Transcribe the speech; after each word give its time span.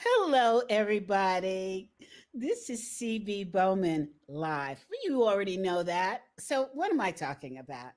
Hello, 0.00 0.62
everybody. 0.70 1.90
This 2.32 2.70
is 2.70 2.96
CB 3.00 3.50
Bowman 3.50 4.08
live. 4.28 4.78
You 5.02 5.24
already 5.24 5.56
know 5.56 5.82
that. 5.82 6.20
So, 6.38 6.68
what 6.72 6.92
am 6.92 7.00
I 7.00 7.10
talking 7.10 7.58
about? 7.58 7.90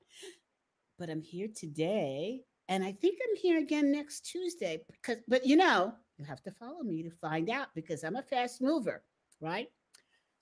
But 0.98 1.12
I'm 1.12 1.22
here 1.22 1.48
today, 1.56 2.42
and 2.68 2.84
I 2.84 2.94
think 2.94 3.20
I'm 3.22 3.36
here 3.36 3.60
again 3.60 3.92
next 3.92 4.22
Tuesday. 4.22 4.82
Because, 4.92 5.22
but 5.28 5.46
you 5.46 5.56
know, 5.56 5.94
you 6.18 6.26
have 6.26 6.42
to 6.42 6.52
follow 6.52 6.82
me 6.82 7.04
to 7.04 7.12
find 7.12 7.52
out 7.52 7.68
because 7.76 8.04
I'm 8.04 8.16
a 8.16 8.24
fast 8.24 8.64
mover, 8.64 9.04
right? 9.40 9.68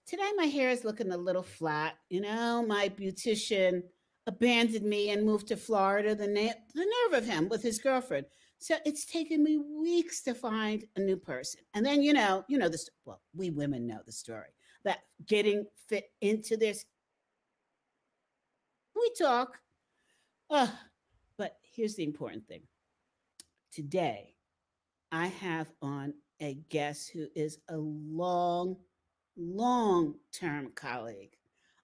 Today, 0.07 0.31
my 0.37 0.45
hair 0.45 0.69
is 0.69 0.85
looking 0.85 1.11
a 1.11 1.17
little 1.17 1.43
flat. 1.43 1.95
You 2.09 2.21
know, 2.21 2.63
my 2.65 2.87
beautician 2.87 3.81
abandoned 4.27 4.85
me 4.85 5.09
and 5.09 5.25
moved 5.25 5.47
to 5.49 5.57
Florida. 5.57 6.15
The, 6.15 6.27
na- 6.27 6.53
the 6.73 6.87
nerve 7.11 7.21
of 7.21 7.27
him 7.27 7.49
with 7.49 7.63
his 7.63 7.79
girlfriend. 7.79 8.27
So 8.59 8.75
it's 8.85 9.05
taken 9.05 9.41
me 9.41 9.57
weeks 9.57 10.21
to 10.23 10.33
find 10.33 10.83
a 10.97 10.99
new 10.99 11.15
person. 11.15 11.61
And 11.73 11.85
then, 11.85 12.03
you 12.03 12.11
know, 12.11 12.43
you 12.49 12.57
know 12.57 12.67
this, 12.67 12.89
well, 13.05 13.21
we 13.33 13.49
women 13.51 13.87
know 13.87 13.99
the 14.05 14.11
story 14.11 14.49
that 14.83 14.99
getting 15.25 15.65
fit 15.87 16.11
into 16.19 16.57
this. 16.57 16.85
We 18.93 19.11
talk. 19.17 19.57
Uh, 20.49 20.67
but 21.37 21.57
here's 21.61 21.95
the 21.95 22.03
important 22.03 22.45
thing. 22.49 22.61
Today, 23.71 24.33
I 25.11 25.27
have 25.27 25.71
on 25.81 26.13
a 26.41 26.55
guest 26.69 27.11
who 27.11 27.27
is 27.35 27.59
a 27.69 27.77
long, 27.77 28.75
long 29.37 30.15
term 30.33 30.71
colleague. 30.75 31.37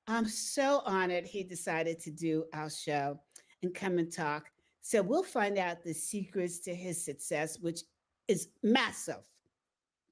I'm 0.08 0.28
so 0.28 0.82
honored 0.86 1.24
he 1.26 1.44
decided 1.44 2.02
to 2.02 2.12
do 2.12 2.46
our 2.54 2.70
show 2.70 3.20
and 3.64 3.74
come 3.74 3.98
and 3.98 4.12
talk. 4.12 4.52
So 4.86 5.02
we'll 5.02 5.24
find 5.24 5.58
out 5.58 5.84
the 5.84 5.96
secrets 5.96 6.60
to 6.60 6.76
his 6.76 7.04
success, 7.04 7.58
which 7.60 7.80
is 8.28 8.50
massive. 8.62 9.28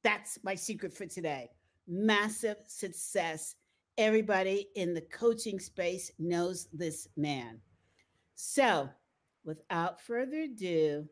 That's 0.04 0.40
my 0.44 0.56
secret 0.56 0.98
for 0.98 1.06
today. 1.06 1.52
Massive 1.88 2.58
success. 2.66 3.54
Everybody 4.00 4.70
in 4.76 4.96
the 4.96 5.02
coaching 5.02 5.60
space 5.60 6.12
knows 6.18 6.70
this 6.74 7.08
man. 7.16 7.60
So, 8.34 8.90
without 9.46 10.02
further 10.02 10.40
ado, 10.40 11.08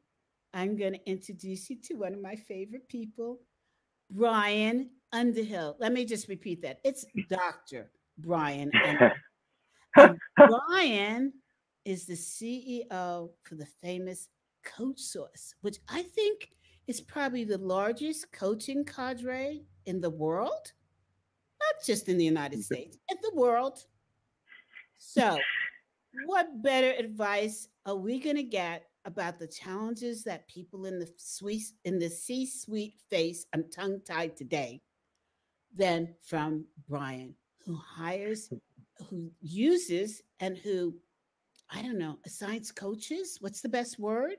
I'm 0.56 0.76
going 0.76 0.94
to 0.94 1.08
introduce 1.08 1.70
you 1.70 1.76
to 1.84 1.94
one 1.94 2.16
of 2.16 2.20
my 2.20 2.36
favorite 2.36 2.90
people, 2.90 3.42
Brian 4.10 4.90
Underhill. 5.14 5.76
Let 5.80 5.94
me 5.94 6.04
just 6.06 6.28
repeat 6.30 6.64
that. 6.64 6.80
It's 6.84 7.06
Dr. 7.30 7.92
Brian. 8.18 8.72
Brian 10.36 11.34
is 11.86 12.06
the 12.06 12.14
CEO 12.14 13.30
for 13.44 13.56
the 13.56 13.66
famous 13.82 14.30
CoachSource, 14.66 15.54
which 15.62 15.78
I 15.90 16.04
think 16.04 16.50
is 16.88 17.02
probably 17.02 17.44
the 17.44 17.58
largest 17.58 18.32
coaching 18.32 18.86
cadre 18.86 19.64
in 19.86 20.02
the 20.02 20.10
world, 20.10 20.74
not 21.60 21.86
just 21.86 22.10
in 22.10 22.18
the 22.18 22.26
United 22.26 22.64
States, 22.70 22.98
in 23.10 23.18
the 23.22 23.36
world. 23.36 23.86
So, 24.98 25.38
what 26.26 26.62
better 26.62 26.92
advice 26.92 27.70
are 27.86 27.96
we 27.96 28.20
going 28.20 28.36
to 28.36 28.44
get 28.44 28.84
about 29.06 29.40
the 29.40 29.48
challenges 29.48 30.24
that 30.24 30.48
people 30.48 30.86
in 30.86 31.00
the 31.00 31.10
suite 31.18 31.72
in 31.86 31.98
the 31.98 32.10
C-suite 32.10 32.96
face? 33.10 33.46
I'm 33.54 33.66
tongue-tied 33.72 34.36
today. 34.36 34.82
Than 35.74 36.16
from 36.22 36.66
Brian, 36.90 37.34
who 37.66 37.78
hires, 37.78 38.52
who 39.10 39.32
uses, 39.40 40.22
and 40.42 40.58
who 40.58 40.96
I 41.74 41.82
don't 41.82 41.98
know, 41.98 42.18
assigns 42.26 42.70
coaches. 42.70 43.38
What's 43.40 43.62
the 43.62 43.70
best 43.70 43.98
word 43.98 44.36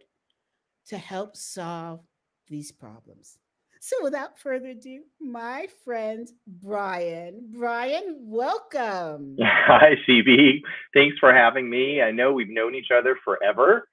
to 0.89 0.99
help 0.99 1.35
solve 1.35 2.01
these 2.49 2.71
problems? 2.71 3.39
So, 3.81 3.97
without 4.03 4.39
further 4.39 4.69
ado, 4.69 5.01
my 5.19 5.67
friend 5.83 6.29
Brian. 6.47 7.49
Brian, 7.51 8.19
welcome. 8.21 9.37
Hi, 9.43 9.97
CB. 10.07 10.61
Thanks 10.93 11.17
for 11.19 11.33
having 11.33 11.71
me. 11.71 12.03
I 12.03 12.11
know 12.11 12.35
we've 12.35 12.51
known 12.51 12.75
each 12.75 12.91
other 12.95 13.17
forever. 13.25 13.89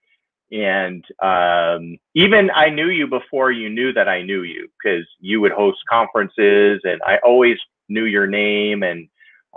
And 0.52 1.06
um, 1.24 1.98
even 2.16 2.52
I 2.54 2.70
knew 2.70 2.90
you 2.90 3.08
before 3.08 3.52
you 3.52 3.70
knew 3.70 3.94
that 3.94 4.10
I 4.10 4.22
knew 4.22 4.44
you 4.44 4.68
because 4.84 5.06
you 5.20 5.40
would 5.42 5.52
host 5.52 5.78
conferences 5.90 6.82
and 6.84 7.00
I 7.06 7.18
always 7.24 7.58
knew 7.88 8.06
your 8.06 8.28
name 8.28 8.84
and 8.84 9.08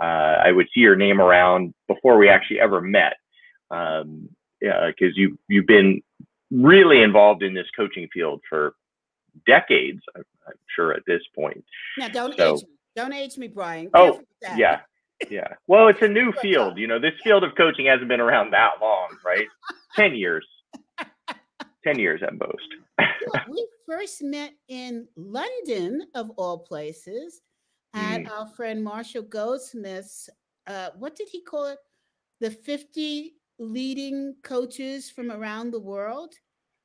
uh, 0.01 0.37
I 0.45 0.51
would 0.51 0.67
see 0.73 0.81
your 0.81 0.95
name 0.95 1.19
around 1.19 1.73
before 1.87 2.17
we 2.17 2.29
actually 2.29 2.59
ever 2.59 2.79
met 2.79 3.15
um, 3.73 4.29
yeah, 4.61 4.87
because 4.87 5.17
you 5.17 5.37
you've 5.47 5.67
been 5.67 6.01
really 6.51 7.01
involved 7.01 7.43
in 7.43 7.53
this 7.53 7.67
coaching 7.75 8.07
field 8.13 8.41
for 8.47 8.75
decades. 9.45 10.01
I'm, 10.15 10.23
I'm 10.47 10.53
sure 10.75 10.93
at 10.93 11.03
this 11.05 11.21
point. 11.35 11.63
Now, 11.97 12.07
don't 12.07 12.37
so, 12.37 12.55
age 12.55 12.63
me. 12.63 12.69
Don't 12.95 13.13
age 13.13 13.37
me, 13.37 13.47
Brian. 13.47 13.89
oh, 13.93 14.21
yeah, 14.55 14.81
yeah. 15.29 15.47
Well, 15.67 15.87
it's 15.87 16.01
a 16.01 16.07
new 16.19 16.31
field. 16.41 16.77
You 16.77 16.87
know, 16.87 16.99
this 16.99 17.13
field 17.23 17.43
of 17.43 17.55
coaching 17.55 17.87
hasn't 17.87 18.07
been 18.07 18.21
around 18.21 18.51
that 18.51 18.73
long, 18.81 19.09
right? 19.25 19.47
Ten 19.95 20.15
years. 20.15 20.45
Ten 21.83 21.99
years 21.99 22.21
at 22.23 22.33
most. 22.33 22.67
yeah, 22.99 23.43
we 23.49 23.67
first 23.85 24.23
met 24.23 24.53
in 24.69 25.07
London, 25.17 26.07
of 26.15 26.29
all 26.37 26.59
places, 26.59 27.41
at 27.93 28.21
mm. 28.21 28.31
our 28.31 28.47
friend 28.47 28.83
Marshall 28.83 29.23
Goldsmith's. 29.23 30.29
Uh, 30.65 30.89
what 30.97 31.15
did 31.15 31.27
he 31.29 31.41
call 31.41 31.65
it? 31.65 31.79
The 32.39 32.51
50 32.51 33.33
leading 33.59 34.35
coaches 34.43 35.09
from 35.09 35.31
around 35.31 35.71
the 35.71 35.79
world. 35.79 36.33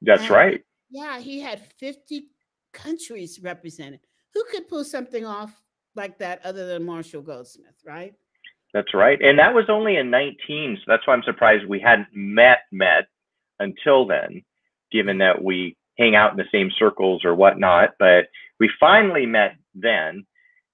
That's 0.03 0.23
and, 0.23 0.31
right. 0.31 0.65
Yeah, 0.91 1.19
he 1.19 1.41
had 1.41 1.61
50 1.79 2.29
countries 2.73 3.41
represented. 3.43 4.01
Who 4.35 4.45
could 4.51 4.69
pull 4.69 4.85
something 4.85 5.25
off 5.25 5.53
like 5.95 6.19
that 6.19 6.45
other 6.45 6.67
than 6.67 6.85
Marshall 6.85 7.23
Goldsmith, 7.23 7.77
right? 7.85 8.15
That's 8.75 8.93
right. 8.95 9.21
And 9.21 9.39
that 9.39 9.55
was 9.55 9.65
only 9.69 9.97
in 9.97 10.11
19. 10.11 10.77
So 10.77 10.83
that's 10.87 11.07
why 11.07 11.15
I'm 11.15 11.23
surprised 11.23 11.67
we 11.67 11.81
hadn't 11.81 12.09
met 12.13 12.59
met 12.71 13.09
until 13.59 14.07
then, 14.07 14.43
given 14.93 15.19
that 15.19 15.43
we 15.43 15.77
hang 15.99 16.15
out 16.15 16.31
in 16.31 16.37
the 16.37 16.45
same 16.53 16.71
circles 16.79 17.25
or 17.25 17.35
whatnot. 17.35 17.91
But 17.99 18.27
we 18.61 18.71
finally 18.79 19.27
met 19.27 19.57
then 19.75 20.27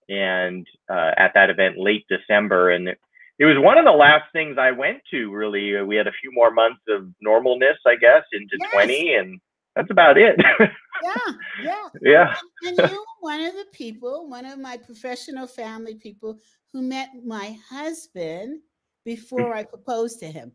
and 0.08 0.66
uh, 0.90 1.12
at 1.16 1.32
that 1.34 1.50
event 1.50 1.78
late 1.78 2.04
December. 2.08 2.70
And 2.70 2.94
it 3.38 3.44
was 3.44 3.56
one 3.58 3.78
of 3.78 3.84
the 3.84 3.92
last 3.92 4.24
things 4.32 4.56
I 4.58 4.70
went 4.70 4.98
to. 5.10 5.32
Really, 5.32 5.76
uh, 5.76 5.84
we 5.84 5.96
had 5.96 6.06
a 6.06 6.12
few 6.20 6.32
more 6.32 6.50
months 6.50 6.80
of 6.88 7.08
normalness, 7.24 7.76
I 7.86 7.96
guess, 7.96 8.22
into 8.32 8.56
yes. 8.60 8.70
twenty, 8.72 9.14
and 9.14 9.40
that's 9.74 9.90
about 9.90 10.16
it. 10.18 10.36
yeah, 10.60 11.16
yeah, 11.62 11.88
yeah. 12.02 12.34
And, 12.64 12.78
and 12.78 12.90
you 12.90 12.98
were 12.98 13.28
one 13.28 13.40
of 13.40 13.54
the 13.54 13.66
people, 13.72 14.28
one 14.28 14.46
of 14.46 14.58
my 14.58 14.76
professional 14.76 15.46
family 15.46 15.96
people, 15.96 16.38
who 16.72 16.82
met 16.82 17.10
my 17.24 17.56
husband 17.68 18.60
before 19.04 19.54
I 19.54 19.64
proposed 19.64 20.20
to 20.20 20.26
him. 20.26 20.52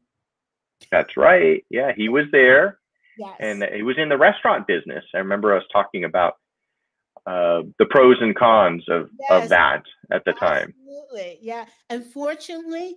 That's 0.92 1.18
right. 1.18 1.64
Yeah, 1.70 1.92
he 1.96 2.10
was 2.10 2.26
there. 2.32 2.80
Yes. 3.18 3.36
And 3.40 3.64
he 3.76 3.84
was 3.84 3.98
in 3.98 4.08
the 4.08 4.18
restaurant 4.18 4.66
business. 4.66 5.04
I 5.14 5.18
remember 5.18 5.56
us 5.56 5.64
talking 5.74 6.06
about 6.06 6.36
uh, 7.30 7.62
the 7.78 7.86
pros 7.86 8.18
and 8.22 8.36
cons 8.36 8.84
of, 8.90 9.10
yes. 9.20 9.44
of 9.44 9.50
that 9.50 9.84
at 10.12 10.26
the 10.26 10.34
time. 10.34 10.74
Absolutely. 10.80 11.38
Yeah. 11.42 11.66
Unfortunately, 11.92 12.96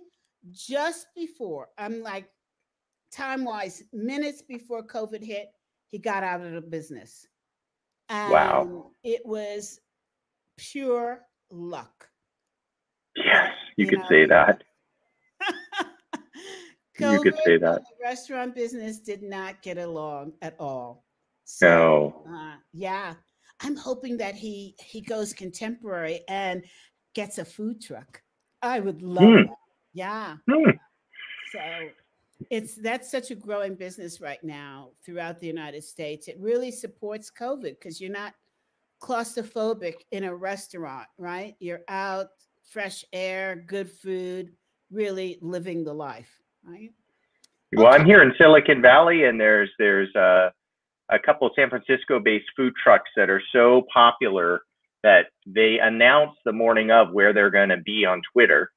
just 0.51 1.07
before, 1.15 1.67
I'm 1.77 2.01
like 2.01 2.27
time 3.11 3.45
wise, 3.45 3.83
minutes 3.93 4.41
before 4.41 4.81
COVID 4.81 5.23
hit, 5.23 5.49
he 5.91 5.99
got 5.99 6.23
out 6.23 6.41
of 6.41 6.51
the 6.53 6.61
business. 6.61 7.27
And 8.09 8.31
wow. 8.31 8.91
It 9.03 9.21
was 9.23 9.79
pure 10.57 11.21
luck. 11.51 12.09
Yes, 13.15 13.51
you, 13.77 13.85
you 13.85 13.91
could 13.91 13.99
know, 13.99 14.09
say 14.09 14.25
that. 14.25 14.63
COVID 16.99 17.13
you 17.13 17.21
could 17.21 17.39
say 17.45 17.57
that. 17.57 17.81
The 17.81 18.03
restaurant 18.03 18.55
business 18.55 18.99
did 18.99 19.21
not 19.21 19.61
get 19.61 19.77
along 19.77 20.33
at 20.41 20.55
all. 20.59 21.05
So, 21.43 22.23
no. 22.25 22.35
Uh, 22.35 22.55
yeah. 22.73 23.13
I'm 23.63 23.75
hoping 23.75 24.17
that 24.17 24.35
he 24.35 24.75
he 24.79 25.01
goes 25.01 25.33
contemporary 25.33 26.21
and 26.27 26.63
gets 27.13 27.37
a 27.37 27.45
food 27.45 27.81
truck. 27.81 28.21
I 28.61 28.79
would 28.79 29.01
love 29.01 29.23
mm. 29.23 29.47
that. 29.47 29.55
Yeah. 29.93 30.35
Mm. 30.49 30.77
So 31.51 31.59
it's 32.49 32.75
that's 32.75 33.09
such 33.09 33.31
a 33.31 33.35
growing 33.35 33.75
business 33.75 34.19
right 34.19 34.43
now 34.43 34.89
throughout 35.05 35.39
the 35.39 35.47
United 35.47 35.83
States. 35.83 36.27
It 36.27 36.37
really 36.39 36.71
supports 36.71 37.31
COVID 37.31 37.79
because 37.79 38.01
you're 38.01 38.11
not 38.11 38.33
claustrophobic 39.01 39.95
in 40.11 40.25
a 40.25 40.35
restaurant, 40.35 41.07
right? 41.17 41.55
You're 41.59 41.81
out, 41.87 42.27
fresh 42.69 43.05
air, 43.13 43.63
good 43.67 43.89
food, 43.89 44.53
really 44.91 45.37
living 45.41 45.83
the 45.83 45.93
life, 45.93 46.29
right? 46.65 46.91
Well, 47.75 47.87
okay. 47.87 47.97
I'm 47.97 48.05
here 48.05 48.21
in 48.21 48.33
Silicon 48.37 48.81
Valley, 48.81 49.23
and 49.23 49.39
there's 49.39 49.69
there's 49.79 50.13
uh, 50.15 50.49
a 51.13 51.19
couple 51.19 51.47
of 51.47 51.53
San 51.55 51.69
Francisco 51.69 52.19
based 52.19 52.49
food 52.55 52.73
trucks 52.81 53.09
that 53.15 53.29
are 53.29 53.41
so 53.51 53.85
popular 53.93 54.61
that 55.03 55.27
they 55.45 55.79
announce 55.79 56.31
the 56.45 56.53
morning 56.53 56.91
of 56.91 57.11
where 57.11 57.33
they're 57.33 57.49
going 57.49 57.69
to 57.69 57.77
be 57.77 58.05
on 58.05 58.21
Twitter 58.31 58.71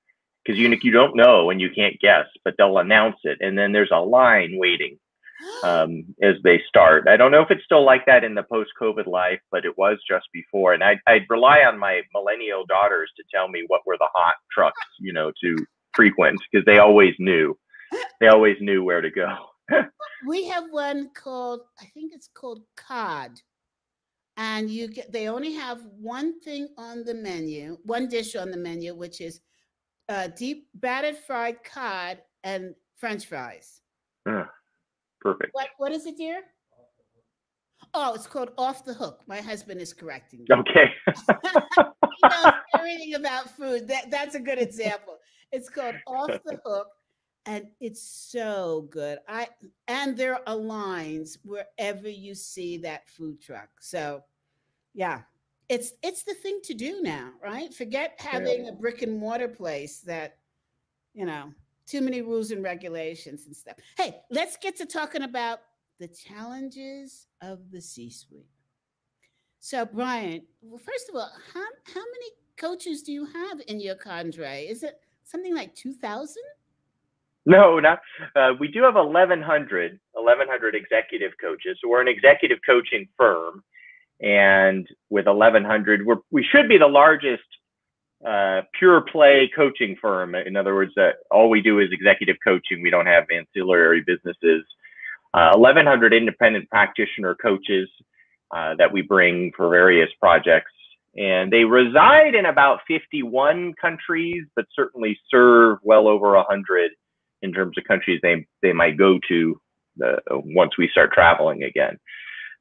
because 0.45 0.59
you 0.59 0.77
you 0.83 0.91
don't 0.93 1.17
know 1.17 1.51
and 1.51 1.61
you 1.61 1.71
can't 1.75 1.99
guess, 2.01 2.27
but 2.45 2.55
they'll 2.57 2.79
announce 2.79 3.17
it, 3.25 3.39
and 3.41 3.59
then 3.59 3.73
there's 3.73 3.91
a 3.93 3.99
line 3.99 4.53
waiting 4.55 4.99
um, 5.65 6.05
as 6.23 6.37
they 6.45 6.61
start. 6.69 7.09
I 7.09 7.17
don't 7.17 7.31
know 7.31 7.43
if 7.43 7.51
it's 7.51 7.65
still 7.65 7.85
like 7.85 8.07
that 8.07 8.25
in 8.25 8.35
the 8.35 8.43
post-COVID 8.43 9.07
life, 9.07 9.41
but 9.51 9.65
it 9.65 9.77
was 9.77 9.99
just 10.09 10.27
before. 10.33 10.73
And 10.73 10.85
I, 10.85 10.99
I'd 11.07 11.27
rely 11.29 11.61
on 11.61 11.79
my 11.79 12.03
millennial 12.15 12.65
daughters 12.67 13.11
to 13.17 13.25
tell 13.33 13.49
me 13.49 13.65
what 13.67 13.83
were 13.87 13.97
the 13.99 14.09
hot 14.15 14.37
trucks, 14.53 14.81
you 15.01 15.13
know, 15.13 15.33
to 15.43 15.57
frequent 15.95 16.41
because 16.51 16.65
they 16.65 16.79
always 16.79 17.15
knew. 17.19 17.57
They 18.21 18.29
always 18.29 18.57
knew 18.61 18.83
where 18.83 19.01
to 19.01 19.11
go. 19.11 19.37
We 20.27 20.47
have 20.49 20.65
one 20.71 21.11
called, 21.15 21.61
I 21.81 21.87
think 21.87 22.13
it's 22.15 22.29
called 22.29 22.63
cod. 22.77 23.33
And 24.39 24.71
you 24.71 24.89
get 24.89 25.11
they 25.13 25.29
only 25.29 25.55
have 25.55 25.81
one 25.99 26.39
thing 26.41 26.69
on 26.77 27.05
the 27.05 27.15
menu, 27.15 27.79
one 27.85 28.07
dish 28.07 28.37
on 28.37 28.51
the 28.51 28.57
menu, 28.59 28.95
which 28.95 29.23
is 29.23 29.41
uh, 30.11 30.29
deep 30.37 30.69
battered 30.75 31.17
fried 31.17 31.65
cod 31.65 32.19
and 32.45 32.75
French 32.97 33.25
fries. 33.25 33.81
Uh, 34.29 34.45
perfect. 35.23 35.51
What 35.53 35.69
what 35.79 35.93
is 35.93 36.05
it, 36.05 36.19
dear? 36.19 36.43
Oh, 37.95 38.15
it's 38.15 38.27
called 38.27 38.51
Off 38.59 38.85
the 38.85 38.93
Hook. 38.93 39.23
My 39.27 39.41
husband 39.41 39.81
is 39.81 39.93
correcting 39.93 40.41
me. 40.41 40.47
Okay. 40.51 40.93
he 41.17 42.29
knows 42.29 42.53
everything 42.75 43.15
about 43.15 43.51
food. 43.57 43.89
That 43.89 44.11
that's 44.11 44.35
a 44.35 44.41
good 44.41 44.59
example. 44.59 45.17
It's 45.53 45.69
called 45.69 45.95
Off 46.07 46.31
the 46.45 46.59
Hook, 46.65 46.89
and 47.47 47.69
it's 47.81 48.03
so 48.03 48.89
good. 48.91 49.19
I 49.29 49.49
and 49.89 50.17
there 50.17 50.47
are 50.49 50.57
lines 50.57 51.39
wherever 51.45 52.09
you 52.09 52.35
see 52.35 52.77
that 52.79 53.09
food 53.09 53.41
truck. 53.41 53.69
So, 53.81 54.25
yeah, 54.95 55.23
it's 55.69 55.93
it's 56.03 56.25
the 56.25 56.35
thing 56.35 56.61
to 56.65 56.75
do 56.75 57.01
now, 57.03 57.31
right? 57.43 57.73
Forget 57.73 58.15
having 58.19 58.69
a 58.69 58.73
brick 58.73 59.03
and 59.03 59.19
mortar 59.19 59.49
place 59.49 60.01
that, 60.01 60.39
you 61.15 61.25
know, 61.25 61.53
too 61.87 62.01
many 62.01 62.21
rules 62.21 62.51
and 62.51 62.63
regulations 62.65 63.47
and 63.47 63.57
stuff. 63.57 63.77
Hey, 63.97 64.21
let's 64.31 64.57
get 64.57 64.77
to 64.77 64.87
talking 64.87 65.23
about 65.23 65.61
the 65.99 66.09
challenges 66.09 67.27
of 67.41 67.71
the 67.71 67.81
C-suite. 67.81 68.45
So, 69.61 69.87
Brian, 69.87 70.43
well, 70.61 70.79
first 70.79 71.09
of 71.09 71.15
all, 71.15 71.31
how 71.55 71.65
how 71.95 72.01
many 72.01 72.31
coaches 72.57 73.03
do 73.03 73.13
you 73.13 73.25
have 73.25 73.61
in 73.69 73.81
your 73.81 73.95
cadre? 73.95 74.67
Is 74.67 74.83
it 74.83 75.01
something 75.25 75.55
like 75.55 75.75
2,000? 75.75 76.43
No, 77.47 77.79
not. 77.79 78.01
Uh, 78.35 78.51
we 78.59 78.67
do 78.69 78.83
have 78.83 78.95
1,100, 78.95 80.01
1,100 80.13 80.75
executive 80.75 81.33
coaches. 81.41 81.79
So 81.81 81.89
we're 81.89 82.01
an 82.01 82.09
executive 82.09 82.59
coaching 82.67 83.09
firm, 83.17 83.63
and 84.21 84.87
with 85.11 85.27
1,100, 85.27 86.05
we're 86.05 86.17
we 86.33 86.45
should 86.45 86.69
be 86.69 86.77
the 86.77 86.89
largest 86.89 87.45
uh, 88.27 88.63
pure 88.77 89.03
play 89.03 89.49
coaching 89.55 89.97
firm. 90.01 90.35
In 90.35 90.57
other 90.57 90.75
words, 90.75 90.93
uh, 90.99 91.11
all 91.31 91.49
we 91.49 91.61
do 91.63 91.79
is 91.79 91.89
executive 91.93 92.37
coaching. 92.43 92.83
We 92.83 92.91
don't 92.91 93.07
have 93.07 93.25
ancillary 93.31 94.03
businesses. 94.05 94.65
Uh, 95.33 95.57
1,100 95.57 96.15
independent 96.15 96.69
practitioner 96.69 97.37
coaches 97.37 97.89
uh, 98.51 98.75
that 98.79 98.93
we 98.93 99.03
bring 99.03 99.53
for 99.57 99.69
various 99.69 100.09
projects 100.19 100.73
and 101.17 101.51
they 101.51 101.65
reside 101.65 102.35
in 102.35 102.47
about 102.47 102.81
51 102.87 103.75
countries, 103.81 104.45
but 104.55 104.67
certainly 104.75 105.19
serve 105.31 105.79
well 105.83 106.09
over 106.09 106.35
100 106.35 106.91
in 107.47 107.55
terms 107.55 107.79
of 107.79 107.85
countries 107.85 108.21
they 108.23 108.47
they 108.63 108.73
might 108.73 108.99
go 108.99 109.19
to 109.29 109.61
once 110.31 110.73
we 110.77 110.89
start 110.91 111.13
traveling 111.13 111.63
again. 111.63 111.99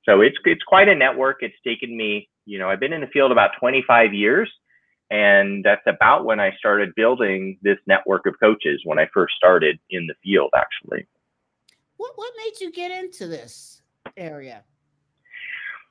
So 0.06 0.22
it's 0.22 0.38
it's 0.46 0.64
quite 0.64 0.88
a 0.88 0.96
network. 0.96 1.38
It's 1.42 1.56
taken 1.66 1.98
me, 1.98 2.30
you 2.46 2.60
know, 2.60 2.70
I've 2.70 2.80
been 2.80 2.94
in 2.94 3.02
the 3.02 3.08
field 3.08 3.32
about 3.32 3.52
25 3.60 4.14
years, 4.14 4.50
and 5.10 5.64
that's 5.64 5.86
about 5.88 6.26
when 6.26 6.40
I 6.40 6.56
started 6.58 6.94
building 6.96 7.58
this 7.62 7.78
network 7.88 8.26
of 8.26 8.36
coaches 8.40 8.82
when 8.86 9.00
I 9.00 9.08
first 9.14 9.36
started 9.36 9.80
in 9.90 10.08
the 10.08 10.16
field, 10.24 10.52
actually. 10.56 11.08
What 11.98 12.14
what 12.16 12.32
made 12.38 12.62
you 12.62 12.72
get 12.72 12.92
into 12.92 13.28
this 13.28 13.82
area? 14.16 14.64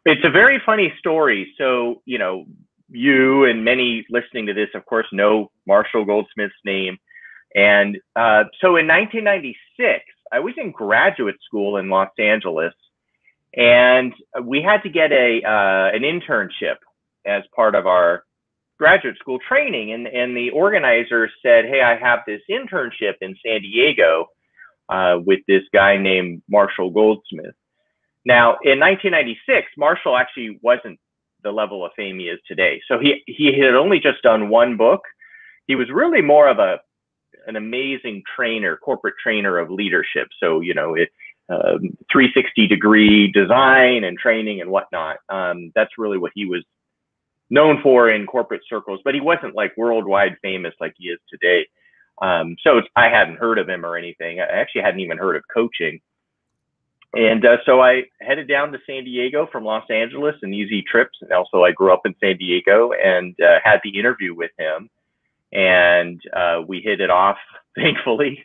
It's 0.07 0.25
a 0.25 0.31
very 0.31 0.61
funny 0.65 0.93
story. 0.99 1.53
So, 1.59 2.03
you 2.05 2.19
know, 2.19 2.45
you 2.91 3.45
and 3.45 3.65
many 3.65 4.07
listening 4.11 4.47
to 4.47 4.55
this, 4.55 4.69
of 4.75 4.85
course, 4.87 5.07
know 5.13 5.51
Marshall 5.67 6.05
Goldsmith's 6.05 6.55
name. 6.65 6.99
And 7.55 7.97
uh, 8.17 8.45
so 8.61 8.77
in 8.77 8.89
1996, 8.89 10.05
I 10.33 10.41
was 10.41 10.55
in 10.57 10.73
graduate 10.73 11.37
school 11.47 11.77
in 11.77 11.89
Los 11.89 12.11
Angeles, 12.19 12.75
and 13.57 14.13
we 14.43 14.63
had 14.63 14.83
to 14.83 14.89
get 14.89 15.13
a 15.13 15.41
uh, 15.45 15.95
an 15.95 16.03
internship 16.03 16.77
as 17.25 17.45
part 17.55 17.75
of 17.75 17.87
our 17.87 18.25
graduate 18.79 19.17
school 19.19 19.39
training. 19.47 19.93
And, 19.93 20.07
and 20.07 20.37
the 20.37 20.51
organizer 20.51 21.31
said, 21.43 21.67
Hey, 21.67 21.81
I 21.81 21.97
have 21.97 22.21
this 22.27 22.41
internship 22.51 23.15
in 23.21 23.37
San 23.45 23.63
Diego 23.63 24.27
uh, 24.89 25.19
with 25.25 25.41
this 25.47 25.63
guy 25.73 25.97
named 25.97 26.43
Marshall 26.49 26.91
Goldsmith. 26.91 27.55
Now, 28.27 28.57
in 28.63 28.81
1996, 28.81 29.69
Marshall 29.77 30.17
actually 30.17 30.59
wasn't 30.63 30.99
the 31.43 31.53
level 31.53 31.85
of 31.85 31.93
fame 31.95 32.19
he 32.19 32.27
is 32.27 32.41
today. 32.49 32.81
So 32.89 32.99
he 32.99 33.23
he 33.27 33.59
had 33.59 33.75
only 33.75 34.01
just 34.01 34.23
done 34.23 34.49
one 34.49 34.77
book. 34.77 35.03
He 35.67 35.75
was 35.75 35.91
really 35.91 36.23
more 36.23 36.49
of 36.49 36.59
a 36.59 36.81
an 37.47 37.57
amazing 37.57 38.23
trainer, 38.37 38.77
corporate 38.77 39.15
trainer 39.23 39.59
of 39.59 39.71
leadership. 39.71 40.29
So 40.41 40.61
you 40.61 40.75
know, 40.75 40.95
it, 40.95 41.11
um, 41.49 41.97
360 42.13 42.67
degree 42.69 43.31
design 43.33 44.05
and 44.05 44.19
training 44.19 44.61
and 44.61 44.71
whatnot. 44.71 45.17
Um, 45.29 45.73
that's 45.75 45.99
really 45.99 46.19
what 46.19 46.33
he 46.35 46.47
was 46.47 46.65
known 47.51 47.81
for 47.83 48.11
in 48.11 48.27
corporate 48.27 48.63
circles. 48.69 49.01
But 49.05 49.15
he 49.15 49.21
wasn't 49.21 49.55
like 49.55 49.77
worldwide 49.77 50.37
famous 50.43 50.75
like 50.81 50.95
he 50.97 51.09
is 51.09 51.19
today. 51.31 51.67
Um, 52.23 52.57
so 52.63 52.81
I 52.97 53.09
hadn't 53.09 53.39
heard 53.39 53.59
of 53.59 53.69
him 53.69 53.85
or 53.85 53.97
anything. 53.97 54.41
I 54.41 54.45
actually 54.45 54.83
hadn't 54.83 55.01
even 55.01 55.19
heard 55.19 55.37
of 55.37 55.43
coaching. 55.53 56.01
And 57.15 57.45
uh, 57.47 57.59
so 57.65 57.81
I 57.81 58.05
headed 58.21 58.49
down 58.49 58.73
to 58.73 58.79
San 58.87 59.05
Diego 59.05 59.47
from 59.51 59.65
Los 59.65 59.89
Angeles 59.89 60.35
and 60.43 60.55
easy 60.55 60.83
trips. 60.83 61.17
And 61.21 61.33
also, 61.33 61.63
I 61.63 61.71
grew 61.71 61.93
up 61.93 62.03
in 62.05 62.15
San 62.21 62.37
Diego 62.39 62.91
and 62.93 63.37
uh, 63.41 63.59
had 63.63 63.81
the 63.85 63.97
interview 63.99 64.35
with 64.35 64.51
him. 64.59 64.91
And 65.53 66.21
uh, 66.35 66.63
we 66.67 66.81
hit 66.81 67.01
it 67.01 67.11
off, 67.11 67.37
thankfully. 67.77 68.45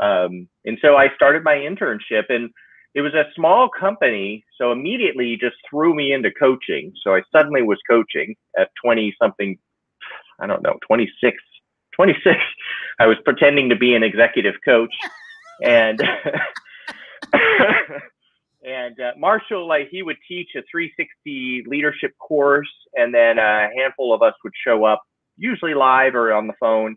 Um, 0.00 0.48
and 0.64 0.78
so 0.82 0.96
I 0.96 1.08
started 1.14 1.44
my 1.44 1.54
internship, 1.54 2.24
and 2.28 2.50
it 2.94 3.02
was 3.02 3.14
a 3.14 3.24
small 3.34 3.68
company. 3.68 4.44
So 4.56 4.72
immediately, 4.72 5.36
just 5.40 5.56
threw 5.68 5.94
me 5.94 6.12
into 6.12 6.30
coaching. 6.30 6.92
So 7.04 7.14
I 7.14 7.22
suddenly 7.32 7.62
was 7.62 7.78
coaching 7.88 8.34
at 8.58 8.70
20 8.82 9.14
something, 9.20 9.58
I 10.40 10.46
don't 10.46 10.62
know, 10.62 10.78
26, 10.86 11.36
26. 11.94 12.36
I 13.00 13.06
was 13.06 13.16
pretending 13.24 13.68
to 13.68 13.76
be 13.76 13.94
an 13.94 14.02
executive 14.02 14.54
coach. 14.64 14.94
And 15.62 16.00
and 18.64 19.00
uh, 19.00 19.12
Marshall, 19.16 19.66
like 19.66 19.88
he 19.90 20.02
would 20.02 20.16
teach 20.26 20.50
a 20.56 20.62
360 20.70 21.64
leadership 21.66 22.12
course, 22.18 22.70
and 22.94 23.12
then 23.14 23.38
a 23.38 23.68
handful 23.76 24.14
of 24.14 24.22
us 24.22 24.34
would 24.44 24.52
show 24.66 24.84
up, 24.84 25.02
usually 25.38 25.74
live 25.74 26.14
or 26.14 26.32
on 26.32 26.46
the 26.46 26.54
phone, 26.60 26.96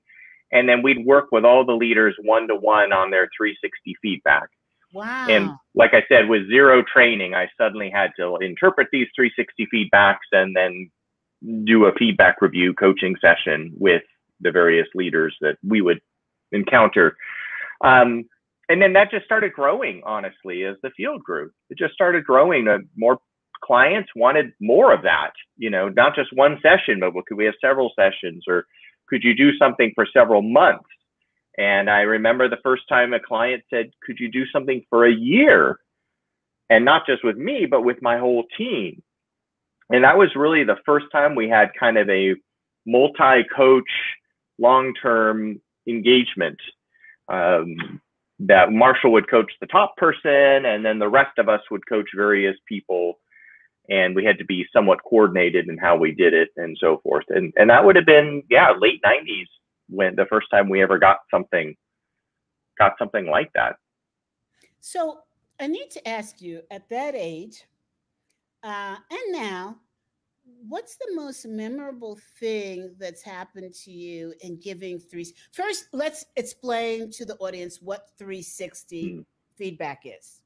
and 0.52 0.68
then 0.68 0.82
we'd 0.82 1.06
work 1.06 1.28
with 1.32 1.46
all 1.46 1.66
the 1.66 1.74
leaders 1.74 2.16
one 2.24 2.48
to 2.48 2.56
one 2.56 2.92
on 2.92 3.12
their 3.12 3.30
360 3.38 3.96
feedback. 4.02 4.50
Wow. 4.94 5.28
And 5.30 5.52
like 5.74 5.94
I 5.94 6.04
said, 6.10 6.28
with 6.28 6.50
zero 6.50 6.84
training, 6.84 7.34
I 7.34 7.48
suddenly 7.58 7.90
had 7.90 8.12
to 8.18 8.36
interpret 8.38 8.90
these 8.92 9.08
360 9.16 9.68
feedbacks 9.74 10.28
and 10.34 10.56
then 10.56 10.92
do 11.66 11.86
a 11.86 11.94
feedback 11.94 12.42
review 12.42 12.74
coaching 12.74 13.16
session 13.22 13.74
with 13.78 14.04
the 14.42 14.52
various 14.52 14.88
leaders 14.94 15.36
that 15.40 15.58
we 15.64 15.82
would 15.82 16.02
encounter. 16.52 17.16
Um, 17.84 18.26
and 18.72 18.82
then 18.82 18.94
that 18.94 19.12
just 19.12 19.26
started 19.26 19.54
growing 19.54 20.02
honestly 20.06 20.64
as 20.64 20.78
the 20.82 20.92
field 20.96 21.22
grew 21.24 21.52
it 21.70 21.78
just 21.78 21.94
started 21.94 22.24
growing 22.24 22.68
uh, 22.68 22.78
more 22.96 23.20
clients 23.64 24.10
wanted 24.16 24.52
more 24.60 24.94
of 24.94 25.04
that 25.04 25.32
you 25.58 25.70
know 25.70 25.90
not 25.90 26.16
just 26.16 26.34
one 26.34 26.60
session 26.62 27.00
but 27.00 27.14
could 27.26 27.38
we 27.38 27.46
have 27.46 27.54
several 27.62 27.92
sessions 27.96 28.44
or 28.48 28.66
could 29.08 29.24
you 29.24 29.36
do 29.36 29.58
something 29.58 29.92
for 29.94 30.08
several 30.12 30.42
months? 30.42 30.86
And 31.58 31.90
i 31.90 32.02
remember 32.02 32.48
the 32.48 32.64
first 32.64 32.84
time 32.88 33.14
a 33.14 33.20
client 33.20 33.64
said 33.70 33.92
could 34.06 34.20
you 34.20 34.30
do 34.30 34.46
something 34.48 34.84
for 34.90 35.06
a 35.06 35.14
year? 35.14 35.80
And 36.70 36.86
not 36.86 37.06
just 37.06 37.24
with 37.24 37.38
me 37.38 37.66
but 37.66 37.84
with 37.84 38.02
my 38.02 38.18
whole 38.18 38.46
team. 38.58 39.02
And 39.90 40.04
that 40.06 40.18
was 40.18 40.36
really 40.36 40.64
the 40.64 40.78
first 40.86 41.08
time 41.12 41.36
we 41.36 41.50
had 41.50 41.72
kind 41.78 41.98
of 41.98 42.10
a 42.10 42.36
multi-coach 42.86 43.92
long-term 44.58 45.60
engagement 45.88 46.58
um, 47.28 48.02
that 48.40 48.72
Marshall 48.72 49.12
would 49.12 49.30
coach 49.30 49.52
the 49.60 49.68
top 49.68 49.98
person, 49.98 50.66
and 50.66 50.84
then 50.86 51.00
the 51.00 51.08
rest 51.08 51.38
of 51.38 51.50
us 51.50 51.62
would 51.70 51.86
coach 51.88 52.10
various 52.16 52.56
people, 52.68 53.20
and 53.90 54.16
we 54.16 54.24
had 54.24 54.38
to 54.38 54.46
be 54.46 54.66
somewhat 54.74 55.00
coordinated 55.04 55.68
in 55.68 55.78
how 55.78 55.98
we 55.98 56.12
did 56.12 56.34
it 56.34 56.50
and 56.58 56.78
so 56.80 57.00
forth. 57.04 57.26
And 57.30 57.54
and 57.56 57.70
that 57.70 57.84
would 57.86 57.96
have 57.96 58.06
been 58.06 58.44
yeah 58.50 58.72
late 58.78 59.02
'90s 59.06 59.48
when 59.90 60.16
the 60.16 60.26
first 60.28 60.48
time 60.52 60.70
we 60.70 60.82
ever 60.82 60.98
got 60.98 61.20
something 61.30 61.76
got 62.78 62.94
something 62.98 63.28
like 63.28 63.52
that. 63.54 63.76
So 64.80 65.20
I 65.60 65.68
need 65.68 65.90
to 65.92 66.08
ask 66.08 66.42
you 66.42 66.62
at 66.72 66.90
that 66.90 67.14
age, 67.16 67.66
uh, 68.64 68.96
and 69.10 69.32
now, 69.32 69.78
what's 70.68 70.96
the 70.96 71.14
most 71.14 71.46
memorable 71.46 72.18
thing 72.40 72.96
that's 73.00 73.22
happened 73.22 73.74
to 73.74 73.92
you 73.92 74.34
in 74.42 74.60
giving 74.60 75.00
three 75.00 75.26
first 75.52 75.86
let's 75.94 76.26
explain 76.36 77.12
to 77.12 77.26
the 77.26 77.36
audience 77.38 77.80
what 77.82 78.10
360 78.18 79.04
mm. 79.04 79.26
feedback 79.56 80.02
is 80.04 80.42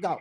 Go. 0.00 0.18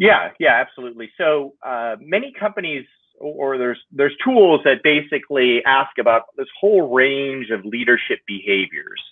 Yeah, 0.00 0.30
yeah, 0.40 0.54
absolutely. 0.58 1.10
So 1.18 1.54
uh, 1.62 1.96
many 2.00 2.32
companies, 2.32 2.86
or 3.18 3.58
there's 3.58 3.78
there's 3.92 4.16
tools 4.24 4.62
that 4.64 4.82
basically 4.82 5.62
ask 5.66 5.90
about 6.00 6.22
this 6.38 6.46
whole 6.58 6.90
range 6.90 7.50
of 7.50 7.66
leadership 7.66 8.20
behaviors, 8.26 9.02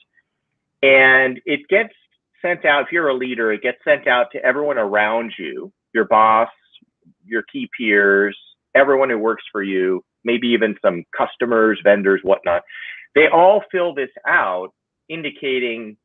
and 0.83 1.43
it 1.45 1.69
gets 1.69 1.93
sent 2.41 2.65
out. 2.65 2.87
If 2.87 2.93
you're 2.93 3.09
a 3.09 3.15
leader, 3.15 3.53
it 3.53 3.61
gets 3.61 3.77
sent 3.85 4.09
out 4.09 4.29
to 4.33 4.43
everyone 4.43 4.79
around 4.79 5.35
you, 5.39 5.71
your 5.93 6.07
boss, 6.07 6.49
your 7.23 7.43
key 7.53 7.69
peers, 7.79 8.37
everyone 8.75 9.11
who 9.11 9.19
works 9.19 9.45
for 9.53 9.63
you, 9.63 10.03
maybe 10.25 10.49
even 10.49 10.75
some 10.81 11.05
customers, 11.15 11.79
vendors, 11.85 12.21
whatnot. 12.23 12.63
They 13.15 13.27
all 13.31 13.63
fill 13.71 13.93
this 13.93 14.11
out, 14.27 14.69
indicating 15.11 15.99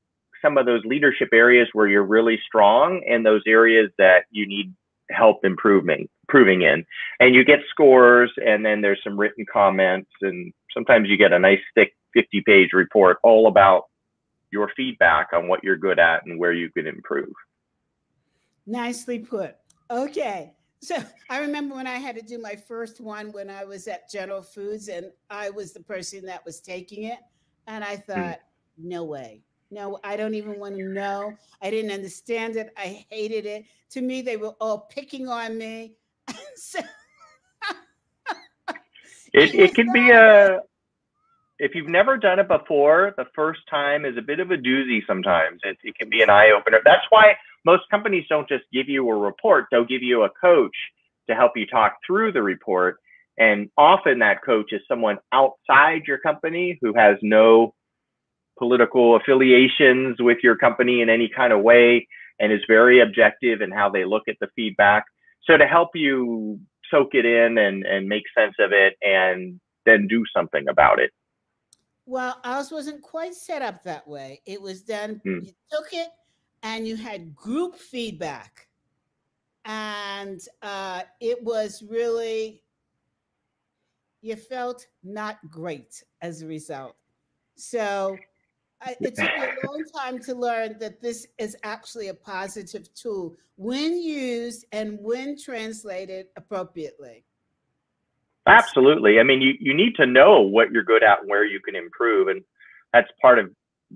some 0.44 0.58
of 0.58 0.66
those 0.66 0.84
leadership 0.86 1.30
areas 1.34 1.68
where 1.74 1.88
you're 1.88 2.04
really 2.04 2.40
strong 2.46 3.02
and 3.10 3.26
those 3.26 3.42
areas 3.48 3.90
that 3.98 4.26
you 4.30 4.46
need 4.48 4.74
help 5.10 5.44
improving 5.44 6.08
improving 6.28 6.62
in 6.62 6.86
and 7.20 7.36
you 7.36 7.44
get 7.44 7.60
scores 7.70 8.32
and 8.38 8.66
then 8.66 8.82
there's 8.82 9.00
some 9.04 9.20
written 9.20 9.46
comments 9.52 10.10
and 10.22 10.54
sometimes 10.74 11.10
you 11.10 11.18
get 11.18 11.34
a 11.34 11.40
nice 11.40 11.60
thick 11.76 11.94
50 12.14 12.42
page 12.46 12.70
report 12.74 13.18
all 13.24 13.48
about 13.48 13.84
your 14.50 14.72
feedback 14.76 15.28
on 15.34 15.48
what 15.48 15.64
you're 15.64 15.78
good 15.78 16.00
at 16.00 16.26
and 16.26 16.40
where 16.40 16.54
you 16.54 16.70
can 16.72 16.88
improve 16.88 17.34
nicely 18.66 19.20
put 19.20 19.56
okay 19.92 20.54
so 20.82 20.96
i 21.30 21.40
remember 21.40 21.76
when 21.76 21.88
i 21.88 21.98
had 21.98 22.16
to 22.16 22.22
do 22.22 22.40
my 22.40 22.56
first 22.56 23.02
one 23.02 23.32
when 23.34 23.50
i 23.50 23.66
was 23.66 23.88
at 23.88 24.10
general 24.10 24.42
foods 24.42 24.88
and 24.88 25.12
i 25.30 25.50
was 25.50 25.74
the 25.74 25.84
person 25.84 26.26
that 26.26 26.44
was 26.46 26.62
taking 26.62 27.04
it 27.04 27.20
and 27.68 27.84
i 27.84 27.98
hmm. 27.98 28.12
thought 28.12 28.40
mm. 28.40 28.86
no 28.86 29.04
way 29.04 29.42
no, 29.74 30.00
I 30.04 30.16
don't 30.16 30.36
even 30.36 30.60
want 30.60 30.78
to 30.78 30.84
know. 30.84 31.34
I 31.62 31.70
didn't 31.70 31.92
understand 31.92 32.56
it. 32.56 32.74
I 32.78 33.06
hated 33.10 33.46
it. 33.46 33.66
To 33.92 34.02
me, 34.02 34.22
they 34.22 34.38
were 34.38 34.56
all 34.62 34.88
picking 34.90 35.28
on 35.28 35.58
me. 35.58 35.94
so, 36.56 36.80
it, 39.34 39.56
it 39.56 39.74
can 39.74 39.92
be 39.92 40.12
a, 40.12 40.60
if 41.60 41.74
you've 41.74 41.88
never 41.88 42.18
done 42.18 42.40
it 42.40 42.48
before, 42.48 43.14
the 43.18 43.26
first 43.36 43.62
time 43.70 44.06
is 44.06 44.18
a 44.18 44.22
bit 44.22 44.40
of 44.40 44.52
a 44.52 44.58
doozy 44.58 45.00
sometimes. 45.08 45.60
It, 45.64 45.78
it 45.84 45.98
can 45.98 46.10
be 46.10 46.22
an 46.22 46.30
eye 46.30 46.52
opener. 46.52 46.80
That's 46.86 47.06
why 47.10 47.36
most 47.66 47.84
companies 47.90 48.26
don't 48.30 48.48
just 48.48 48.66
give 48.72 48.90
you 48.90 49.10
a 49.10 49.16
report, 49.16 49.66
they'll 49.72 49.86
give 49.86 50.04
you 50.04 50.24
a 50.24 50.30
coach 50.42 50.76
to 51.30 51.36
help 51.36 51.54
you 51.56 51.66
talk 51.66 51.96
through 52.06 52.34
the 52.34 52.44
report. 52.44 52.98
And 53.40 53.70
often 53.78 54.20
that 54.20 54.44
coach 54.46 54.74
is 54.74 54.82
someone 54.88 55.18
outside 55.32 56.04
your 56.06 56.20
company 56.20 56.78
who 56.82 56.94
has 56.94 57.18
no 57.22 57.74
political 58.58 59.16
affiliations 59.16 60.18
with 60.20 60.38
your 60.44 60.56
company 60.56 61.02
in 61.02 61.10
any 61.10 61.30
kind 61.36 61.54
of 61.54 61.62
way 61.62 62.08
and 62.40 62.52
is 62.52 62.62
very 62.68 63.02
objective 63.02 63.62
in 63.62 63.72
how 63.72 63.90
they 63.90 64.06
look 64.06 64.24
at 64.28 64.36
the 64.40 64.48
feedback. 64.56 65.06
So 65.44 65.58
to 65.58 65.66
help 65.66 65.90
you 65.94 66.60
soak 66.90 67.10
it 67.14 67.26
in 67.26 67.58
and, 67.58 67.86
and 67.86 68.08
make 68.08 68.24
sense 68.38 68.56
of 68.60 68.72
it 68.72 68.96
and 69.02 69.60
then 69.86 70.08
do 70.08 70.24
something 70.36 70.66
about 70.70 71.00
it. 71.00 71.12
Well, 72.06 72.40
ours 72.44 72.72
wasn't 72.72 73.02
quite 73.02 73.34
set 73.34 73.62
up 73.62 73.84
that 73.84 74.08
way. 74.08 74.42
It 74.46 74.62
was 74.62 74.82
done, 74.82 75.22
mm. 75.26 75.46
you 75.46 75.54
took 75.72 75.94
it 75.94 76.10
and 76.62 76.88
you 76.88 76.96
had 76.96 77.36
group 77.36 77.76
feedback. 77.76 78.68
And 79.66 80.42
uh, 80.62 81.04
it 81.22 81.42
was 81.42 81.84
really, 81.88 82.62
you 84.22 84.36
felt 84.36 84.86
not 85.04 85.38
great 85.50 86.04
as 86.22 86.42
a 86.42 86.48
result. 86.48 86.96
So 87.56 88.18
it 89.00 89.16
took 89.16 89.26
me 89.26 89.46
a 89.46 89.68
long 89.68 89.84
time 89.96 90.20
to 90.20 90.36
learn 90.36 90.78
that 90.80 91.02
this 91.02 91.28
is 91.38 91.56
actually 91.64 92.10
a 92.10 92.14
positive 92.14 92.94
tool 92.94 93.36
when 93.56 94.02
used 94.02 94.66
and 94.72 94.98
when 95.02 95.38
translated 95.38 96.28
appropriately. 96.36 97.24
Absolutely. 98.46 99.20
I 99.20 99.24
mean, 99.24 99.42
you, 99.42 99.54
you 99.60 99.74
need 99.74 99.96
to 99.96 100.06
know 100.06 100.42
what 100.42 100.72
you're 100.72 100.84
good 100.84 101.04
at 101.04 101.22
and 101.22 101.30
where 101.30 101.46
you 101.46 101.60
can 101.62 101.76
improve. 101.76 102.28
And 102.28 102.44
that's 102.92 103.08
part 103.22 103.40
of 103.40 103.52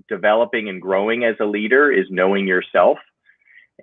developing 0.08 0.68
and 0.68 0.80
growing 0.80 1.24
as 1.24 1.36
a 1.40 1.44
leader 1.44 1.92
is 1.92 2.06
knowing 2.10 2.46
yourself 2.46 2.98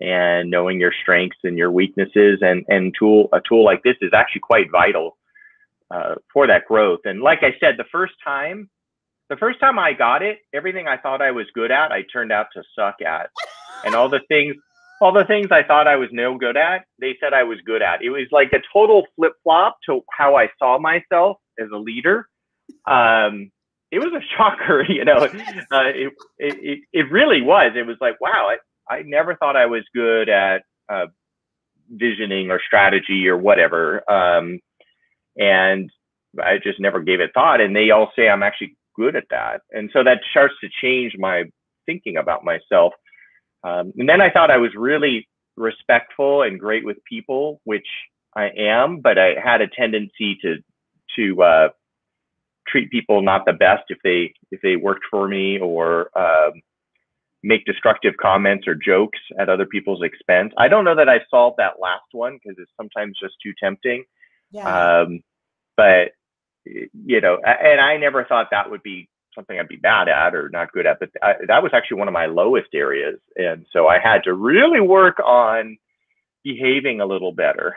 and 0.01 0.49
knowing 0.49 0.79
your 0.79 0.93
strengths 1.03 1.37
and 1.43 1.57
your 1.57 1.71
weaknesses 1.71 2.39
and, 2.41 2.65
and 2.67 2.93
tool, 2.97 3.29
a 3.31 3.39
tool 3.47 3.63
like 3.63 3.83
this 3.83 3.95
is 4.01 4.11
actually 4.13 4.41
quite 4.41 4.71
vital 4.71 5.17
uh, 5.91 6.15
for 6.33 6.47
that 6.47 6.65
growth. 6.67 7.01
And 7.05 7.21
like 7.21 7.39
I 7.43 7.55
said, 7.59 7.75
the 7.77 7.85
first 7.91 8.13
time 8.23 8.69
the 9.29 9.37
first 9.37 9.59
time 9.59 9.79
I 9.79 9.93
got 9.93 10.21
it, 10.21 10.39
everything 10.53 10.87
I 10.87 10.97
thought 10.97 11.21
I 11.21 11.31
was 11.31 11.45
good 11.53 11.71
at, 11.71 11.91
I 11.91 12.03
turned 12.11 12.31
out 12.31 12.47
to 12.53 12.63
suck 12.77 12.95
at. 13.01 13.29
And 13.83 13.95
all 13.95 14.09
the 14.09 14.21
things, 14.27 14.55
all 15.01 15.11
the 15.11 15.25
things 15.25 15.47
I 15.51 15.63
thought 15.63 15.87
I 15.87 15.95
was 15.95 16.09
no 16.11 16.37
good 16.37 16.57
at, 16.57 16.85
they 16.99 17.15
said 17.19 17.33
I 17.33 17.43
was 17.43 17.59
good 17.65 17.81
at. 17.81 18.01
It 18.01 18.09
was 18.09 18.27
like 18.31 18.51
a 18.53 18.59
total 18.71 19.03
flip 19.15 19.33
flop 19.43 19.77
to 19.87 20.01
how 20.11 20.35
I 20.35 20.49
saw 20.59 20.77
myself 20.77 21.37
as 21.59 21.67
a 21.73 21.77
leader. 21.77 22.27
Um, 22.87 23.51
it 23.91 23.99
was 23.99 24.13
a 24.13 24.21
shocker, 24.37 24.85
you 24.87 25.05
know. 25.05 25.27
Uh, 25.71 25.89
it, 25.93 26.13
it 26.37 26.79
it 26.93 27.11
really 27.11 27.41
was. 27.41 27.73
It 27.75 27.85
was 27.85 27.97
like, 28.01 28.19
wow, 28.21 28.51
I, 28.89 28.95
I 28.95 29.01
never 29.03 29.35
thought 29.35 29.55
I 29.55 29.65
was 29.65 29.83
good 29.93 30.29
at 30.29 30.63
uh, 30.89 31.07
visioning 31.89 32.51
or 32.51 32.61
strategy 32.65 33.27
or 33.27 33.37
whatever. 33.37 34.09
Um, 34.09 34.59
and 35.37 35.89
I 36.41 36.57
just 36.63 36.79
never 36.79 37.01
gave 37.01 37.19
it 37.19 37.31
thought. 37.33 37.61
And 37.61 37.75
they 37.75 37.91
all 37.91 38.11
say 38.15 38.27
I'm 38.29 38.43
actually 38.43 38.75
good 38.95 39.15
at 39.15 39.25
that. 39.29 39.61
And 39.71 39.89
so 39.93 40.03
that 40.03 40.19
starts 40.31 40.55
to 40.61 40.69
change 40.81 41.13
my 41.17 41.43
thinking 41.85 42.17
about 42.17 42.43
myself. 42.43 42.93
Um, 43.63 43.93
and 43.97 44.07
then 44.07 44.21
I 44.21 44.29
thought 44.29 44.51
I 44.51 44.57
was 44.57 44.71
really 44.75 45.27
respectful 45.57 46.43
and 46.43 46.59
great 46.59 46.85
with 46.85 46.97
people, 47.09 47.61
which 47.63 47.87
I 48.35 48.49
am, 48.57 48.99
but 49.01 49.17
I 49.17 49.35
had 49.43 49.61
a 49.61 49.67
tendency 49.67 50.37
to 50.41 50.57
to 51.15 51.41
uh, 51.41 51.69
treat 52.67 52.91
people 52.91 53.21
not 53.21 53.45
the 53.45 53.53
best 53.53 53.83
if 53.89 53.97
they 54.03 54.33
if 54.51 54.59
they 54.61 54.75
worked 54.75 55.05
for 55.09 55.27
me 55.27 55.59
or 55.59 56.09
um, 56.17 56.53
make 57.43 57.63
destructive 57.65 58.15
comments 58.21 58.67
or 58.67 58.75
jokes 58.75 59.19
at 59.39 59.49
other 59.49 59.65
people's 59.65 60.03
expense. 60.03 60.51
I 60.57 60.67
don't 60.67 60.83
know 60.83 60.95
that 60.95 61.07
I 61.07 61.19
solved 61.29 61.57
that 61.57 61.79
last 61.79 62.07
one 62.11 62.37
because 62.41 62.57
it's 62.59 62.71
sometimes 62.75 63.17
just 63.21 63.35
too 63.41 63.53
tempting. 63.61 64.03
Yeah. 64.51 65.01
Um, 65.01 65.21
but 65.77 66.11
you 66.65 67.21
know, 67.21 67.37
and 67.45 67.79
I 67.79 67.97
never 67.97 68.25
thought 68.25 68.47
that 68.51 68.69
would 68.69 68.83
be 68.83 69.07
something 69.33 69.59
I'd 69.59 69.67
be 69.67 69.75
bad 69.75 70.07
at 70.07 70.33
or 70.33 70.49
not 70.49 70.71
good 70.71 70.87
at, 70.87 70.99
but 70.99 71.09
I, 71.21 71.33
that 71.47 71.61
was 71.61 71.71
actually 71.73 71.97
one 71.97 72.07
of 72.07 72.13
my 72.13 72.25
lowest 72.25 72.69
areas. 72.73 73.19
And 73.35 73.65
so 73.71 73.87
I 73.87 73.99
had 73.99 74.23
to 74.23 74.33
really 74.33 74.79
work 74.79 75.19
on 75.19 75.77
behaving 76.43 77.01
a 77.01 77.05
little 77.05 77.33
better 77.33 77.75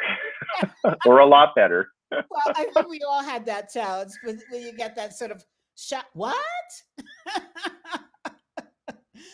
or 1.07 1.18
a 1.18 1.26
lot 1.26 1.54
better. 1.54 1.92
well, 2.11 2.25
I 2.47 2.66
think 2.73 2.88
we 2.88 3.00
all 3.07 3.23
had 3.23 3.45
that 3.47 3.73
challenge 3.73 4.12
when, 4.23 4.40
when 4.50 4.62
you 4.62 4.73
get 4.73 4.97
that 4.97 5.14
sort 5.14 5.30
of 5.30 5.45
shot. 5.76 6.07
What? 6.14 6.37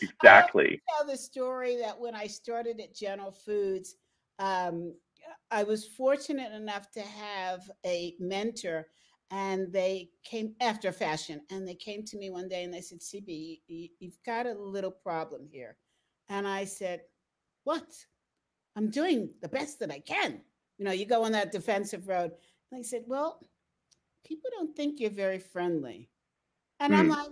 exactly. 0.01 0.81
I 0.89 0.97
tell 0.97 1.07
the 1.07 1.17
story 1.17 1.77
that 1.77 1.99
when 1.99 2.15
I 2.15 2.27
started 2.27 2.81
at 2.81 2.95
General 2.95 3.31
Foods, 3.31 3.95
um, 4.39 4.93
I 5.51 5.63
was 5.63 5.85
fortunate 5.85 6.51
enough 6.51 6.91
to 6.91 7.01
have 7.01 7.69
a 7.85 8.15
mentor 8.19 8.87
and 9.31 9.71
they 9.71 10.09
came 10.23 10.53
after 10.61 10.91
fashion 10.91 11.41
and 11.49 11.67
they 11.67 11.75
came 11.75 12.03
to 12.03 12.17
me 12.17 12.29
one 12.29 12.47
day 12.47 12.63
and 12.63 12.73
they 12.73 12.81
said 12.81 12.99
cb 12.99 13.59
you've 13.67 14.17
got 14.25 14.45
a 14.45 14.53
little 14.53 14.91
problem 14.91 15.47
here. 15.51 15.77
And 16.29 16.47
i 16.47 16.65
said 16.65 17.01
what? 17.63 17.87
I'm 18.75 18.89
doing 18.89 19.29
the 19.41 19.49
best 19.49 19.79
that 19.79 19.91
i 19.91 19.99
can. 19.99 20.41
You 20.77 20.85
know 20.85 20.91
you 20.91 21.05
go 21.05 21.23
on 21.23 21.31
that 21.31 21.51
defensive 21.51 22.07
road. 22.07 22.31
And 22.71 22.79
they 22.79 22.83
said 22.83 23.03
well 23.07 23.39
people 24.25 24.49
don't 24.53 24.75
think 24.75 24.99
you're 24.99 25.09
very 25.09 25.39
friendly. 25.39 26.09
And 26.79 26.93
mm. 26.93 26.97
i'm 26.97 27.09
like 27.09 27.29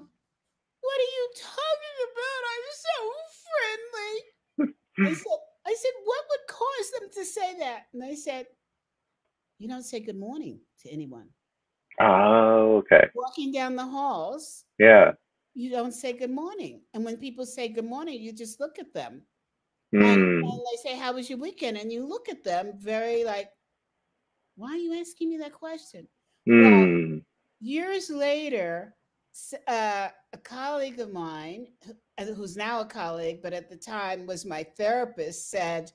what 0.86 1.00
are 1.00 1.14
you 1.18 1.30
talking 1.38 1.98
about? 2.12 2.42
I'm 2.54 2.68
so 2.88 2.98
friendly. 4.58 5.12
I 5.12 5.14
said 5.14 5.40
i 5.66 5.74
said 5.74 5.92
what 6.06 6.26
would 6.30 6.48
cause 6.48 6.92
them 7.00 7.10
to 7.14 7.26
say 7.26 7.60
that? 7.60 7.84
And 7.94 8.02
they 8.02 8.16
said 8.16 8.48
you 9.60 9.68
don't 9.68 9.84
say 9.84 10.00
good 10.00 10.18
morning 10.18 10.60
to 10.82 10.90
anyone 10.90 11.30
Oh, 12.00 12.78
okay. 12.78 13.08
Walking 13.16 13.52
down 13.52 13.76
the 13.76 13.86
halls. 13.86 14.66
Yeah. 14.80 15.12
You 15.54 15.70
don't 15.70 15.92
say 15.92 16.14
good 16.14 16.32
morning. 16.32 16.82
And 16.94 17.06
when 17.06 17.18
people 17.18 17.46
say 17.46 17.68
good 17.68 17.86
morning, 17.86 18.22
you 18.22 18.34
just 18.34 18.60
look 18.60 18.80
at 18.80 18.94
them. 18.94 19.22
Mm. 19.94 20.04
And, 20.04 20.44
and 20.44 20.60
they 20.60 20.90
say, 20.90 20.98
How 20.98 21.14
was 21.14 21.30
your 21.30 21.40
weekend? 21.40 21.78
And 21.78 21.92
you 21.92 22.08
look 22.08 22.28
at 22.30 22.44
them 22.44 22.74
very 22.80 23.24
like, 23.24 23.50
Why 24.56 24.72
are 24.72 24.78
you 24.78 25.00
asking 25.00 25.30
me 25.30 25.38
that 25.38 25.54
question? 25.54 26.08
Mm. 26.50 27.12
Well, 27.12 27.22
years 27.60 28.10
later, 28.10 28.96
uh, 29.68 30.10
a 30.34 30.38
colleague 30.44 31.00
of 31.00 31.12
mine, 31.12 31.68
uh, 32.18 32.26
who's 32.26 32.58
now 32.58 32.82
a 32.82 32.86
colleague, 32.86 33.40
but 33.42 33.54
at 33.54 33.70
the 33.70 33.76
time 33.76 34.26
was 34.26 34.46
my 34.46 34.64
therapist, 34.78 35.50
said, 35.50 35.92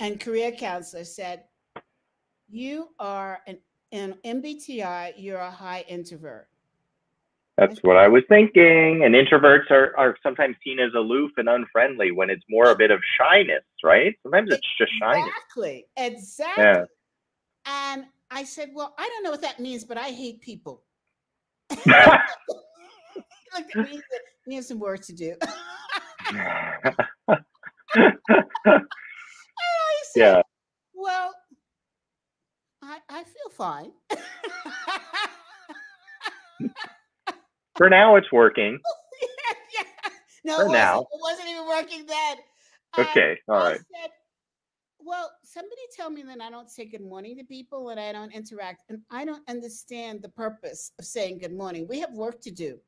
and 0.00 0.20
career 0.20 0.52
counselor 0.52 1.04
said, 1.04 1.44
You 2.48 2.88
are 2.98 3.40
an 3.46 3.58
in 3.92 4.14
MBTI, 4.24 5.12
you're 5.16 5.38
a 5.38 5.50
high 5.50 5.84
introvert. 5.88 6.48
That's 7.58 7.78
what 7.82 7.96
I 7.96 8.08
was 8.08 8.22
thinking. 8.28 9.04
And 9.04 9.14
introverts 9.14 9.70
are, 9.70 9.94
are 9.96 10.16
sometimes 10.22 10.56
seen 10.64 10.80
as 10.80 10.90
aloof 10.96 11.32
and 11.36 11.48
unfriendly 11.48 12.10
when 12.10 12.30
it's 12.30 12.42
more 12.48 12.70
a 12.70 12.76
bit 12.76 12.90
of 12.90 13.00
shyness, 13.18 13.62
right? 13.84 14.16
Sometimes 14.22 14.50
it's 14.50 14.66
just 14.78 14.90
shyness. 14.98 15.28
Exactly. 15.28 15.84
Exactly. 15.96 16.64
Yeah. 16.64 16.84
And 17.66 18.06
I 18.30 18.44
said, 18.44 18.70
Well, 18.74 18.94
I 18.98 19.06
don't 19.06 19.22
know 19.22 19.30
what 19.30 19.42
that 19.42 19.60
means, 19.60 19.84
but 19.84 19.98
I 19.98 20.08
hate 20.08 20.40
people. 20.40 20.82
Look 21.70 21.86
at 21.86 23.76
me. 23.76 24.00
We 24.46 24.56
have 24.56 24.64
some 24.64 24.80
work 24.80 25.02
to 25.02 25.12
do. 25.12 25.36
said, 30.12 30.16
yeah. 30.16 30.42
Well, 30.94 31.32
I, 32.82 32.98
I 33.08 33.24
feel 33.24 33.50
fine. 33.52 33.92
For 37.76 37.88
now, 37.88 38.16
it's 38.16 38.30
working. 38.32 38.78
yeah, 39.22 39.54
yeah. 39.78 40.10
No, 40.44 40.56
For 40.56 40.66
it 40.66 40.72
now. 40.72 41.00
It 41.00 41.20
wasn't 41.20 41.48
even 41.48 41.66
working 41.66 42.04
then. 42.06 42.36
Okay, 42.98 43.38
all 43.48 43.56
right. 43.56 43.78
Said, 43.78 44.10
well, 44.98 45.32
somebody 45.42 45.80
tell 45.96 46.10
me 46.10 46.22
that 46.22 46.40
I 46.40 46.50
don't 46.50 46.70
say 46.70 46.84
good 46.84 47.00
morning 47.00 47.36
to 47.38 47.44
people 47.44 47.88
and 47.88 47.98
I 47.98 48.12
don't 48.12 48.32
interact. 48.32 48.82
And 48.88 49.00
I 49.10 49.24
don't 49.24 49.42
understand 49.48 50.22
the 50.22 50.28
purpose 50.28 50.92
of 50.98 51.04
saying 51.04 51.38
good 51.38 51.54
morning. 51.54 51.86
We 51.88 52.00
have 52.00 52.12
work 52.12 52.40
to 52.42 52.50
do. 52.50 52.78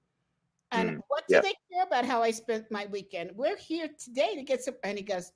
And 0.71 0.91
mm, 0.91 1.01
what 1.09 1.25
do 1.29 1.37
yeah. 1.37 1.41
they 1.41 1.55
care 1.73 1.85
about 1.85 2.05
how 2.05 2.23
I 2.23 2.31
spent 2.31 2.71
my 2.71 2.87
weekend? 2.87 3.31
We're 3.35 3.57
here 3.57 3.89
today 4.03 4.35
to 4.35 4.43
get 4.43 4.63
some. 4.63 4.75
And 4.85 4.99
he 4.99 5.05
goes, 5.05 5.33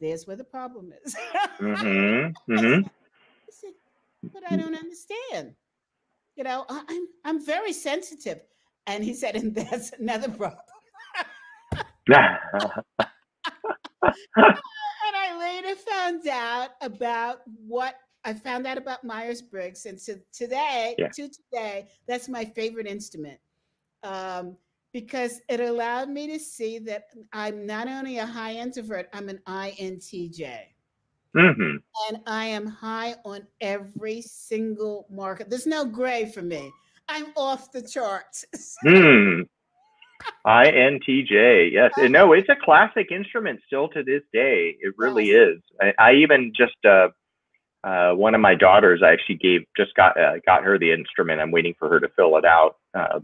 there's 0.00 0.26
where 0.26 0.36
the 0.36 0.44
problem 0.44 0.92
is. 1.04 1.14
mm-hmm. 1.60 2.52
Mm-hmm. 2.52 2.86
I 2.86 3.50
said, 3.50 3.72
but 4.22 4.42
I 4.50 4.56
don't 4.56 4.74
understand. 4.74 5.54
You 6.36 6.44
know, 6.44 6.64
I'm 6.68 7.06
I'm 7.24 7.44
very 7.44 7.72
sensitive. 7.72 8.40
And 8.86 9.04
he 9.04 9.14
said, 9.14 9.36
and 9.36 9.54
that's 9.54 9.92
another 9.92 10.30
problem. 10.30 10.58
and 12.08 12.18
I 15.14 15.38
later 15.38 15.76
found 15.76 16.26
out 16.26 16.70
about 16.80 17.42
what 17.66 17.96
I 18.24 18.34
found 18.34 18.66
out 18.66 18.78
about 18.78 19.04
Myers 19.04 19.42
Briggs. 19.42 19.86
And 19.86 19.98
to 20.00 20.20
today, 20.32 20.94
yeah. 20.98 21.08
to 21.08 21.28
today, 21.28 21.86
that's 22.06 22.28
my 22.28 22.44
favorite 22.44 22.86
instrument. 22.86 23.38
Um, 24.02 24.56
because 24.92 25.40
it 25.48 25.60
allowed 25.60 26.08
me 26.08 26.26
to 26.26 26.38
see 26.38 26.78
that 26.80 27.04
I'm 27.32 27.64
not 27.64 27.86
only 27.86 28.18
a 28.18 28.26
high 28.26 28.54
introvert, 28.54 29.08
I'm 29.12 29.28
an 29.28 29.40
INTJ. 29.46 30.58
Mm-hmm. 31.36 31.76
And 32.08 32.22
I 32.26 32.46
am 32.46 32.66
high 32.66 33.14
on 33.24 33.46
every 33.60 34.20
single 34.22 35.06
market. 35.10 35.48
There's 35.48 35.66
no 35.66 35.84
gray 35.84 36.26
for 36.26 36.42
me. 36.42 36.72
I'm 37.08 37.26
off 37.36 37.72
the 37.72 37.82
charts. 37.82 38.44
hmm. 38.82 39.42
INTJ, 40.46 41.72
yes. 41.72 41.92
And 41.96 42.12
no, 42.12 42.32
it's 42.32 42.48
a 42.48 42.56
classic 42.56 43.10
instrument 43.10 43.60
still 43.66 43.88
to 43.88 44.02
this 44.02 44.22
day. 44.32 44.76
It 44.80 44.94
really 44.96 45.28
yes. 45.28 45.56
is. 45.56 45.62
I, 45.80 45.94
I, 45.98 46.12
even 46.14 46.52
just 46.54 46.76
uh, 46.84 47.08
uh, 47.84 48.12
one 48.12 48.34
of 48.34 48.40
my 48.40 48.54
daughters, 48.54 49.00
I 49.02 49.12
actually 49.12 49.36
gave 49.36 49.62
just 49.76 49.94
got 49.94 50.20
uh, 50.20 50.34
got 50.44 50.64
her 50.64 50.78
the 50.78 50.92
instrument. 50.92 51.40
I'm 51.40 51.50
waiting 51.50 51.74
for 51.78 51.88
her 51.88 52.00
to 52.00 52.08
fill 52.16 52.36
it 52.36 52.44
out. 52.44 52.76
Uh, 52.94 53.20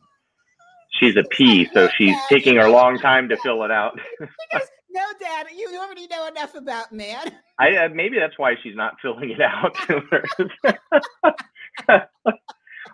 she's 0.91 1.17
a 1.17 1.25
P, 1.25 1.69
so 1.73 1.89
she's 1.97 2.17
taking 2.29 2.57
her 2.57 2.69
long 2.69 2.99
time 2.99 3.29
to 3.29 3.37
fill 3.37 3.63
it 3.65 3.71
out. 3.71 3.99
because, 4.19 4.69
no, 4.97 5.03
Dad, 5.21 5.47
you 5.55 5.79
already 5.79 6.07
know 6.07 6.27
enough 6.27 6.55
about 6.55 6.91
man. 6.91 7.31
I 7.59 7.77
uh, 7.77 7.89
maybe 7.93 8.19
that's 8.19 8.39
why 8.39 8.55
she's 8.63 8.75
not 8.75 8.95
filling 9.03 9.31
it 9.31 9.41
out. 9.41 9.77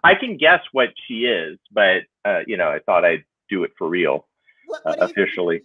I 0.05 0.15
can 0.15 0.37
guess 0.37 0.61
what 0.73 0.89
she 1.07 1.27
is, 1.27 1.59
but 1.71 2.03
uh, 2.25 2.41
you 2.47 2.57
know, 2.57 2.69
I 2.69 2.81
thought 2.81 3.05
I'd 3.05 3.25
do 3.49 3.63
it 3.63 3.71
for 3.79 3.89
real 3.89 4.27
what, 4.67 4.85
what 4.85 5.01
uh, 5.01 5.05
officially. 5.05 5.63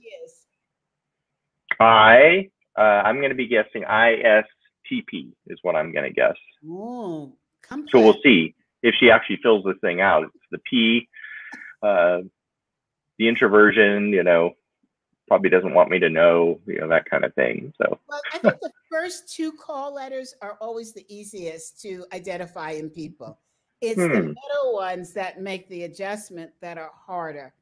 I 1.79 2.49
uh, 2.77 2.81
I'm 2.81 3.17
going 3.17 3.29
to 3.29 3.35
be 3.35 3.47
guessing 3.47 3.83
ISTP 3.83 5.33
is 5.47 5.59
what 5.63 5.75
I'm 5.75 5.91
going 5.91 6.05
to 6.05 6.13
guess. 6.13 6.35
Oh, 6.67 7.33
so 7.89 7.99
we'll 7.99 8.21
see 8.23 8.53
if 8.83 8.93
she 8.99 9.09
actually 9.09 9.39
fills 9.41 9.65
this 9.65 9.77
thing 9.81 10.01
out. 10.01 10.23
It's 10.23 10.45
the 10.51 10.59
P, 10.59 11.09
uh, 11.81 12.19
the 13.17 13.27
introversion, 13.27 14.09
you 14.13 14.23
know, 14.23 14.53
probably 15.27 15.49
doesn't 15.49 15.73
want 15.73 15.89
me 15.89 15.99
to 15.99 16.09
know, 16.09 16.59
you 16.65 16.79
know, 16.79 16.87
that 16.87 17.09
kind 17.09 17.25
of 17.25 17.33
thing. 17.35 17.73
So 17.77 17.99
well, 18.07 18.21
I 18.33 18.37
think 18.37 18.59
the 18.61 18.71
first 18.89 19.33
two 19.33 19.51
call 19.51 19.93
letters 19.93 20.33
are 20.41 20.57
always 20.61 20.93
the 20.93 21.05
easiest 21.13 21.81
to 21.81 22.05
identify 22.13 22.71
in 22.71 22.89
people. 22.89 23.39
It's 23.81 24.01
hmm. 24.01 24.07
the 24.07 24.21
middle 24.21 24.73
ones 24.73 25.13
that 25.13 25.41
make 25.41 25.67
the 25.69 25.83
adjustment 25.83 26.51
that 26.61 26.77
are 26.77 26.91
harder 26.95 27.53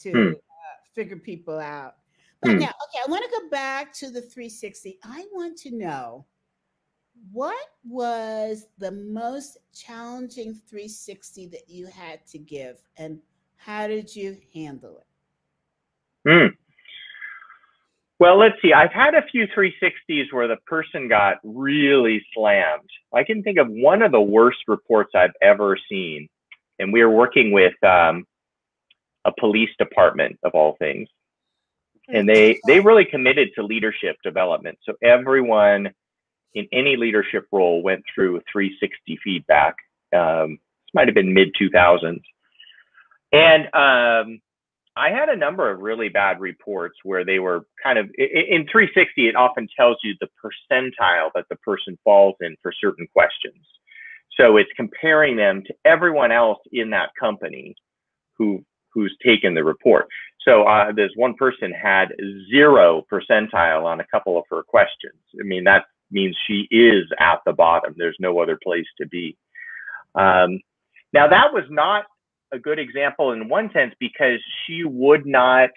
to 0.00 0.10
hmm. 0.10 0.28
uh, 0.28 0.76
figure 0.94 1.16
people 1.16 1.58
out. 1.58 1.96
But 2.40 2.52
hmm. 2.52 2.58
now, 2.58 2.66
okay, 2.66 2.98
I 3.06 3.10
want 3.10 3.24
to 3.24 3.40
go 3.40 3.48
back 3.48 3.92
to 3.94 4.10
the 4.10 4.20
360. 4.20 4.98
I 5.04 5.24
want 5.32 5.56
to 5.58 5.70
know 5.70 6.26
what 7.30 7.68
was 7.84 8.66
the 8.78 8.90
most 8.90 9.58
challenging 9.72 10.54
360 10.66 11.46
that 11.46 11.68
you 11.68 11.86
had 11.86 12.26
to 12.26 12.38
give 12.38 12.82
and 12.96 13.20
how 13.56 13.86
did 13.86 14.14
you 14.14 14.38
handle 14.52 14.98
it? 14.98 15.06
Hmm. 16.28 16.54
Well, 18.22 18.38
let's 18.38 18.54
see. 18.62 18.72
I've 18.72 18.92
had 18.92 19.16
a 19.16 19.26
few 19.32 19.48
360s 19.48 20.32
where 20.32 20.46
the 20.46 20.54
person 20.68 21.08
got 21.08 21.38
really 21.42 22.24
slammed. 22.32 22.88
I 23.12 23.24
can 23.24 23.42
think 23.42 23.58
of 23.58 23.66
one 23.68 24.00
of 24.00 24.12
the 24.12 24.20
worst 24.20 24.58
reports 24.68 25.10
I've 25.12 25.32
ever 25.42 25.76
seen. 25.88 26.28
And 26.78 26.92
we 26.92 27.02
were 27.02 27.10
working 27.10 27.50
with 27.50 27.74
um, 27.82 28.24
a 29.24 29.32
police 29.40 29.70
department 29.76 30.38
of 30.44 30.52
all 30.54 30.76
things. 30.78 31.08
And 32.06 32.28
they, 32.28 32.60
they 32.68 32.78
really 32.78 33.04
committed 33.04 33.48
to 33.56 33.64
leadership 33.64 34.14
development. 34.22 34.78
So 34.84 34.92
everyone 35.02 35.90
in 36.54 36.68
any 36.70 36.94
leadership 36.96 37.48
role 37.50 37.82
went 37.82 38.04
through 38.14 38.40
360 38.52 39.18
feedback. 39.24 39.74
Um, 40.16 40.50
this 40.50 40.94
might 40.94 41.08
have 41.08 41.16
been 41.16 41.34
mid 41.34 41.56
2000s. 41.60 42.22
And 43.32 43.64
um, 43.74 44.40
I 44.96 45.10
had 45.10 45.28
a 45.28 45.36
number 45.36 45.70
of 45.70 45.80
really 45.80 46.08
bad 46.08 46.40
reports 46.40 46.96
where 47.02 47.24
they 47.24 47.38
were 47.38 47.66
kind 47.82 47.98
of 47.98 48.06
in 48.18 48.66
360. 48.70 49.28
It 49.28 49.36
often 49.36 49.66
tells 49.74 49.96
you 50.02 50.14
the 50.20 50.28
percentile 50.42 51.30
that 51.34 51.46
the 51.48 51.56
person 51.56 51.98
falls 52.04 52.36
in 52.40 52.56
for 52.62 52.72
certain 52.78 53.06
questions. 53.12 53.64
So 54.38 54.56
it's 54.56 54.70
comparing 54.76 55.36
them 55.36 55.62
to 55.66 55.74
everyone 55.84 56.32
else 56.32 56.58
in 56.72 56.90
that 56.90 57.10
company 57.18 57.74
who 58.36 58.64
who's 58.92 59.16
taken 59.24 59.54
the 59.54 59.64
report. 59.64 60.06
So 60.46 60.64
uh, 60.64 60.92
this 60.92 61.10
one 61.16 61.34
person 61.34 61.72
had 61.72 62.08
zero 62.50 63.06
percentile 63.10 63.84
on 63.84 64.00
a 64.00 64.06
couple 64.10 64.36
of 64.36 64.44
her 64.50 64.62
questions. 64.62 65.20
I 65.40 65.44
mean 65.44 65.64
that 65.64 65.84
means 66.10 66.36
she 66.46 66.66
is 66.70 67.04
at 67.18 67.40
the 67.46 67.54
bottom. 67.54 67.94
There's 67.96 68.16
no 68.20 68.38
other 68.40 68.58
place 68.62 68.86
to 69.00 69.06
be. 69.06 69.38
Um, 70.14 70.60
now 71.14 71.28
that 71.28 71.54
was 71.54 71.64
not 71.70 72.04
a 72.52 72.58
good 72.58 72.78
example 72.78 73.32
in 73.32 73.48
one 73.48 73.70
sense 73.72 73.94
because 73.98 74.38
she 74.64 74.84
would 74.84 75.26
not 75.26 75.70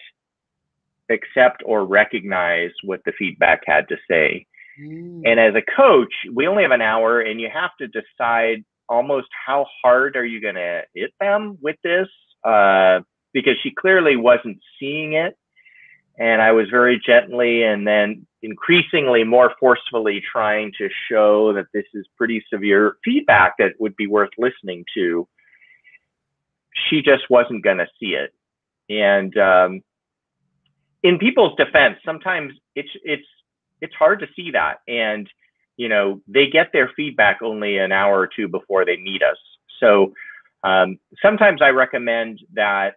accept 1.10 1.64
or 1.66 1.86
recognize 1.86 2.72
what 2.84 3.02
the 3.06 3.14
feedback 3.18 3.62
had 3.66 3.88
to 3.90 3.98
say. 4.10 4.46
Mm. 4.80 5.22
And 5.26 5.40
as 5.40 5.56
a 5.56 5.62
coach, 5.76 6.14
we 6.34 6.48
only 6.48 6.64
have 6.64 6.72
an 6.72 6.82
hour 6.82 7.22
and 7.22 7.40
you 7.40 7.50
have 7.54 7.72
to 7.80 7.88
decide 7.88 8.64
almost 8.90 9.28
how 9.46 9.66
hard 9.84 10.16
are 10.16 10.26
you 10.26 10.42
going 10.42 10.56
to 10.56 10.84
hit 10.94 11.14
them 11.20 11.58
with 11.62 11.78
this 11.84 12.08
uh, 12.44 13.00
because 13.34 13.56
she 13.62 13.72
clearly 13.72 14.16
wasn't 14.16 14.60
seeing 14.80 15.14
it. 15.14 15.38
And 16.18 16.42
I 16.42 16.54
was 16.54 16.70
very 16.70 17.02
gently 17.06 17.64
and 17.64 17.86
then 17.86 18.26
increasingly 18.42 19.24
more 19.24 19.54
forcefully 19.60 20.24
trying 20.32 20.72
to 20.78 20.88
show 21.10 21.52
that 21.54 21.66
this 21.74 21.86
is 21.94 22.06
pretty 22.18 22.44
severe 22.52 22.98
feedback 23.04 23.56
that 23.60 23.74
would 23.80 23.96
be 23.96 24.08
worth 24.08 24.30
listening 24.38 24.86
to 24.94 25.28
she 26.90 27.02
just 27.02 27.30
wasn't 27.30 27.64
going 27.64 27.78
to 27.78 27.88
see 28.00 28.16
it. 28.16 28.34
And 28.90 29.36
um, 29.38 29.82
in 31.04 31.18
people's 31.18 31.56
defense, 31.58 31.98
sometimes 32.06 32.54
it's 32.76 32.90
it's 33.04 33.28
it's 33.82 33.94
hard 33.96 34.20
to 34.20 34.28
see 34.36 34.52
that, 34.52 34.78
and 34.88 35.30
you 35.78 35.90
know 35.90 36.22
they 36.28 36.48
get 36.48 36.72
their 36.74 36.92
feedback 36.96 37.42
only 37.42 37.78
an 37.78 37.92
hour 37.92 38.20
or 38.20 38.28
two 38.28 38.48
before 38.48 38.86
they 38.86 38.98
meet 38.98 39.22
us. 39.24 39.38
So 39.80 40.14
um, 40.64 41.00
sometimes 41.22 41.62
I 41.62 41.70
recommend 41.70 42.40
that 42.54 42.96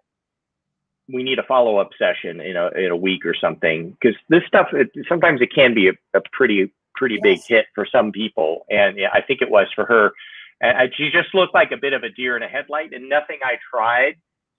we 1.12 1.22
need 1.22 1.38
a 1.38 1.42
follow 1.42 1.78
up 1.78 1.90
session 1.98 2.40
in 2.40 2.56
a 2.56 2.68
in 2.76 2.90
a 2.90 2.96
week 2.96 3.24
or 3.24 3.34
something 3.34 3.96
because 4.00 4.16
this 4.28 4.42
stuff 4.46 4.68
it, 4.72 4.90
sometimes 5.08 5.40
it 5.40 5.52
can 5.54 5.74
be 5.74 5.88
a, 5.88 5.92
a 6.14 6.20
pretty 6.32 6.72
pretty 6.94 7.18
yes. 7.22 7.22
big 7.22 7.40
hit 7.46 7.66
for 7.74 7.86
some 7.90 8.12
people, 8.12 8.66
and 8.70 8.98
yeah, 8.98 9.08
I 9.12 9.22
think 9.22 9.42
it 9.42 9.50
was 9.50 9.68
for 9.74 9.84
her. 9.86 10.12
And 10.60 10.92
she 10.96 11.10
just 11.10 11.34
looked 11.34 11.54
like 11.54 11.70
a 11.70 11.76
bit 11.76 11.92
of 11.92 12.02
a 12.02 12.08
deer 12.08 12.36
in 12.36 12.42
a 12.42 12.48
headlight, 12.48 12.92
and 12.92 13.08
nothing 13.08 13.38
I 13.44 13.58
tried 13.70 14.14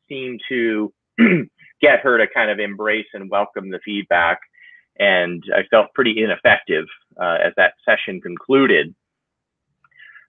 seemed 0.07 0.41
to 0.49 0.93
get 1.81 1.99
her 2.01 2.17
to 2.17 2.25
kind 2.33 2.49
of 2.49 2.59
embrace 2.59 3.07
and 3.13 3.29
welcome 3.29 3.69
the 3.69 3.79
feedback. 3.83 4.39
And 4.97 5.43
I 5.55 5.63
felt 5.69 5.93
pretty 5.93 6.21
ineffective 6.21 6.85
uh, 7.21 7.37
as 7.43 7.53
that 7.57 7.73
session 7.85 8.21
concluded. 8.21 8.95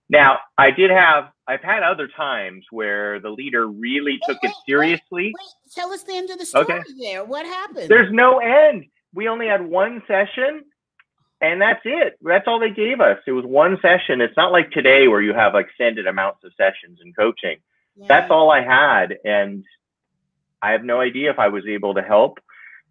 Now, 0.09 0.39
I 0.59 0.73
did 0.73 0.91
have, 0.91 1.31
I've 1.47 1.63
had 1.63 1.85
other 1.85 2.09
times 2.09 2.65
where 2.73 3.21
the 3.21 3.31
leader 3.31 3.69
really 3.69 4.19
took 4.29 4.43
wait, 4.43 4.51
it 4.51 4.57
seriously. 4.69 5.03
Wait, 5.13 5.35
wait, 5.39 5.73
tell 5.73 5.93
us 5.93 6.03
the 6.03 6.17
end 6.17 6.31
of 6.31 6.39
the 6.39 6.47
story 6.47 6.65
Okay. 6.65 6.81
there. 7.01 7.25
What 7.25 7.47
happened? 7.47 7.89
There's 7.89 8.13
no 8.13 8.39
end. 8.39 8.87
We 9.15 9.29
only 9.29 9.47
had 9.47 9.65
one 9.65 10.03
session 10.09 10.65
and 11.41 11.61
that's 11.61 11.81
it. 11.85 12.19
That's 12.23 12.47
all 12.47 12.59
they 12.59 12.71
gave 12.71 13.01
us. 13.01 13.19
It 13.27 13.33
was 13.33 13.45
one 13.45 13.79
session. 13.81 14.21
It's 14.21 14.37
not 14.37 14.53
like 14.53 14.71
today 14.71 15.09
where 15.09 15.23
you 15.23 15.33
have 15.35 15.55
extended 15.55 16.07
amounts 16.07 16.45
of 16.45 16.53
sessions 16.57 16.99
and 17.03 17.17
coaching. 17.17 17.57
Yeah. 17.97 18.07
That's 18.09 18.31
all 18.31 18.51
I 18.51 18.63
had. 18.63 19.17
And 19.25 19.65
I 20.63 20.73
have 20.73 20.85
no 20.85 21.01
idea 21.01 21.31
if 21.31 21.39
I 21.39 21.49
was 21.49 21.65
able 21.67 21.95
to 21.95 22.03
help. 22.03 22.39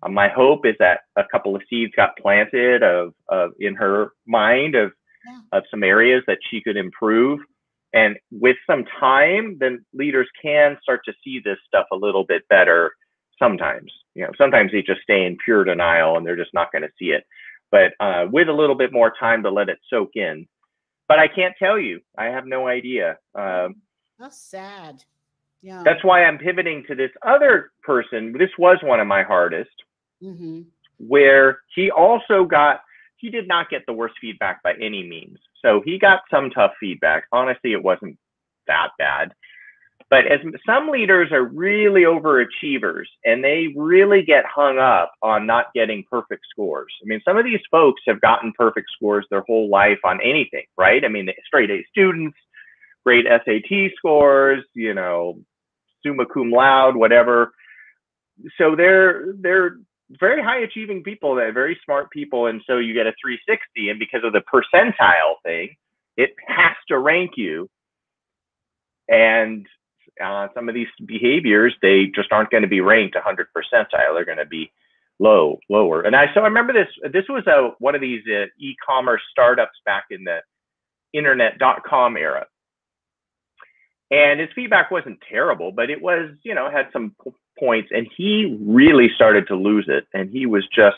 Uh, 0.01 0.09
my 0.09 0.27
hope 0.29 0.65
is 0.65 0.75
that 0.79 1.01
a 1.15 1.23
couple 1.31 1.55
of 1.55 1.61
seeds 1.69 1.93
got 1.95 2.17
planted 2.17 2.83
of, 2.83 3.13
of 3.27 3.51
in 3.59 3.75
her 3.75 4.13
mind 4.25 4.75
of, 4.75 4.93
Yeah. 5.25 5.39
of 5.51 5.63
some 5.69 5.83
areas 5.83 6.23
that 6.27 6.39
she 6.49 6.61
could 6.61 6.77
improve. 6.77 7.39
And 7.93 8.17
with 8.31 8.57
some 8.67 8.85
time, 8.99 9.57
then 9.59 9.83
leaders 9.93 10.27
can 10.41 10.77
start 10.81 11.01
to 11.05 11.13
see 11.23 11.39
this 11.43 11.57
stuff 11.67 11.87
a 11.91 11.95
little 11.95 12.23
bit 12.23 12.47
better 12.47 12.93
sometimes. 13.37 13.91
You 14.15 14.23
know, 14.23 14.31
sometimes 14.37 14.71
they 14.71 14.81
just 14.81 15.01
stay 15.01 15.25
in 15.25 15.37
pure 15.43 15.63
denial 15.63 16.17
and 16.17 16.25
they're 16.25 16.35
just 16.35 16.53
not 16.53 16.71
going 16.71 16.83
to 16.83 16.89
see 16.99 17.11
it. 17.11 17.25
But 17.71 17.93
uh, 17.99 18.25
with 18.31 18.49
a 18.49 18.53
little 18.53 18.75
bit 18.75 18.91
more 18.91 19.13
time 19.19 19.43
to 19.43 19.51
let 19.51 19.69
it 19.69 19.79
soak 19.89 20.11
in. 20.15 20.47
But 21.07 21.19
I 21.19 21.27
can't 21.27 21.55
tell 21.57 21.79
you. 21.79 22.01
I 22.17 22.25
have 22.25 22.45
no 22.45 22.67
idea. 22.67 23.17
Um, 23.35 23.75
How 24.19 24.29
sad. 24.29 25.03
Yeah. 25.61 25.83
that's 25.83 26.03
why 26.03 26.23
I'm 26.23 26.37
pivoting 26.37 26.85
to 26.87 26.95
this 26.95 27.11
other 27.25 27.71
person. 27.83 28.33
This 28.37 28.51
was 28.57 28.77
one 28.81 28.99
of 28.99 29.07
my 29.07 29.23
hardest, 29.23 29.71
hmm 30.21 30.61
where 30.97 31.59
he 31.73 31.89
also 31.89 32.43
got, 32.43 32.81
he 33.15 33.29
did 33.29 33.47
not 33.47 33.69
get 33.69 33.81
the 33.87 33.93
worst 33.93 34.15
feedback 34.19 34.61
by 34.63 34.73
any 34.81 35.01
means. 35.01 35.37
So 35.61 35.81
he 35.85 35.97
got 35.97 36.23
some 36.29 36.49
tough 36.49 36.73
feedback. 36.77 37.23
Honestly, 37.31 37.71
it 37.71 37.81
wasn't 37.81 38.17
that 38.67 38.89
bad. 38.97 39.31
But 40.09 40.25
as 40.25 40.39
some 40.65 40.89
leaders 40.89 41.31
are 41.31 41.43
really 41.43 42.01
overachievers 42.01 43.05
and 43.25 43.43
they 43.43 43.73
really 43.75 44.23
get 44.23 44.43
hung 44.45 44.79
up 44.79 45.11
on 45.21 45.45
not 45.45 45.73
getting 45.75 46.03
perfect 46.09 46.45
scores. 46.49 46.91
I 47.03 47.05
mean, 47.05 47.21
some 47.23 47.37
of 47.37 47.45
these 47.45 47.59
folks 47.69 48.01
have 48.07 48.19
gotten 48.21 48.51
perfect 48.57 48.87
scores 48.95 49.25
their 49.29 49.43
whole 49.47 49.69
life 49.69 49.99
on 50.03 50.19
anything, 50.21 50.65
right? 50.77 51.05
I 51.05 51.09
mean, 51.09 51.29
straight 51.45 51.69
A 51.69 51.85
students, 51.91 52.37
great 53.05 53.25
SAT 53.27 53.91
scores, 53.97 54.63
you 54.73 54.93
know, 54.95 55.39
summa 56.03 56.25
cum 56.25 56.51
laude, 56.51 56.95
whatever. 56.95 57.53
So 58.57 58.75
they're 58.75 59.33
they're 59.39 59.77
very 60.19 60.41
high 60.41 60.59
achieving 60.59 61.03
people, 61.03 61.35
they're 61.35 61.53
very 61.53 61.79
smart 61.85 62.09
people, 62.09 62.47
and 62.47 62.61
so 62.65 62.77
you 62.79 62.93
get 62.93 63.05
a 63.05 63.13
360, 63.21 63.89
and 63.89 63.99
because 63.99 64.21
of 64.23 64.33
the 64.33 64.41
percentile 64.51 65.35
thing, 65.43 65.75
it 66.17 66.31
has 66.47 66.75
to 66.87 66.97
rank 66.97 67.31
you. 67.35 67.69
And 69.07 69.67
uh, 70.23 70.47
some 70.53 70.69
of 70.69 70.75
these 70.75 70.87
behaviors, 71.05 71.73
they 71.81 72.05
just 72.15 72.31
aren't 72.31 72.51
going 72.51 72.63
to 72.63 72.69
be 72.69 72.81
ranked 72.81 73.15
100 73.15 73.47
percentile. 73.55 74.13
They're 74.13 74.25
going 74.25 74.37
to 74.37 74.45
be 74.45 74.71
low, 75.19 75.59
lower. 75.69 76.01
And 76.01 76.15
I 76.15 76.33
so 76.33 76.41
I 76.41 76.45
remember 76.45 76.73
this. 76.73 76.87
This 77.11 77.25
was 77.29 77.45
a 77.47 77.71
one 77.79 77.95
of 77.95 78.01
these 78.01 78.23
uh, 78.27 78.45
e-commerce 78.57 79.21
startups 79.31 79.79
back 79.85 80.05
in 80.09 80.23
the 80.23 80.39
internet.com 81.13 82.17
era. 82.17 82.45
And 84.11 84.39
his 84.39 84.49
feedback 84.55 84.89
wasn't 84.89 85.19
terrible, 85.29 85.71
but 85.71 85.91
it 85.91 86.01
was, 86.01 86.31
you 86.43 86.55
know, 86.55 86.69
had 86.71 86.87
some 86.91 87.15
p- 87.23 87.31
points. 87.59 87.89
And 87.91 88.07
he 88.17 88.57
really 88.59 89.09
started 89.15 89.47
to 89.47 89.55
lose 89.55 89.85
it. 89.87 90.07
And 90.13 90.31
he 90.31 90.47
was 90.47 90.67
just 90.75 90.97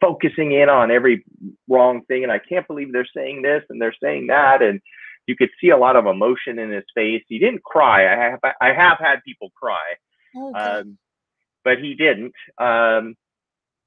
focusing 0.00 0.52
in 0.52 0.68
on 0.68 0.92
every 0.92 1.24
wrong 1.68 2.02
thing. 2.02 2.22
And 2.22 2.30
I 2.30 2.38
can't 2.38 2.66
believe 2.68 2.92
they're 2.92 3.08
saying 3.14 3.42
this 3.42 3.64
and 3.70 3.82
they're 3.82 3.96
saying 4.00 4.28
that. 4.28 4.62
And 4.62 4.80
you 5.26 5.36
could 5.36 5.50
see 5.60 5.70
a 5.70 5.76
lot 5.76 5.96
of 5.96 6.06
emotion 6.06 6.58
in 6.58 6.70
his 6.70 6.84
face. 6.94 7.22
He 7.28 7.38
didn't 7.38 7.62
cry. 7.62 8.12
I 8.12 8.30
have, 8.30 8.40
I 8.60 8.72
have 8.72 8.98
had 8.98 9.22
people 9.24 9.50
cry, 9.54 9.94
Okay. 10.36 10.58
um, 10.58 10.98
but 11.64 11.78
he 11.78 11.94
didn't. 11.94 12.34
Um, 12.58 13.16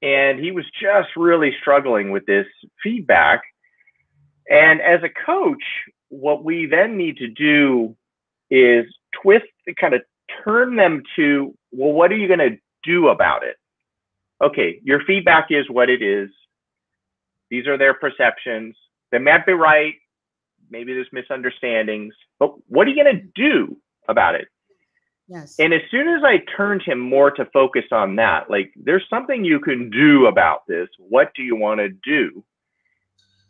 and 0.02 0.38
he 0.38 0.50
was 0.50 0.64
just 0.80 1.08
really 1.16 1.54
struggling 1.60 2.10
with 2.10 2.24
this 2.26 2.46
feedback. 2.82 3.42
And 4.50 4.80
as 4.80 5.00
a 5.02 5.10
coach, 5.26 5.62
what 6.08 6.44
we 6.44 6.66
then 6.66 6.96
need 6.96 7.16
to 7.18 7.28
do 7.28 7.96
is 8.50 8.86
twist, 9.22 9.46
kind 9.78 9.94
of 9.94 10.02
turn 10.44 10.76
them 10.76 11.02
to, 11.16 11.54
well, 11.72 11.92
what 11.92 12.12
are 12.12 12.16
you 12.16 12.28
going 12.28 12.38
to 12.38 12.56
do 12.84 13.08
about 13.08 13.42
it? 13.42 13.56
Okay, 14.42 14.80
your 14.84 15.02
feedback 15.04 15.48
is 15.50 15.68
what 15.68 15.90
it 15.90 16.00
is. 16.00 16.30
These 17.50 17.66
are 17.66 17.76
their 17.76 17.94
perceptions. 17.94 18.76
They 19.10 19.18
might 19.18 19.44
be 19.46 19.52
right. 19.52 19.94
Maybe 20.70 20.94
there's 20.94 21.08
misunderstandings, 21.12 22.14
but 22.38 22.54
what 22.68 22.86
are 22.86 22.90
you 22.90 23.02
going 23.02 23.16
to 23.16 23.22
do 23.34 23.76
about 24.08 24.34
it? 24.34 24.48
yes. 25.28 25.54
And 25.58 25.72
as 25.72 25.82
soon 25.90 26.08
as 26.08 26.22
I 26.24 26.38
turned 26.56 26.82
him 26.82 26.98
more 26.98 27.30
to 27.32 27.44
focus 27.52 27.84
on 27.92 28.16
that, 28.16 28.50
like 28.50 28.72
there's 28.76 29.04
something 29.08 29.44
you 29.44 29.60
can 29.60 29.90
do 29.90 30.26
about 30.26 30.66
this. 30.66 30.88
What 30.98 31.32
do 31.36 31.42
you 31.42 31.56
want 31.56 31.80
to 31.80 31.88
do? 31.88 32.44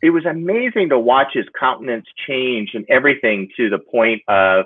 It 0.01 0.11
was 0.11 0.25
amazing 0.25 0.89
to 0.89 0.99
watch 0.99 1.33
his 1.33 1.45
countenance 1.59 2.05
change 2.27 2.71
and 2.73 2.85
everything 2.89 3.49
to 3.57 3.69
the 3.69 3.79
point 3.79 4.21
of 4.27 4.65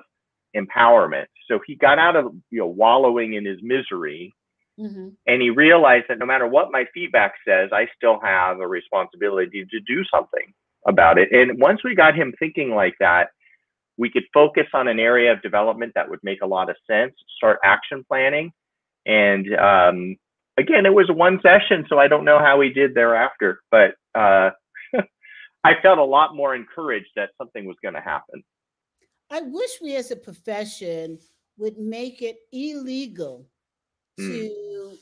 empowerment. 0.55 1.25
So 1.47 1.59
he 1.65 1.75
got 1.75 1.99
out 1.99 2.15
of 2.15 2.33
you 2.49 2.59
know 2.59 2.67
wallowing 2.67 3.33
in 3.33 3.45
his 3.45 3.59
misery 3.61 4.33
hmm 4.77 5.09
and 5.27 5.41
he 5.41 5.51
realized 5.51 6.05
that 6.09 6.17
no 6.17 6.25
matter 6.25 6.47
what 6.47 6.71
my 6.71 6.85
feedback 6.93 7.33
says, 7.47 7.69
I 7.71 7.87
still 7.95 8.19
have 8.21 8.59
a 8.59 8.67
responsibility 8.67 9.65
to 9.69 9.79
do 9.81 10.03
something 10.11 10.51
about 10.87 11.17
it. 11.17 11.31
And 11.31 11.59
once 11.59 11.83
we 11.83 11.95
got 11.95 12.15
him 12.15 12.33
thinking 12.39 12.71
like 12.71 12.95
that, 12.99 13.29
we 13.97 14.09
could 14.09 14.23
focus 14.33 14.65
on 14.73 14.87
an 14.87 14.99
area 14.99 15.31
of 15.31 15.41
development 15.41 15.93
that 15.95 16.09
would 16.09 16.19
make 16.23 16.41
a 16.41 16.47
lot 16.47 16.69
of 16.69 16.75
sense, 16.89 17.13
start 17.37 17.59
action 17.63 18.03
planning. 18.07 18.51
And 19.05 19.47
um, 19.55 20.15
again, 20.57 20.85
it 20.85 20.93
was 20.93 21.09
one 21.11 21.39
session, 21.43 21.85
so 21.87 21.99
I 21.99 22.07
don't 22.07 22.25
know 22.25 22.39
how 22.39 22.59
he 22.61 22.69
did 22.69 22.95
thereafter, 22.95 23.61
but 23.69 23.91
uh, 24.15 24.49
I 25.63 25.73
felt 25.81 25.99
a 25.99 26.03
lot 26.03 26.35
more 26.35 26.55
encouraged 26.55 27.09
that 27.15 27.29
something 27.37 27.65
was 27.65 27.77
going 27.81 27.93
to 27.93 28.01
happen. 28.01 28.43
I 29.29 29.41
wish 29.41 29.71
we 29.81 29.95
as 29.95 30.11
a 30.11 30.15
profession 30.15 31.19
would 31.57 31.77
make 31.77 32.21
it 32.21 32.37
illegal 32.51 33.47
Mm. 34.19 34.27
to 34.27 34.97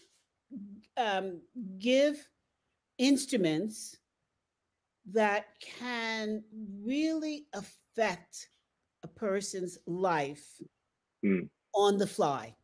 um, 0.98 1.42
give 1.80 2.28
instruments 2.98 3.98
that 5.12 5.46
can 5.62 6.44
really 6.84 7.48
affect 7.54 8.50
a 9.04 9.08
person's 9.08 9.78
life 9.86 10.62
Mm. 11.24 11.50
on 11.76 12.00
the 12.00 12.08
fly 12.08 12.56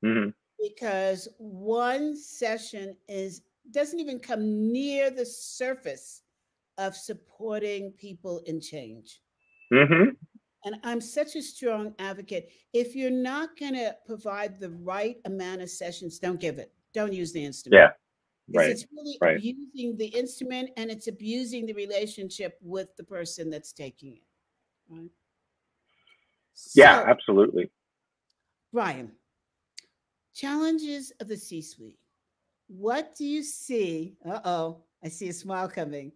hmm 0.00 0.28
because 0.60 1.28
one 1.38 2.16
session 2.16 2.96
is 3.08 3.42
doesn't 3.72 3.98
even 3.98 4.20
come 4.20 4.70
near 4.72 5.10
the 5.10 5.26
surface 5.26 6.22
of 6.78 6.94
supporting 6.94 7.90
people 7.92 8.40
in 8.46 8.60
change 8.60 9.22
hmm 9.72 10.10
and 10.66 10.76
I'm 10.82 11.00
such 11.00 11.36
a 11.36 11.42
strong 11.42 11.94
advocate. 12.00 12.50
If 12.72 12.96
you're 12.96 13.08
not 13.08 13.56
going 13.56 13.74
to 13.74 13.96
provide 14.04 14.58
the 14.58 14.70
right 14.70 15.16
amount 15.24 15.62
of 15.62 15.70
sessions, 15.70 16.18
don't 16.18 16.40
give 16.40 16.58
it. 16.58 16.72
Don't 16.92 17.12
use 17.12 17.32
the 17.32 17.44
instrument. 17.44 17.80
Yeah, 17.80 17.90
right, 18.54 18.70
It's 18.70 18.86
really 18.92 19.18
right. 19.20 19.36
abusing 19.36 19.96
the 19.96 20.06
instrument 20.06 20.70
and 20.76 20.90
it's 20.90 21.08
abusing 21.08 21.66
the 21.66 21.74
relationship 21.74 22.58
with 22.62 22.94
the 22.96 23.04
person 23.04 23.50
that's 23.50 23.72
taking 23.72 24.14
it. 24.14 24.22
Right. 24.88 25.10
Yeah, 26.74 27.04
absolutely. 27.06 27.70
Brian, 28.72 29.12
challenges 30.34 31.12
of 31.20 31.28
the 31.28 31.36
C 31.36 31.60
suite. 31.60 31.98
What 32.68 33.14
do 33.14 33.24
you 33.24 33.42
see? 33.42 34.16
Uh 34.24 34.40
oh, 34.44 34.84
I 35.04 35.08
see 35.08 35.28
a 35.28 35.32
smile 35.32 35.68
coming. 35.68 36.12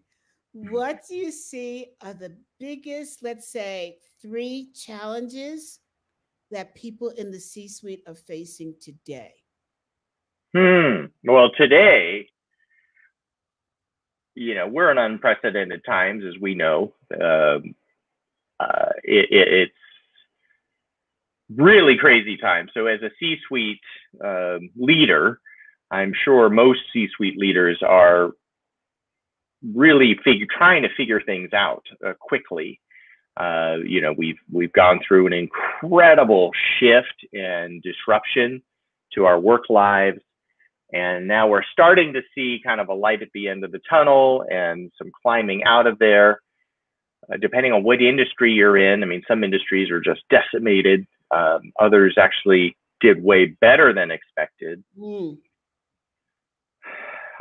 What 0.52 1.02
do 1.08 1.14
you 1.14 1.30
see 1.30 1.92
are 2.02 2.14
the 2.14 2.36
biggest, 2.58 3.22
let's 3.22 3.52
say, 3.52 3.98
three 4.20 4.70
challenges 4.74 5.78
that 6.50 6.74
people 6.74 7.10
in 7.10 7.30
the 7.30 7.38
C 7.38 7.68
suite 7.68 8.02
are 8.08 8.14
facing 8.14 8.74
today? 8.80 9.34
Hmm. 10.54 11.06
Well, 11.24 11.50
today, 11.56 12.28
you 14.34 14.54
know, 14.54 14.66
we're 14.66 14.90
in 14.90 14.98
unprecedented 14.98 15.84
times, 15.84 16.24
as 16.26 16.40
we 16.40 16.54
know. 16.54 16.94
Um, 17.14 17.74
uh, 18.58 18.92
it, 19.04 19.26
it, 19.30 19.48
it's 19.48 19.72
really 21.56 21.96
crazy 21.96 22.36
times. 22.36 22.70
So, 22.74 22.86
as 22.86 23.00
a 23.02 23.10
C-suite 23.20 23.80
um, 24.24 24.70
leader, 24.76 25.40
I'm 25.90 26.12
sure 26.24 26.48
most 26.48 26.80
C-suite 26.92 27.38
leaders 27.38 27.80
are 27.86 28.30
really 29.74 30.18
figure, 30.24 30.46
trying 30.56 30.82
to 30.82 30.88
figure 30.96 31.20
things 31.20 31.52
out 31.52 31.84
uh, 32.04 32.14
quickly. 32.18 32.80
Uh, 33.36 33.76
you 33.84 34.00
know, 34.00 34.12
we've 34.16 34.38
we've 34.50 34.72
gone 34.72 35.00
through 35.06 35.26
an 35.26 35.32
incredible 35.32 36.50
shift 36.78 37.24
and 37.32 37.82
disruption 37.82 38.62
to 39.14 39.24
our 39.24 39.38
work 39.38 39.64
lives. 39.68 40.20
And 40.92 41.28
now 41.28 41.48
we're 41.48 41.62
starting 41.72 42.12
to 42.14 42.22
see 42.34 42.60
kind 42.64 42.80
of 42.80 42.88
a 42.88 42.94
light 42.94 43.22
at 43.22 43.28
the 43.32 43.48
end 43.48 43.64
of 43.64 43.72
the 43.72 43.80
tunnel 43.88 44.44
and 44.50 44.90
some 44.98 45.10
climbing 45.22 45.64
out 45.64 45.86
of 45.86 45.98
there. 45.98 46.40
depending 47.40 47.72
on 47.72 47.84
what 47.84 48.02
industry 48.02 48.52
you're 48.52 48.76
in. 48.76 49.02
I 49.02 49.06
mean, 49.06 49.22
some 49.28 49.44
industries 49.44 49.90
are 49.90 50.00
just 50.00 50.22
decimated. 50.30 51.06
Um, 51.30 51.72
others 51.78 52.16
actually 52.18 52.76
did 53.00 53.22
way 53.22 53.46
better 53.46 53.92
than 53.92 54.10
expected. 54.10 54.82
Mm. 54.98 55.38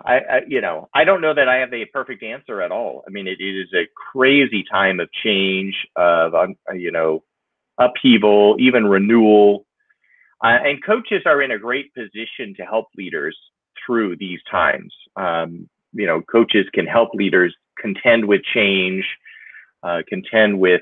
I, 0.06 0.14
I, 0.14 0.42
you 0.48 0.62
know, 0.62 0.90
I 0.94 1.04
don't 1.04 1.22
know 1.22 1.34
that 1.34 1.50
I 1.50 1.58
have 1.58 1.74
a 1.74 1.86
perfect 1.86 2.24
answer 2.24 2.62
at 2.62 2.72
all. 2.72 3.04
I 3.08 3.12
mean, 3.12 3.28
it, 3.28 3.40
it 3.40 3.44
is 3.44 3.74
a 3.74 3.88
crazy 4.14 4.64
time 4.72 5.00
of 5.00 5.10
change, 5.12 5.76
of 5.96 6.36
um, 6.36 6.56
you 6.74 6.92
know, 6.92 7.24
upheaval, 7.78 8.58
even 8.60 8.86
renewal. 8.86 9.66
Uh, 10.44 10.58
and 10.64 10.84
coaches 10.84 11.22
are 11.26 11.42
in 11.42 11.52
a 11.52 11.60
great 11.60 11.94
position 11.94 12.54
to 12.56 12.64
help 12.64 12.88
leaders 12.98 13.38
through 13.86 14.16
these 14.18 14.40
times. 14.50 14.94
Um, 15.16 15.70
you 15.94 16.06
know, 16.06 16.22
coaches 16.22 16.66
can 16.74 16.86
help 16.86 17.10
leaders 17.14 17.54
contend 17.80 18.26
with 18.26 18.42
change, 18.54 19.06
uh, 19.84 20.02
contend 20.08 20.60
with 20.60 20.82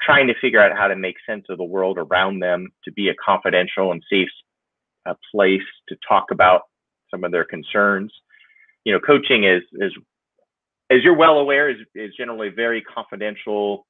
trying 0.00 0.26
to 0.28 0.34
figure 0.40 0.62
out 0.62 0.76
how 0.76 0.88
to 0.88 0.96
make 0.96 1.16
sense 1.26 1.44
of 1.50 1.58
the 1.58 1.64
world 1.64 1.98
around 1.98 2.38
them, 2.40 2.68
to 2.84 2.92
be 2.92 3.08
a 3.08 3.14
confidential 3.14 3.92
and 3.92 4.02
safe 4.10 4.28
uh, 5.06 5.14
place 5.30 5.62
to 5.88 5.96
talk 6.08 6.26
about 6.30 6.62
some 7.10 7.24
of 7.24 7.32
their 7.32 7.44
concerns. 7.44 8.12
You 8.84 8.92
know, 8.92 9.00
coaching 9.00 9.44
is 9.44 9.62
is 9.74 9.92
as 10.90 11.02
you're 11.04 11.16
well 11.16 11.38
aware 11.38 11.68
is 11.68 11.78
is 11.94 12.14
generally 12.16 12.48
very 12.48 12.82
confidential 12.82 13.86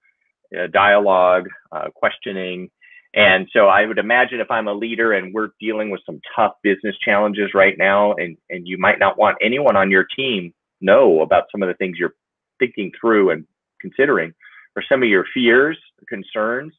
uh, 0.57 0.66
dialogue, 0.68 1.46
uh, 1.72 1.88
questioning. 1.94 2.70
And 3.14 3.49
so 3.53 3.66
I 3.66 3.87
would 3.87 3.99
imagine 3.99 4.40
if 4.40 4.51
I'm 4.51 4.68
a 4.68 4.73
leader 4.73 5.12
and 5.12 5.35
we're 5.35 5.51
dealing 5.61 5.90
with 5.90 6.01
some 6.07 6.20
tough 6.37 6.53
business 6.62 6.96
challenges 7.05 7.51
right 7.55 7.77
now, 7.77 8.14
and, 8.14 8.37
and 8.51 8.68
you 8.68 8.79
might 8.79 9.01
not 9.01 9.18
want 9.18 9.38
anyone 9.42 9.77
on 9.77 9.90
your 9.90 10.05
team 10.05 10.55
know 10.81 11.20
about 11.23 11.44
some 11.51 11.62
of 11.62 11.68
the 11.68 11.75
things 11.75 11.99
you're 11.99 12.14
thinking 12.59 12.92
through 13.01 13.31
and 13.31 13.44
considering, 13.81 14.33
or 14.77 14.85
some 14.88 15.03
of 15.03 15.09
your 15.09 15.25
fears, 15.35 15.79
concerns. 16.09 16.73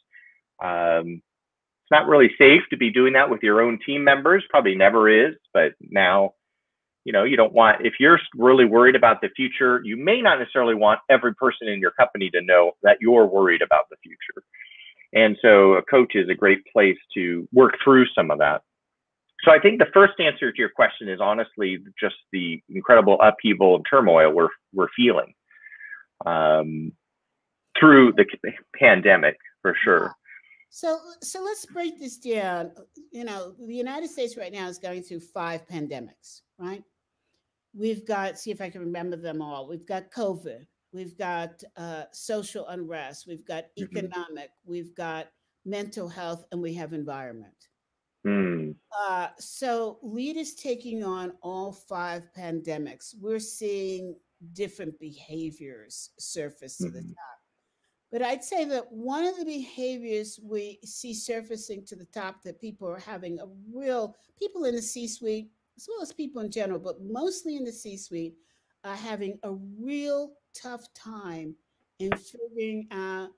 Um, 0.63 1.21
it's 1.83 1.91
not 1.91 2.07
really 2.07 2.31
safe 2.37 2.61
to 2.69 2.77
be 2.77 2.91
doing 2.91 3.13
that 3.13 3.29
with 3.29 3.43
your 3.43 3.61
own 3.61 3.79
team 3.85 4.03
members. 4.03 4.43
Probably 4.49 4.75
never 4.75 5.09
is, 5.09 5.35
but 5.53 5.73
now, 5.81 6.33
you 7.03 7.11
know, 7.11 7.23
you 7.23 7.35
don't 7.35 7.53
want 7.53 7.85
if 7.85 7.95
you're 7.99 8.19
really 8.35 8.65
worried 8.65 8.95
about 8.95 9.21
the 9.21 9.29
future, 9.35 9.81
you 9.83 9.97
may 9.97 10.21
not 10.21 10.39
necessarily 10.39 10.75
want 10.75 10.99
every 11.09 11.33
person 11.35 11.67
in 11.67 11.79
your 11.79 11.91
company 11.91 12.29
to 12.29 12.41
know 12.41 12.71
that 12.83 12.97
you're 13.01 13.25
worried 13.25 13.61
about 13.61 13.89
the 13.89 13.97
future. 14.03 14.43
And 15.13 15.37
so 15.41 15.73
a 15.73 15.81
coach 15.81 16.15
is 16.15 16.29
a 16.29 16.35
great 16.35 16.63
place 16.71 16.97
to 17.15 17.47
work 17.51 17.75
through 17.83 18.05
some 18.15 18.31
of 18.31 18.39
that. 18.39 18.61
So 19.43 19.51
I 19.51 19.59
think 19.59 19.79
the 19.79 19.87
first 19.93 20.13
answer 20.19 20.51
to 20.51 20.57
your 20.57 20.69
question 20.69 21.09
is 21.09 21.19
honestly 21.19 21.79
just 21.99 22.15
the 22.31 22.61
incredible 22.69 23.19
upheaval 23.21 23.75
and 23.75 23.85
turmoil 23.89 24.31
we're 24.31 24.49
we're 24.71 24.87
feeling 24.95 25.33
um, 26.25 26.91
through 27.79 28.13
the 28.13 28.25
pandemic 28.79 29.37
for 29.61 29.75
sure. 29.83 30.13
So 30.69 30.99
so 31.21 31.43
let's 31.43 31.65
break 31.65 31.99
this 31.99 32.17
down. 32.17 32.71
You 33.11 33.25
know, 33.25 33.53
the 33.59 33.75
United 33.75 34.09
States 34.09 34.37
right 34.37 34.53
now 34.53 34.67
is 34.67 34.77
going 34.77 35.01
through 35.03 35.21
five 35.21 35.67
pandemics, 35.67 36.41
right? 36.59 36.83
We've 37.73 38.05
got 38.05 38.37
see 38.37 38.51
if 38.51 38.61
I 38.61 38.69
can 38.69 38.81
remember 38.81 39.15
them 39.15 39.41
all. 39.41 39.67
We've 39.67 39.85
got 39.85 40.11
COVID, 40.11 40.67
we've 40.93 41.17
got 41.17 41.63
uh, 41.77 42.03
social 42.11 42.67
unrest, 42.67 43.27
we've 43.27 43.45
got 43.45 43.65
mm-hmm. 43.79 43.97
economic, 43.97 44.49
we've 44.65 44.95
got 44.95 45.27
mental 45.65 46.07
health, 46.07 46.43
and 46.51 46.61
we 46.61 46.73
have 46.73 46.93
environment. 46.93 47.67
Mm. 48.25 48.75
Uh, 49.07 49.27
so 49.39 49.97
leaders 50.03 50.53
taking 50.53 51.03
on 51.03 51.33
all 51.41 51.71
five 51.71 52.29
pandemics, 52.37 53.15
we're 53.19 53.39
seeing 53.39 54.15
different 54.53 54.99
behaviors 54.99 56.11
surface 56.19 56.75
mm-hmm. 56.75 56.85
to 56.85 56.91
the 56.91 56.99
mm-hmm. 56.99 57.09
top. 57.09 57.37
But 58.11 58.21
I'd 58.21 58.43
say 58.43 58.65
that 58.65 58.91
one 58.91 59.23
of 59.23 59.37
the 59.37 59.45
behaviors 59.45 60.37
we 60.43 60.79
see 60.83 61.13
surfacing 61.13 61.85
to 61.85 61.95
the 61.95 62.05
top 62.05 62.43
that 62.43 62.59
people 62.59 62.87
are 62.89 62.99
having 62.99 63.39
a 63.39 63.45
real 63.73 64.17
people 64.37 64.65
in 64.65 64.75
the 64.75 64.81
C-suite, 64.81 65.49
as 65.77 65.87
well 65.87 66.01
as 66.01 66.11
people 66.11 66.41
in 66.41 66.51
general, 66.51 66.79
but 66.79 66.97
mostly 67.01 67.55
in 67.55 67.63
the 67.63 67.71
C-suite, 67.71 68.35
are 68.83 68.95
having 68.95 69.39
a 69.43 69.53
real 69.79 70.33
tough 70.53 70.85
time 70.93 71.55
in 71.99 72.11
figuring 72.17 72.87
out 72.91 73.29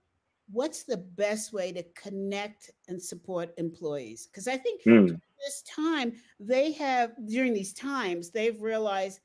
what's 0.51 0.83
the 0.83 0.97
best 0.97 1.53
way 1.53 1.71
to 1.71 1.83
connect 1.95 2.71
and 2.87 3.01
support 3.01 3.51
employees 3.57 4.27
because 4.27 4.47
i 4.47 4.57
think 4.57 4.83
mm. 4.83 5.19
this 5.45 5.63
time 5.63 6.13
they 6.39 6.71
have 6.71 7.11
during 7.27 7.53
these 7.53 7.73
times 7.73 8.29
they've 8.29 8.61
realized 8.61 9.19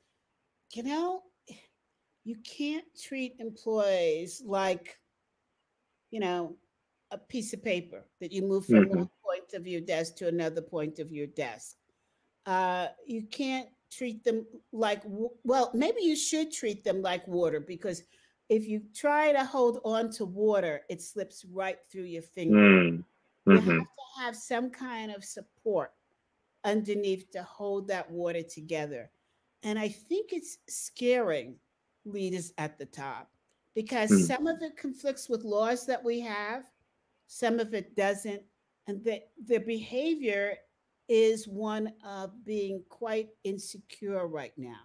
you 0.73 0.83
know 0.83 1.23
you 2.23 2.35
can't 2.43 2.85
treat 3.01 3.35
employees 3.39 4.41
like 4.45 4.97
you 6.11 6.19
know 6.19 6.55
a 7.11 7.17
piece 7.17 7.53
of 7.53 7.63
paper 7.63 8.05
that 8.21 8.31
you 8.31 8.41
move 8.41 8.65
from 8.65 8.85
mm-hmm. 8.85 8.99
one 8.99 9.09
point 9.23 9.53
of 9.53 9.67
your 9.67 9.81
desk 9.81 10.15
to 10.15 10.27
another 10.27 10.61
point 10.61 10.99
of 10.99 11.11
your 11.11 11.27
desk 11.27 11.75
uh, 12.45 12.87
you 13.05 13.23
can't 13.23 13.67
treat 13.91 14.23
them 14.23 14.45
like 14.71 15.01
well 15.43 15.71
maybe 15.73 16.01
you 16.01 16.15
should 16.15 16.51
treat 16.51 16.83
them 16.83 17.01
like 17.01 17.27
water 17.27 17.59
because 17.59 18.03
if 18.49 18.67
you 18.67 18.81
try 18.95 19.31
to 19.31 19.43
hold 19.43 19.79
on 19.83 20.09
to 20.11 20.25
water 20.25 20.81
it 20.89 21.01
slips 21.01 21.45
right 21.51 21.77
through 21.91 22.03
your 22.03 22.21
finger 22.21 22.57
mm. 22.57 23.03
mm-hmm. 23.47 23.69
you 23.69 23.77
have 23.77 23.83
to 23.83 24.23
have 24.23 24.35
some 24.35 24.69
kind 24.69 25.11
of 25.11 25.23
support 25.23 25.91
underneath 26.65 27.31
to 27.31 27.41
hold 27.43 27.87
that 27.87 28.09
water 28.11 28.43
together 28.43 29.09
and 29.63 29.79
i 29.79 29.87
think 29.87 30.31
it's 30.33 30.59
scaring 30.67 31.55
leaders 32.05 32.53
at 32.57 32.77
the 32.77 32.85
top 32.85 33.29
because 33.75 34.11
mm. 34.11 34.27
some 34.27 34.47
of 34.47 34.61
it 34.61 34.77
conflicts 34.77 35.29
with 35.29 35.43
laws 35.43 35.85
that 35.85 36.03
we 36.03 36.19
have 36.19 36.63
some 37.27 37.59
of 37.59 37.73
it 37.73 37.95
doesn't 37.95 38.41
and 38.87 39.03
the, 39.03 39.21
the 39.45 39.59
behavior 39.59 40.55
is 41.09 41.47
one 41.47 41.91
of 42.05 42.45
being 42.45 42.83
quite 42.87 43.29
insecure 43.43 44.27
right 44.27 44.53
now. 44.57 44.81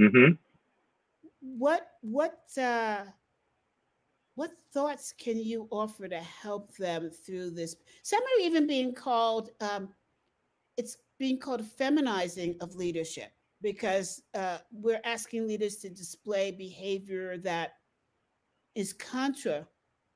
Mm-hmm. 0.00 0.32
What 1.40 1.86
what 2.02 2.40
uh, 2.60 3.04
what 4.34 4.50
thoughts 4.72 5.14
can 5.16 5.38
you 5.38 5.68
offer 5.70 6.08
to 6.08 6.20
help 6.20 6.76
them 6.76 7.10
through 7.10 7.50
this? 7.50 7.76
Some 8.02 8.20
are 8.20 8.40
even 8.42 8.66
being 8.66 8.94
called 8.94 9.50
um, 9.60 9.88
it's 10.76 10.98
being 11.18 11.38
called 11.38 11.62
feminizing 11.62 12.56
of 12.60 12.74
leadership 12.74 13.30
because 13.60 14.22
uh, 14.34 14.58
we're 14.72 15.00
asking 15.04 15.46
leaders 15.46 15.76
to 15.76 15.88
display 15.88 16.50
behavior 16.50 17.38
that 17.38 17.74
is 18.74 18.92
contra 18.92 19.66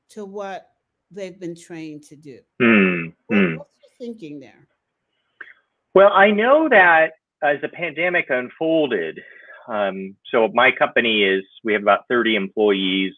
to 0.09 0.25
what 0.25 0.71
they've 1.11 1.39
been 1.39 1.55
trained 1.55 2.03
to 2.03 2.17
do. 2.17 2.41
Mm, 2.61 3.13
what, 3.27 3.37
mm. 3.37 3.59
What's 3.59 3.77
your 3.81 4.09
thinking 4.09 4.41
there? 4.41 4.67
Well, 5.97 6.13
I 6.13 6.31
know 6.31 6.69
that 6.69 7.13
as 7.43 7.59
the 7.63 7.69
pandemic 7.69 8.27
unfolded, 8.29 9.19
um, 9.67 10.15
so 10.31 10.47
my 10.53 10.71
company 10.71 11.25
is 11.25 11.43
we 11.65 11.73
have 11.73 11.81
about 11.81 12.07
30 12.11 12.37
employees 12.37 13.15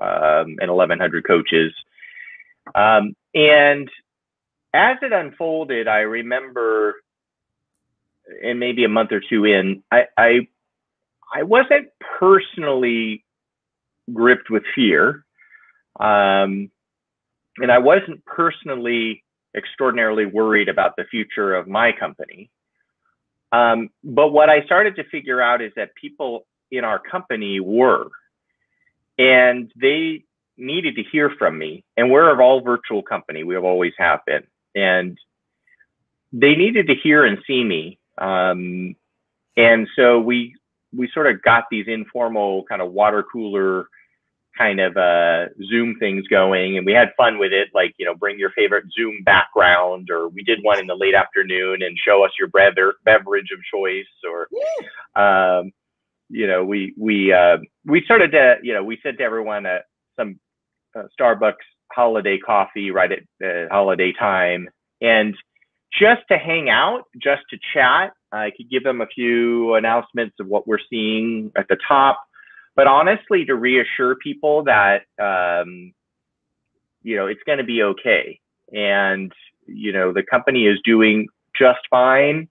um, 0.00 0.54
and 0.60 0.70
1,100 0.70 1.26
coaches, 1.26 1.72
um, 2.76 3.16
and 3.34 3.90
as 4.72 4.96
it 5.02 5.12
unfolded, 5.12 5.88
I 5.88 6.02
remember, 6.02 7.02
and 8.44 8.60
maybe 8.60 8.84
a 8.84 8.88
month 8.88 9.10
or 9.10 9.20
two 9.28 9.44
in, 9.44 9.82
I 9.90 10.04
I, 10.16 10.48
I 11.34 11.42
wasn't 11.42 11.88
personally 12.20 13.24
gripped 14.14 14.50
with 14.50 14.62
fear, 14.76 15.24
um, 15.98 16.70
and 17.56 17.72
I 17.72 17.78
wasn't 17.78 18.24
personally 18.24 19.24
extraordinarily 19.56 20.26
worried 20.26 20.68
about 20.68 20.96
the 20.96 21.04
future 21.04 21.54
of 21.54 21.66
my 21.66 21.92
company. 21.92 22.50
Um, 23.52 23.90
but 24.04 24.28
what 24.28 24.48
I 24.48 24.64
started 24.64 24.96
to 24.96 25.04
figure 25.04 25.40
out 25.40 25.60
is 25.60 25.72
that 25.76 25.94
people 25.94 26.46
in 26.70 26.84
our 26.84 26.98
company 26.98 27.58
were, 27.60 28.08
and 29.18 29.72
they 29.80 30.24
needed 30.56 30.94
to 30.96 31.02
hear 31.02 31.30
from 31.38 31.58
me. 31.58 31.84
And 31.96 32.10
we're 32.10 32.32
an 32.32 32.40
all 32.40 32.60
virtual 32.60 33.02
company, 33.02 33.42
we 33.42 33.54
have 33.54 33.64
always 33.64 33.92
have 33.98 34.20
been. 34.26 34.46
And 34.74 35.18
they 36.32 36.54
needed 36.54 36.86
to 36.86 36.94
hear 36.94 37.24
and 37.24 37.38
see 37.46 37.64
me. 37.64 37.98
Um, 38.18 38.94
and 39.56 39.88
so 39.96 40.20
we 40.20 40.54
we 40.92 41.08
sort 41.12 41.28
of 41.28 41.42
got 41.42 41.64
these 41.70 41.86
informal 41.88 42.64
kind 42.64 42.82
of 42.82 42.92
water 42.92 43.22
cooler 43.22 43.86
kind 44.60 44.78
of 44.78 44.96
uh, 44.96 45.46
Zoom 45.70 45.96
things 45.98 46.26
going, 46.28 46.76
and 46.76 46.84
we 46.84 46.92
had 46.92 47.08
fun 47.16 47.38
with 47.38 47.52
it. 47.52 47.68
Like 47.72 47.94
you 47.98 48.04
know, 48.04 48.14
bring 48.14 48.38
your 48.38 48.50
favorite 48.50 48.84
Zoom 48.96 49.22
background, 49.24 50.08
or 50.10 50.28
we 50.28 50.42
did 50.42 50.58
one 50.62 50.78
in 50.78 50.86
the 50.86 50.94
late 50.94 51.14
afternoon 51.14 51.82
and 51.82 51.96
show 51.98 52.24
us 52.24 52.30
your 52.38 52.48
beverage 52.48 53.48
of 53.52 53.58
choice, 53.72 54.04
or 54.28 54.48
um, 55.20 55.72
you 56.28 56.46
know, 56.46 56.62
we 56.64 56.94
we 56.98 57.32
uh, 57.32 57.56
we 57.86 58.02
started 58.04 58.32
to 58.32 58.56
you 58.62 58.74
know 58.74 58.84
we 58.84 58.98
sent 59.02 59.20
everyone 59.20 59.64
uh, 59.64 59.78
some 60.18 60.38
uh, 60.94 61.04
Starbucks 61.18 61.54
holiday 61.92 62.38
coffee 62.38 62.90
right 62.90 63.10
at 63.12 63.20
uh, 63.44 63.68
holiday 63.70 64.12
time, 64.12 64.68
and 65.00 65.34
just 65.98 66.20
to 66.30 66.36
hang 66.36 66.68
out, 66.68 67.04
just 67.20 67.42
to 67.50 67.58
chat. 67.74 68.12
I 68.32 68.52
could 68.56 68.70
give 68.70 68.84
them 68.84 69.00
a 69.00 69.06
few 69.06 69.74
announcements 69.74 70.36
of 70.38 70.46
what 70.46 70.68
we're 70.68 70.78
seeing 70.88 71.50
at 71.56 71.66
the 71.68 71.76
top 71.88 72.22
but 72.76 72.86
honestly, 72.86 73.44
to 73.44 73.54
reassure 73.54 74.16
people 74.16 74.64
that 74.64 75.02
um, 75.20 75.92
you 77.02 77.16
know 77.16 77.26
it's 77.26 77.42
going 77.46 77.58
to 77.58 77.64
be 77.64 77.82
okay, 77.82 78.40
and 78.72 79.32
you 79.66 79.92
know 79.92 80.12
the 80.12 80.22
company 80.22 80.66
is 80.66 80.78
doing 80.84 81.26
just 81.58 81.80
fine. 81.90 82.48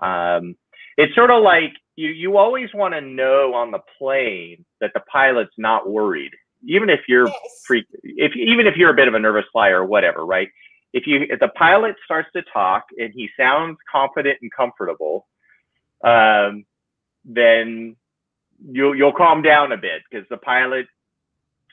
Um, 0.00 0.56
it's 0.96 1.14
sort 1.14 1.30
of 1.30 1.42
like 1.42 1.72
you 1.96 2.08
you 2.08 2.36
always 2.36 2.68
want 2.74 2.94
to 2.94 3.00
know 3.00 3.54
on 3.54 3.70
the 3.70 3.80
plane 3.98 4.64
that 4.80 4.92
the 4.94 5.00
pilot's 5.10 5.54
not 5.58 5.88
worried, 5.88 6.32
even 6.66 6.90
if 6.90 7.00
you're 7.08 7.28
yes. 7.28 7.62
freak, 7.66 7.86
if 8.02 8.36
even 8.36 8.66
if 8.66 8.76
you're 8.76 8.90
a 8.90 8.94
bit 8.94 9.08
of 9.08 9.14
a 9.14 9.18
nervous 9.18 9.44
flyer 9.52 9.82
or 9.82 9.86
whatever, 9.86 10.26
right? 10.26 10.48
If 10.92 11.06
you 11.06 11.26
if 11.28 11.40
the 11.40 11.48
pilot 11.48 11.96
starts 12.04 12.28
to 12.36 12.42
talk 12.52 12.84
and 12.98 13.12
he 13.14 13.28
sounds 13.38 13.76
confident 13.90 14.38
and 14.42 14.50
comfortable, 14.52 15.26
um, 16.04 16.64
then 17.24 17.96
you'll 18.70 18.94
you'll 18.94 19.12
calm 19.12 19.42
down 19.42 19.72
a 19.72 19.76
bit 19.76 20.02
because 20.10 20.26
the 20.28 20.36
pilot 20.36 20.86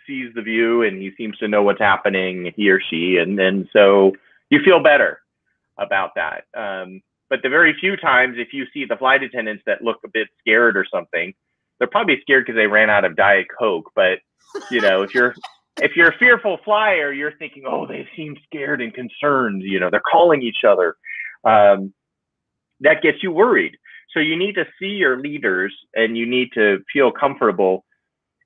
sees 0.07 0.33
the 0.35 0.41
view 0.41 0.83
and 0.83 1.01
he 1.01 1.11
seems 1.17 1.37
to 1.37 1.47
know 1.47 1.63
what's 1.63 1.79
happening, 1.79 2.51
he 2.55 2.69
or 2.69 2.81
she, 2.89 3.17
and 3.17 3.37
then 3.37 3.67
so 3.73 4.13
you 4.49 4.59
feel 4.63 4.81
better 4.81 5.21
about 5.77 6.11
that. 6.15 6.45
Um, 6.53 7.01
but 7.29 7.41
the 7.43 7.49
very 7.49 7.73
few 7.79 7.95
times, 7.95 8.35
if 8.37 8.49
you 8.51 8.65
see 8.73 8.85
the 8.85 8.97
flight 8.97 9.23
attendants 9.23 9.63
that 9.65 9.81
look 9.81 9.99
a 10.03 10.09
bit 10.09 10.27
scared 10.39 10.75
or 10.75 10.85
something, 10.91 11.33
they're 11.79 11.87
probably 11.87 12.19
scared 12.21 12.45
because 12.45 12.57
they 12.57 12.67
ran 12.67 12.89
out 12.89 13.05
of 13.05 13.15
Diet 13.15 13.47
Coke. 13.57 13.91
But 13.95 14.19
you 14.69 14.81
know, 14.81 15.01
if 15.01 15.15
you're 15.15 15.33
if 15.77 15.95
you're 15.95 16.09
a 16.09 16.17
fearful 16.17 16.59
flyer, 16.65 17.13
you're 17.13 17.37
thinking, 17.37 17.63
oh, 17.65 17.87
they 17.87 18.07
seem 18.15 18.35
scared 18.45 18.81
and 18.81 18.93
concerned. 18.93 19.63
You 19.63 19.79
know, 19.79 19.89
they're 19.89 20.01
calling 20.01 20.41
each 20.41 20.63
other. 20.67 20.95
Um, 21.43 21.93
that 22.81 23.01
gets 23.01 23.23
you 23.23 23.31
worried. 23.31 23.77
So 24.13 24.19
you 24.19 24.35
need 24.37 24.55
to 24.55 24.65
see 24.79 24.87
your 24.87 25.19
leaders 25.19 25.73
and 25.95 26.17
you 26.17 26.25
need 26.25 26.49
to 26.53 26.79
feel 26.91 27.11
comfortable. 27.11 27.85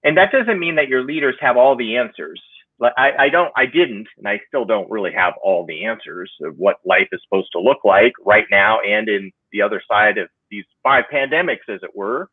And 0.04 0.18
that 0.18 0.32
doesn't 0.32 0.60
mean 0.60 0.76
that 0.76 0.88
your 0.88 1.04
leaders 1.04 1.36
have 1.42 1.58
all 1.58 1.76
the 1.76 1.98
answers. 1.98 2.42
I, 2.82 3.12
I 3.18 3.30
don't, 3.30 3.52
I 3.56 3.66
didn't, 3.66 4.08
and 4.18 4.28
I 4.28 4.40
still 4.48 4.66
don't 4.66 4.92
really 4.92 5.14
have 5.14 5.34
all 5.42 5.66
the 5.66 5.86
answers 5.86 6.32
of 6.42 6.58
what 6.58 6.78
life 6.86 7.08
is 7.12 7.22
supposed 7.24 7.50
to 7.54 7.60
look 7.60 7.86
like 7.86 8.12
right 8.26 8.46
now 8.52 8.80
and 8.82 9.08
in 9.08 9.32
the 9.52 9.62
other 9.62 9.82
side 9.90 10.18
of 10.18 10.28
these 10.52 10.66
five 10.84 11.06
pandemics, 11.12 11.70
as 11.70 11.80
it 11.84 11.96
were. 11.96 12.30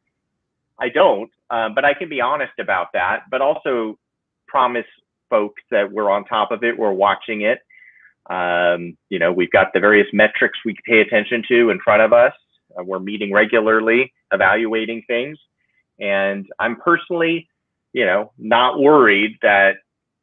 I 0.81 0.89
don't, 0.89 1.31
um, 1.51 1.75
but 1.75 1.85
I 1.85 1.95
can 1.95 2.09
be 2.09 2.21
honest 2.21 2.55
about 2.59 2.89
that, 2.93 3.23
but 3.31 3.41
also 3.41 3.99
promise 4.49 4.87
folks 5.31 5.63
that 5.71 5.91
we're 5.91 6.11
on 6.11 6.25
top 6.25 6.51
of 6.51 6.65
it, 6.65 6.77
we're 6.77 6.93
watching 6.93 7.43
it. 7.43 7.61
Um, 8.29 8.97
you 9.09 9.19
know, 9.19 9.33
we've 9.33 9.51
got 9.51 9.73
the 9.73 9.81
various 9.81 10.09
metrics 10.13 10.59
we 10.65 10.77
pay 10.85 11.01
attention 11.01 11.43
to 11.49 11.71
in 11.71 11.79
front 11.81 12.03
of 12.03 12.13
us. 12.13 12.33
Uh, 12.79 12.85
we're 12.85 12.99
meeting 12.99 13.33
regularly, 13.33 14.13
evaluating 14.33 15.03
things. 15.07 15.39
And 16.01 16.47
I'm 16.59 16.77
personally, 16.77 17.49
you 17.93 18.07
know, 18.07 18.33
not 18.39 18.81
worried 18.81 19.37
that 19.43 19.77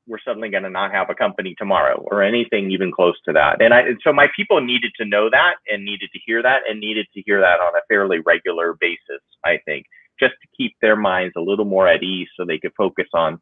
we're 0.07 0.19
suddenly 0.25 0.49
going 0.49 0.63
to 0.63 0.69
not 0.71 0.91
have 0.91 1.09
a 1.11 1.15
company 1.15 1.53
tomorrow 1.57 2.03
or 2.09 2.23
anything 2.23 2.71
even 2.71 2.91
close 2.91 3.15
to 3.25 3.33
that. 3.33 3.61
And 3.61 3.73
I, 3.73 3.81
and 3.81 3.99
so 4.03 4.11
my 4.11 4.27
people 4.35 4.59
needed 4.59 4.91
to 4.97 5.05
know 5.05 5.29
that 5.29 5.55
and 5.71 5.85
needed 5.85 6.09
to 6.13 6.19
hear 6.25 6.41
that 6.41 6.61
and 6.67 6.79
needed 6.79 7.05
to 7.13 7.21
hear 7.21 7.39
that 7.39 7.59
on 7.59 7.75
a 7.75 7.85
fairly 7.87 8.19
regular 8.19 8.75
basis, 8.81 9.21
I 9.45 9.59
think, 9.65 9.85
just 10.19 10.33
to 10.41 10.47
keep 10.57 10.75
their 10.81 10.95
minds 10.95 11.35
a 11.37 11.41
little 11.41 11.65
more 11.65 11.87
at 11.87 12.01
ease 12.01 12.27
so 12.35 12.43
they 12.43 12.57
could 12.57 12.73
focus 12.75 13.07
on, 13.13 13.39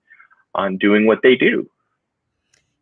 on 0.56 0.78
doing 0.78 1.06
what 1.06 1.20
they 1.24 1.36
do. 1.36 1.70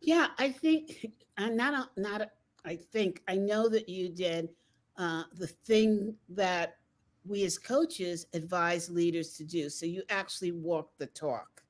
Yeah, 0.02 0.28
I 0.40 0.50
think, 0.50 1.14
I'm 1.38 1.56
not, 1.56 1.92
not, 1.96 2.30
I 2.66 2.78
think, 2.78 3.22
I 3.28 3.36
know 3.36 3.70
that 3.70 3.88
you 3.88 4.10
did 4.10 4.50
uh, 4.98 5.24
the 5.34 5.48
thing 5.48 6.16
that 6.30 6.78
we 7.26 7.44
as 7.44 7.58
coaches 7.58 8.28
advise 8.34 8.90
leaders 8.90 9.34
to 9.38 9.44
do. 9.44 9.70
So 9.70 9.86
you 9.86 10.04
actually 10.10 10.52
walk 10.52 10.92
the 10.98 11.08
talk. 11.08 11.64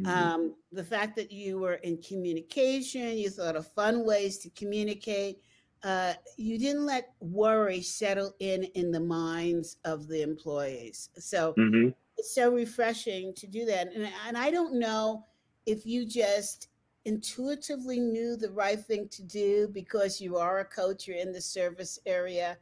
Mm-hmm. 0.00 0.10
Um, 0.10 0.54
the 0.72 0.84
fact 0.84 1.14
that 1.16 1.30
you 1.30 1.58
were 1.58 1.74
in 1.74 1.98
communication, 1.98 3.16
you 3.18 3.30
thought 3.30 3.56
of 3.56 3.70
fun 3.72 4.04
ways 4.04 4.38
to 4.38 4.50
communicate. 4.50 5.42
Uh, 5.82 6.14
you 6.36 6.58
didn't 6.58 6.86
let 6.86 7.12
worry 7.20 7.80
settle 7.80 8.34
in 8.40 8.64
in 8.74 8.90
the 8.90 9.00
minds 9.00 9.76
of 9.84 10.08
the 10.08 10.22
employees. 10.22 11.10
So 11.18 11.54
mm-hmm. 11.58 11.90
it's 12.16 12.34
so 12.34 12.52
refreshing 12.52 13.34
to 13.34 13.46
do 13.46 13.64
that. 13.66 13.94
And, 13.94 14.08
and 14.26 14.36
I 14.36 14.50
don't 14.50 14.78
know 14.78 15.24
if 15.66 15.86
you 15.86 16.06
just 16.06 16.68
intuitively 17.04 17.98
knew 17.98 18.36
the 18.36 18.50
right 18.50 18.78
thing 18.78 19.08
to 19.08 19.22
do 19.22 19.68
because 19.72 20.20
you 20.20 20.36
are 20.36 20.60
a 20.60 20.64
coach, 20.64 21.06
you're 21.06 21.16
in 21.16 21.32
the 21.32 21.40
service 21.40 21.98
area, 22.06 22.56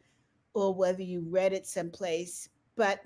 or 0.55 0.74
whether 0.74 1.03
you 1.03 1.20
read 1.29 1.53
it 1.53 1.66
someplace. 1.66 2.48
But 2.77 3.01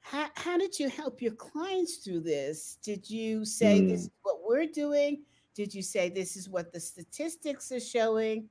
how, 0.00 0.28
how 0.36 0.56
did 0.58 0.78
you 0.78 0.88
help 0.88 1.20
your 1.20 1.32
clients 1.32 1.96
through 1.98 2.20
this? 2.20 2.78
Did 2.82 3.08
you 3.08 3.44
say 3.44 3.80
mm. 3.80 3.88
this 3.88 4.02
is 4.02 4.10
what 4.22 4.38
we're 4.46 4.66
doing? 4.66 5.22
Did 5.54 5.74
you 5.74 5.82
say 5.82 6.08
this 6.08 6.36
is 6.36 6.48
what 6.48 6.72
the 6.72 6.80
statistics 6.80 7.70
are 7.72 7.80
showing? 7.80 8.48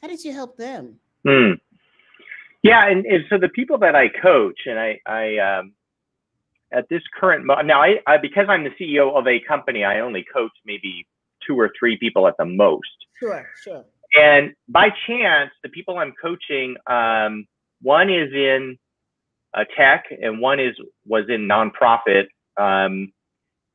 How 0.00 0.08
did 0.08 0.24
you 0.24 0.32
help 0.32 0.56
them? 0.56 0.96
Mm. 1.26 1.58
Yeah, 2.62 2.88
and, 2.88 3.04
and 3.06 3.24
so 3.28 3.38
the 3.38 3.48
people 3.48 3.78
that 3.78 3.94
I 3.94 4.08
coach, 4.08 4.60
and 4.66 4.78
I, 4.78 5.00
I 5.06 5.58
um, 5.58 5.72
at 6.72 6.88
this 6.88 7.02
current 7.18 7.44
moment 7.44 7.68
now, 7.68 7.82
I, 7.82 7.96
I 8.06 8.16
because 8.18 8.46
I'm 8.48 8.64
the 8.64 8.70
CEO 8.80 9.16
of 9.16 9.26
a 9.26 9.40
company, 9.46 9.84
I 9.84 10.00
only 10.00 10.24
coach 10.32 10.52
maybe 10.64 11.06
two 11.46 11.58
or 11.58 11.70
three 11.78 11.96
people 11.96 12.26
at 12.26 12.34
the 12.38 12.44
most. 12.44 13.06
Sure, 13.18 13.48
sure. 13.62 13.84
And 14.14 14.54
by 14.68 14.90
chance, 15.06 15.50
the 15.62 15.68
people 15.68 15.98
I'm 15.98 16.14
coaching, 16.20 16.76
um, 16.86 17.46
one 17.82 18.10
is 18.10 18.32
in 18.32 18.78
a 19.54 19.64
tech 19.76 20.04
and 20.10 20.40
one 20.40 20.60
is 20.60 20.74
was 21.06 21.24
in 21.28 21.48
nonprofit, 21.48 22.26
um, 22.56 23.12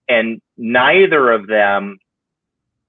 and 0.08 0.42
neither 0.58 1.32
of 1.32 1.48
them 1.48 1.98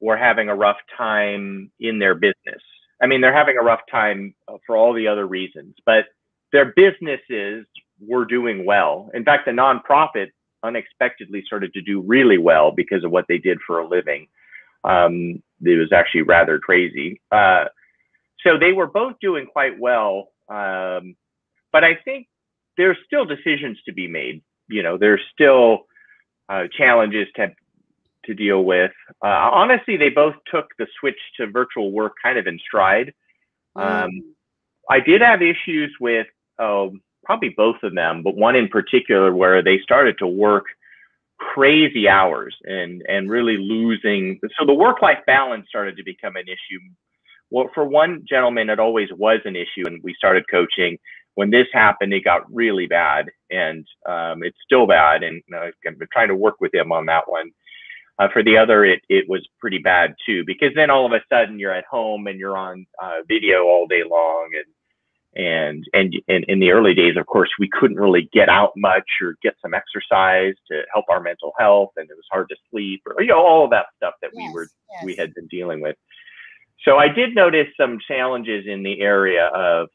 were 0.01 0.17
having 0.17 0.49
a 0.49 0.55
rough 0.55 0.79
time 0.97 1.71
in 1.81 1.99
their 1.99 2.15
business. 2.15 2.63
I 3.01 3.07
mean, 3.07 3.21
they're 3.21 3.35
having 3.35 3.57
a 3.57 3.65
rough 3.65 3.81
time 3.91 4.35
for 4.67 4.77
all 4.77 4.93
the 4.93 5.09
other 5.09 5.27
reasons, 5.27 5.75
but 5.87 6.07
their 6.53 6.73
businesses 6.77 7.67
were 8.01 8.25
doing 8.25 8.65
well. 8.65 9.11
In 9.15 9.25
fact, 9.25 9.47
the 9.47 9.53
nonprofit 9.53 10.29
unexpectedly 10.63 11.43
started 11.47 11.73
to 11.75 11.81
do 11.83 12.01
really 12.01 12.39
well 12.39 12.71
because 12.71 13.05
of 13.05 13.11
what 13.11 13.25
they 13.29 13.39
did 13.39 13.59
for 13.67 13.81
a 13.81 13.89
living. 13.89 14.29
Um, 14.85 15.43
it 15.63 15.79
was 15.79 15.93
actually 15.93 16.23
rather 16.23 16.59
crazy. 16.59 17.21
Uh, 17.31 17.65
so 18.45 18.59
they 18.59 18.73
were 18.73 18.87
both 18.87 19.15
doing 19.21 19.47
quite 19.47 19.79
well. 19.79 20.29
Um, 20.49 21.17
but 21.73 21.85
I 21.85 21.95
think 22.05 22.27
there's 22.77 22.97
still 23.07 23.25
decisions 23.25 23.79
to 23.87 23.93
be 23.93 24.09
made. 24.09 24.43
You 24.69 24.83
know, 24.83 24.99
there's 24.99 25.21
still 25.33 25.87
uh, 26.49 26.65
challenges 26.77 27.29
to 27.37 27.53
to 28.27 28.35
deal 28.35 28.63
with. 28.63 28.93
Uh, 29.25 29.51
honestly, 29.53 29.97
they 29.97 30.09
both 30.09 30.35
took 30.49 30.67
the 30.79 30.87
switch 31.01 31.19
to 31.37 31.49
virtual 31.49 31.91
work 31.91 32.13
kind 32.23 32.39
of 32.39 32.47
in 32.47 32.59
stride. 32.65 33.13
Um, 33.75 33.85
mm. 33.85 34.09
I 34.89 35.01
did 35.01 35.23
have 35.23 35.43
issues 35.43 35.93
with 36.01 36.29
oh, 36.61 36.93
probably 37.25 37.51
both 37.51 37.77
of 37.83 37.95
them, 37.95 38.23
but 38.23 38.37
one 38.37 38.55
in 38.55 38.69
particular 38.69 39.35
where 39.35 39.63
they 39.63 39.81
started 39.83 40.19
to 40.19 40.27
work 40.27 40.67
crazy 41.55 42.09
hours 42.09 42.57
and 42.65 43.03
and 43.09 43.31
really 43.31 43.57
losing 43.59 44.39
so 44.59 44.67
the 44.67 44.75
work 44.75 45.03
life 45.03 45.19
balance 45.27 45.67
started 45.69 45.97
to 45.97 46.05
become 46.05 46.37
an 46.37 46.47
issue. 46.47 46.81
Well 47.51 47.71
for 47.75 47.85
one 47.87 48.25
gentleman 48.29 48.71
it 48.71 48.81
always 48.81 49.09
was 49.13 49.41
an 49.45 49.57
issue 49.57 49.87
and 49.87 50.03
we 50.03 50.15
started 50.15 50.45
coaching. 50.51 50.99
When 51.35 51.51
this 51.51 51.67
happened 51.73 52.13
it 52.13 52.25
got 52.25 52.53
really 52.53 52.87
bad 52.87 53.27
and 53.51 53.87
um, 54.09 54.43
it's 54.43 54.59
still 54.65 54.87
bad 54.87 55.23
and 55.23 55.43
uh, 55.55 55.71
i'm 55.87 55.99
trying 56.13 56.29
to 56.29 56.37
work 56.37 56.57
with 56.61 56.75
him 56.75 56.93
on 56.93 57.07
that 57.07 57.29
one. 57.29 57.51
Uh, 58.19 58.29
for 58.33 58.43
the 58.45 58.57
other 58.59 58.85
it, 58.85 59.01
it 59.09 59.25
was 59.29 59.47
pretty 59.59 59.79
bad 59.79 60.15
too 60.27 60.45
because 60.47 60.71
then 60.77 60.91
all 60.91 61.07
of 61.07 61.13
a 61.13 61.25
sudden 61.33 61.59
you're 61.59 61.75
at 61.75 61.85
home 61.91 62.27
and 62.27 62.39
you're 62.39 62.59
on 62.59 62.87
uh, 63.03 63.21
video 63.29 63.65
all 63.65 63.87
day 63.89 64.03
long 64.09 64.51
and 64.55 64.67
and 65.35 65.87
and 65.95 66.15
in, 66.29 66.45
in 66.45 66.61
the 66.61 66.71
early 66.71 66.95
days 66.95 67.17
of 67.17 67.27
course 67.27 67.49
we 67.59 67.69
couldn't 67.69 67.97
really 67.97 68.29
get 68.33 68.49
out 68.49 68.73
much 68.77 69.09
or 69.23 69.37
get 69.43 69.55
some 69.63 69.73
exercise 69.73 70.55
to 70.71 70.83
help 70.93 71.07
our 71.09 71.21
mental 71.21 71.53
health 71.59 71.91
and 71.97 72.11
it 72.11 72.17
was 72.17 72.27
hard 72.31 72.49
to 72.49 72.57
sleep 72.71 73.01
or 73.07 73.23
you 73.23 73.29
know 73.29 73.45
all 73.45 73.65
of 73.65 73.71
that 73.71 73.87
stuff 73.97 74.15
that 74.21 74.31
yes, 74.35 74.49
we 74.49 74.53
were 74.53 74.69
yes. 74.91 75.05
we 75.05 75.17
had 75.17 75.33
been 75.35 75.47
dealing 75.47 75.81
with 75.81 75.97
so 76.85 76.99
i 76.99 77.09
did 77.09 77.35
notice 77.35 77.69
some 77.81 77.99
challenges 78.07 78.67
in 78.67 78.83
the 78.83 79.01
area 79.01 79.47
of 79.55 79.89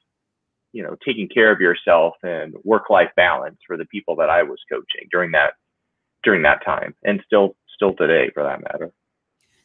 you 0.73 0.81
know 0.81 0.95
taking 1.05 1.29
care 1.29 1.51
of 1.51 1.61
yourself 1.61 2.15
and 2.23 2.55
work 2.63 2.89
life 2.89 3.11
balance 3.15 3.57
for 3.67 3.77
the 3.77 3.85
people 3.85 4.15
that 4.15 4.31
i 4.31 4.41
was 4.41 4.59
coaching 4.69 5.07
during 5.11 5.31
that 5.31 5.53
during 6.23 6.41
that 6.41 6.65
time 6.65 6.95
and 7.03 7.21
still 7.25 7.55
still 7.75 7.93
today 7.93 8.31
for 8.33 8.41
that 8.41 8.61
matter 8.63 8.91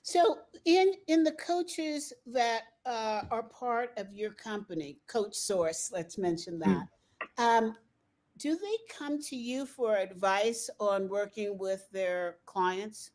so 0.03 0.39
in 0.65 0.93
in 1.07 1.23
the 1.23 1.33
coaches 1.33 2.13
that 2.27 2.63
uh, 2.85 3.23
are 3.31 3.45
part 3.45 3.91
of 3.97 4.13
your 4.13 4.33
company, 4.33 4.99
CoachSource, 5.09 5.93
let's 5.93 6.19
mention 6.19 6.61
hmm. 6.61 6.73
that. 6.73 6.87
Um, 7.39 7.77
do 8.39 8.57
they 8.57 8.95
come 8.97 9.21
to 9.23 9.37
you 9.37 9.67
for 9.67 9.97
advice 9.97 10.69
on 10.81 11.09
working 11.09 11.59
with 11.59 11.89
their 11.93 12.37
clients? 12.47 13.11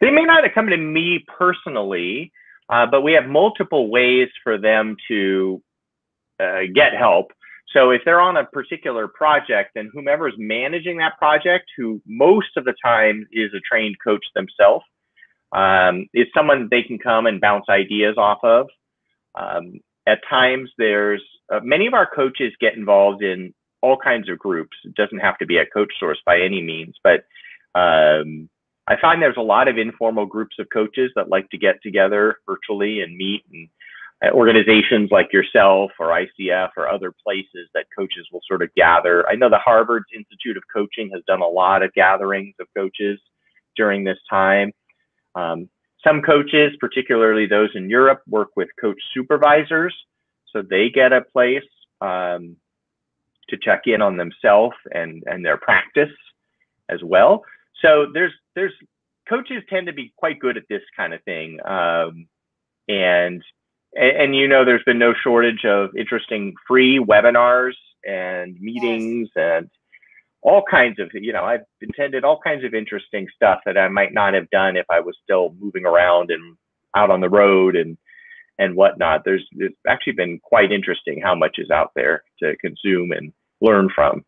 They 0.00 0.10
may 0.10 0.24
not 0.24 0.44
come 0.54 0.68
to 0.68 0.76
me 0.76 1.24
personally, 1.36 2.30
uh, 2.68 2.86
but 2.86 3.02
we 3.02 3.12
have 3.14 3.26
multiple 3.26 3.90
ways 3.90 4.28
for 4.44 4.58
them 4.58 4.96
to 5.08 5.60
uh, 6.38 6.60
get 6.72 6.92
help. 6.96 7.32
So 7.72 7.90
if 7.90 8.02
they're 8.04 8.20
on 8.20 8.36
a 8.36 8.44
particular 8.44 9.08
project, 9.08 9.72
then 9.74 9.90
whomever 9.92 10.28
is 10.28 10.34
managing 10.38 10.98
that 10.98 11.18
project, 11.18 11.66
who 11.76 12.00
most 12.06 12.56
of 12.56 12.64
the 12.64 12.74
time 12.82 13.26
is 13.32 13.50
a 13.54 13.60
trained 13.68 13.96
coach 14.02 14.24
themselves, 14.34 14.84
um, 15.52 16.06
is 16.14 16.26
someone 16.36 16.68
they 16.70 16.82
can 16.82 16.98
come 16.98 17.26
and 17.26 17.40
bounce 17.40 17.66
ideas 17.68 18.16
off 18.16 18.38
of. 18.42 18.66
Um, 19.34 19.80
at 20.06 20.20
times, 20.28 20.70
there's 20.78 21.22
uh, 21.52 21.60
many 21.62 21.86
of 21.86 21.94
our 21.94 22.08
coaches 22.08 22.52
get 22.60 22.76
involved 22.76 23.22
in 23.22 23.54
all 23.82 23.96
kinds 23.96 24.28
of 24.28 24.38
groups. 24.38 24.76
It 24.84 24.94
doesn't 24.94 25.18
have 25.18 25.38
to 25.38 25.46
be 25.46 25.58
at 25.58 25.68
CoachSource 25.74 26.18
by 26.26 26.40
any 26.40 26.62
means, 26.62 26.96
but 27.02 27.24
um, 27.74 28.48
I 28.88 28.96
find 29.00 29.20
there's 29.20 29.36
a 29.36 29.42
lot 29.42 29.68
of 29.68 29.78
informal 29.78 30.26
groups 30.26 30.56
of 30.58 30.66
coaches 30.72 31.10
that 31.14 31.28
like 31.28 31.48
to 31.50 31.58
get 31.58 31.76
together 31.82 32.36
virtually 32.46 33.02
and 33.02 33.16
meet 33.16 33.44
and 33.52 33.68
uh, 34.24 34.30
organizations 34.30 35.10
like 35.12 35.32
yourself 35.32 35.92
or 36.00 36.08
ICF 36.08 36.70
or 36.76 36.88
other 36.88 37.12
places 37.24 37.68
that 37.74 37.86
coaches 37.96 38.26
will 38.32 38.40
sort 38.48 38.62
of 38.62 38.74
gather. 38.74 39.28
I 39.28 39.36
know 39.36 39.50
the 39.50 39.58
Harvard 39.58 40.04
Institute 40.14 40.56
of 40.56 40.62
Coaching 40.74 41.10
has 41.14 41.22
done 41.26 41.42
a 41.42 41.46
lot 41.46 41.82
of 41.82 41.92
gatherings 41.94 42.54
of 42.58 42.66
coaches 42.76 43.20
during 43.76 44.04
this 44.04 44.18
time. 44.28 44.72
Um, 45.38 45.68
some 46.06 46.22
coaches, 46.22 46.72
particularly 46.80 47.46
those 47.46 47.70
in 47.74 47.90
Europe, 47.90 48.22
work 48.28 48.50
with 48.56 48.68
coach 48.80 49.00
supervisors, 49.14 49.94
so 50.52 50.62
they 50.62 50.90
get 50.90 51.12
a 51.12 51.22
place 51.22 51.62
um, 52.00 52.56
to 53.48 53.56
check 53.56 53.82
in 53.86 54.00
on 54.02 54.16
themselves 54.16 54.76
and 54.92 55.22
and 55.26 55.44
their 55.44 55.56
practice 55.56 56.14
as 56.88 57.00
well. 57.02 57.44
So 57.82 58.06
there's 58.12 58.32
there's 58.54 58.72
coaches 59.28 59.62
tend 59.68 59.86
to 59.86 59.92
be 59.92 60.12
quite 60.16 60.38
good 60.38 60.56
at 60.56 60.64
this 60.68 60.82
kind 60.96 61.12
of 61.12 61.22
thing, 61.24 61.58
um, 61.66 62.28
and, 62.88 63.42
and 63.94 64.34
you 64.36 64.48
know 64.48 64.64
there's 64.64 64.84
been 64.84 64.98
no 64.98 65.14
shortage 65.22 65.64
of 65.64 65.96
interesting 65.96 66.54
free 66.66 66.98
webinars 66.98 67.74
and 68.06 68.58
meetings 68.60 69.28
yes. 69.34 69.62
and 69.62 69.70
all 70.42 70.62
kinds 70.70 70.98
of 70.98 71.10
you 71.14 71.32
know 71.32 71.44
I've 71.44 71.64
attended 71.82 72.24
all 72.24 72.40
kinds 72.42 72.64
of 72.64 72.74
interesting 72.74 73.26
stuff 73.34 73.60
that 73.66 73.76
I 73.76 73.88
might 73.88 74.12
not 74.12 74.34
have 74.34 74.48
done 74.50 74.76
if 74.76 74.86
I 74.90 75.00
was 75.00 75.16
still 75.22 75.54
moving 75.58 75.84
around 75.84 76.30
and 76.30 76.56
out 76.96 77.10
on 77.10 77.20
the 77.20 77.28
road 77.28 77.76
and 77.76 77.96
and 78.58 78.74
whatnot. 78.74 79.22
There's 79.24 79.46
it's 79.52 79.76
actually 79.86 80.14
been 80.14 80.40
quite 80.42 80.72
interesting 80.72 81.20
how 81.22 81.34
much 81.34 81.56
is 81.58 81.70
out 81.70 81.92
there 81.94 82.22
to 82.42 82.56
consume 82.58 83.12
and 83.12 83.32
learn 83.60 83.88
from. 83.94 84.24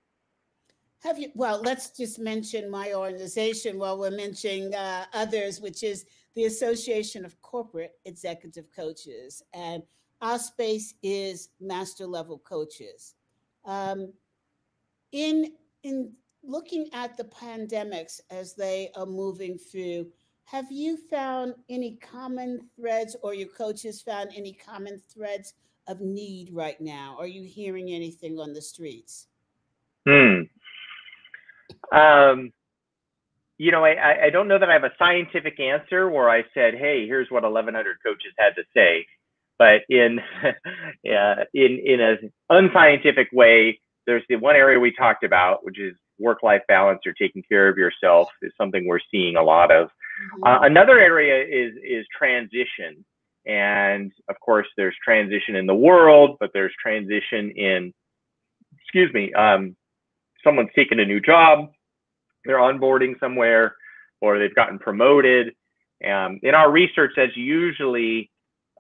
Have 1.03 1.19
you? 1.19 1.31
Well, 1.35 1.63
let's 1.63 1.91
just 1.91 2.19
mention 2.19 2.71
my 2.71 2.93
organization 2.93 3.79
while 3.79 3.99
we're 3.99 4.11
mentioning 4.11 4.75
uh, 4.75 5.07
others, 5.15 5.61
which 5.61 5.83
is 5.83 6.05
the 6.35 6.45
Association 6.45 7.25
of 7.25 7.41
Corporate 7.41 7.95
Executive 8.05 8.67
Coaches, 8.75 9.43
and 9.55 9.83
our 10.21 10.39
space 10.39 10.95
is 11.03 11.49
master 11.61 12.07
level 12.07 12.39
coaches. 12.39 13.15
Um, 13.65 14.13
in 15.13 15.53
in 15.83 16.13
looking 16.43 16.89
at 16.93 17.17
the 17.17 17.25
pandemics 17.25 18.21
as 18.31 18.55
they 18.55 18.91
are 18.97 19.07
moving 19.07 19.59
through, 19.59 20.07
have 20.45 20.71
you 20.71 20.97
found 20.97 21.55
any 21.69 21.97
common 21.97 22.69
threads, 22.75 23.17
or 23.23 23.35
your 23.35 23.49
coaches 23.49 24.03
found 24.03 24.31
any 24.37 24.53
common 24.53 25.01
threads 25.13 25.55
of 25.87 26.01
need 26.01 26.51
right 26.53 26.81
now? 26.81 27.17
Are 27.19 27.27
you 27.27 27.45
hearing 27.45 27.91
anything 27.91 28.39
on 28.39 28.53
the 28.53 28.63
streets? 28.63 29.29
Hmm. 30.09 30.43
Um, 31.97 32.53
you 33.59 33.71
know, 33.71 33.85
I, 33.85 34.25
I 34.27 34.31
don't 34.31 34.49
know 34.49 34.59
that 34.59 34.71
I 34.71 34.73
have 34.73 34.85
a 34.85 34.93
scientific 34.99 35.61
answer 35.61 36.11
where 36.11 36.31
I 36.31 36.43
said, 36.55 36.75
"Hey, 36.75 37.07
here's 37.07 37.31
what 37.31 37.43
1,100 37.43 37.99
coaches 38.03 38.33
had 38.39 38.55
to 38.57 38.63
say," 38.75 39.07
but 39.59 39.83
in 39.89 40.19
uh, 40.45 41.45
in 41.53 41.79
in 41.85 42.01
an 42.01 42.33
unscientific 42.49 43.29
way, 43.33 43.79
there's 44.11 44.25
the 44.29 44.35
one 44.35 44.57
area 44.57 44.79
we 44.79 44.93
talked 44.93 45.23
about, 45.23 45.65
which 45.65 45.79
is 45.79 45.95
work-life 46.19 46.63
balance 46.67 47.01
or 47.07 47.13
taking 47.13 47.45
care 47.49 47.69
of 47.69 47.79
yourself, 47.79 48.29
is 48.43 48.53
something 48.59 48.85
we're 48.87 48.99
seeing 49.09 49.37
a 49.37 49.43
lot 49.43 49.71
of. 49.71 49.87
Mm-hmm. 49.87 50.45
Uh, 50.45 50.61
another 50.63 50.99
area 50.99 51.45
is 51.45 51.75
is 51.77 52.05
transition, 52.19 53.05
and 53.47 54.11
of 54.29 54.35
course, 54.41 54.67
there's 54.77 54.97
transition 55.05 55.55
in 55.55 55.67
the 55.67 55.75
world, 55.75 56.37
but 56.41 56.51
there's 56.53 56.73
transition 56.83 57.53
in, 57.53 57.95
excuse 58.83 59.15
me, 59.15 59.33
um, 59.35 59.77
someone's 60.43 60.71
taken 60.75 60.99
a 60.99 61.05
new 61.05 61.21
job, 61.21 61.71
they're 62.45 62.59
onboarding 62.59 63.19
somewhere, 63.21 63.77
or 64.21 64.39
they've 64.39 64.55
gotten 64.57 64.79
promoted. 64.79 65.55
Um, 66.05 66.41
in 66.43 66.55
our 66.55 66.71
research, 66.71 67.13
that's 67.17 67.37
usually 67.37 68.29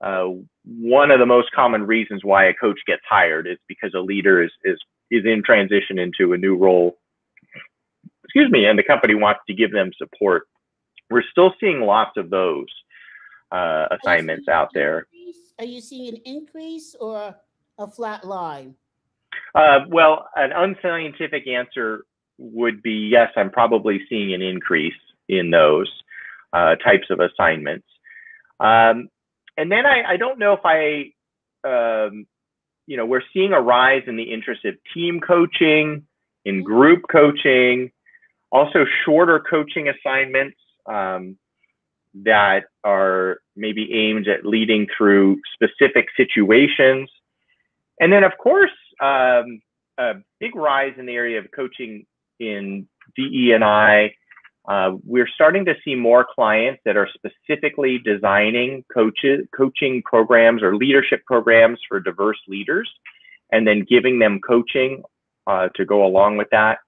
uh, 0.01 0.27
one 0.65 1.11
of 1.11 1.21
the 1.21 1.27
most 1.27 1.53
common 1.53 1.87
reasons 1.87 2.25
why 2.25 2.47
a 2.47 2.55
coach 2.55 2.81
gets 2.87 3.03
hired 3.09 3.47
is 3.47 3.59
because 3.69 3.93
a 3.95 4.01
leader 4.01 4.43
is 4.43 4.51
is 4.65 4.79
is 5.11 5.25
in 5.25 5.43
transition 5.45 5.99
into 5.99 6.33
a 6.33 6.37
new 6.37 6.57
role. 6.57 6.99
Excuse 8.25 8.51
me, 8.51 8.67
and 8.67 8.79
the 8.79 8.83
company 8.83 9.15
wants 9.15 9.41
to 9.49 9.55
give 9.55 9.73
them 9.73 9.91
support. 9.99 10.47
We're 11.11 11.25
still 11.31 11.53
seeing 11.59 11.81
lots 11.81 12.17
of 12.17 12.31
those 12.31 12.67
uh, 13.51 13.87
assignments 13.91 14.49
out 14.49 14.69
there. 14.73 15.07
Are 15.59 15.65
you 15.65 15.81
seeing 15.81 16.15
an 16.15 16.21
increase 16.25 16.95
or 16.99 17.35
a 17.79 17.87
flat 17.87 18.25
line? 18.25 18.77
Uh, 19.55 19.81
well, 19.89 20.29
an 20.37 20.53
unscientific 20.53 21.47
answer 21.47 22.05
would 22.39 22.83
be 22.83 23.09
yes, 23.11 23.31
I'm 23.37 23.51
probably 23.51 24.01
seeing 24.09 24.33
an 24.33 24.43
increase 24.43 24.95
in 25.29 25.51
those 25.51 25.91
uh, 26.53 26.77
types 26.77 27.09
of 27.11 27.21
assignments. 27.21 27.87
Um, 28.59 29.09
and 29.57 29.71
then 29.71 29.87
I, 29.87 30.13
I, 30.13 30.17
don't 30.17 30.39
know 30.39 30.55
if 30.55 30.61
I, 30.65 31.13
um, 31.67 32.27
you 32.91 32.97
know, 32.97 33.07
we're 33.07 33.23
seeing 33.33 33.53
a 33.53 33.61
rise 33.61 34.03
in 34.09 34.17
the 34.17 34.25
interest 34.25 34.65
of 34.65 34.75
team 34.93 35.21
coaching, 35.21 36.05
in 36.45 36.57
mm-hmm. 36.57 36.65
group 36.65 37.05
coaching, 37.09 37.93
also 38.51 38.85
shorter 39.05 39.39
coaching 39.39 39.89
assignments 39.89 40.57
um, 40.87 41.39
that 42.13 42.65
are 42.83 43.39
maybe 43.55 43.95
aimed 43.95 44.27
at 44.27 44.45
leading 44.45 44.89
through 44.99 45.41
specific 45.55 46.09
situations. 46.17 47.09
And 48.01 48.13
then, 48.13 48.25
of 48.25 48.33
course, 48.39 48.73
um, 49.01 49.63
a 49.97 50.15
big 50.41 50.57
rise 50.57 50.95
in 50.99 51.07
the 51.07 51.15
area 51.15 51.39
of 51.39 51.47
coaching 51.55 52.07
in 52.41 52.89
DE 53.15 53.53
and 53.53 53.63
I. 53.63 54.15
Uh, 54.71 54.93
we're 55.05 55.27
starting 55.35 55.65
to 55.65 55.75
see 55.85 55.97
more 55.97 56.25
clients 56.25 56.81
that 56.85 56.97
are 56.97 57.09
specifically 57.13 57.99
designing 58.05 58.85
coaches, 58.95 59.45
coaching 59.53 60.01
programs 60.05 60.63
or 60.63 60.77
leadership 60.77 61.25
programs 61.27 61.81
for 61.89 61.99
diverse 61.99 62.39
leaders, 62.47 62.89
and 63.51 63.67
then 63.67 63.85
giving 63.91 64.21
them 64.21 64.39
coaching 64.47 65.03
uh, 65.49 65.69
to 65.75 65.85
go 65.85 66.07
along 66.07 66.37
with 66.37 66.47
that. 66.53 66.79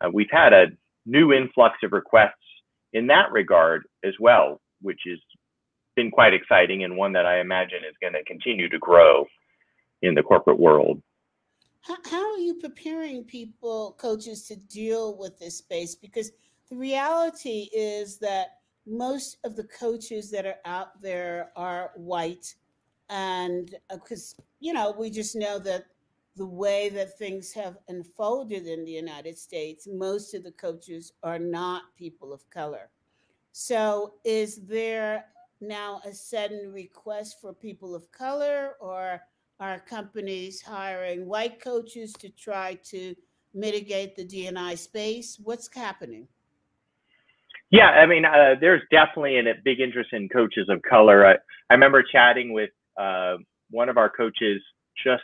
Uh, 0.00 0.08
we've 0.12 0.30
had 0.30 0.52
a 0.52 0.66
new 1.04 1.32
influx 1.32 1.74
of 1.82 1.90
requests 1.90 2.30
in 2.92 3.08
that 3.08 3.32
regard 3.32 3.82
as 4.04 4.14
well, 4.20 4.60
which 4.80 5.00
has 5.08 5.18
been 5.96 6.12
quite 6.12 6.34
exciting 6.34 6.84
and 6.84 6.96
one 6.96 7.12
that 7.12 7.26
I 7.26 7.40
imagine 7.40 7.78
is 7.78 7.96
going 8.00 8.12
to 8.12 8.22
continue 8.22 8.68
to 8.68 8.78
grow 8.78 9.26
in 10.00 10.14
the 10.14 10.22
corporate 10.22 10.60
world. 10.60 11.02
How, 11.80 11.96
how 12.08 12.34
are 12.34 12.38
you 12.38 12.54
preparing 12.54 13.24
people, 13.24 13.96
coaches, 13.98 14.46
to 14.46 14.54
deal 14.54 15.18
with 15.18 15.40
this 15.40 15.58
space? 15.58 15.96
Because 15.96 16.30
the 16.72 16.78
reality 16.78 17.68
is 17.74 18.16
that 18.16 18.60
most 18.86 19.36
of 19.44 19.56
the 19.56 19.64
coaches 19.64 20.30
that 20.30 20.46
are 20.46 20.60
out 20.64 21.02
there 21.02 21.50
are 21.54 21.90
white. 21.96 22.54
And 23.10 23.74
because, 23.90 24.34
uh, 24.38 24.42
you 24.58 24.72
know, 24.72 24.94
we 24.98 25.10
just 25.10 25.36
know 25.36 25.58
that 25.58 25.84
the 26.34 26.46
way 26.46 26.88
that 26.88 27.18
things 27.18 27.52
have 27.52 27.76
unfolded 27.88 28.66
in 28.66 28.86
the 28.86 28.90
United 28.90 29.36
States, 29.36 29.86
most 29.86 30.32
of 30.32 30.44
the 30.44 30.52
coaches 30.52 31.12
are 31.22 31.38
not 31.38 31.94
people 31.98 32.32
of 32.32 32.48
color. 32.48 32.88
So, 33.52 34.14
is 34.24 34.64
there 34.66 35.26
now 35.60 36.00
a 36.06 36.14
sudden 36.14 36.72
request 36.72 37.36
for 37.38 37.52
people 37.52 37.94
of 37.94 38.10
color, 38.12 38.76
or 38.80 39.20
are 39.60 39.78
companies 39.78 40.62
hiring 40.62 41.26
white 41.26 41.62
coaches 41.62 42.14
to 42.14 42.30
try 42.30 42.78
to 42.84 43.14
mitigate 43.52 44.16
the 44.16 44.24
DNI 44.24 44.78
space? 44.78 45.38
What's 45.38 45.68
happening? 45.74 46.28
Yeah, 47.72 47.88
I 47.88 48.06
mean, 48.06 48.24
uh, 48.24 48.54
there's 48.60 48.82
definitely 48.90 49.38
a 49.38 49.54
big 49.64 49.80
interest 49.80 50.10
in 50.12 50.28
coaches 50.28 50.68
of 50.68 50.80
color. 50.82 51.26
I, 51.26 51.32
I 51.70 51.74
remember 51.74 52.02
chatting 52.02 52.52
with 52.52 52.70
uh, 53.00 53.36
one 53.70 53.88
of 53.88 53.96
our 53.96 54.10
coaches 54.10 54.62
just 55.04 55.22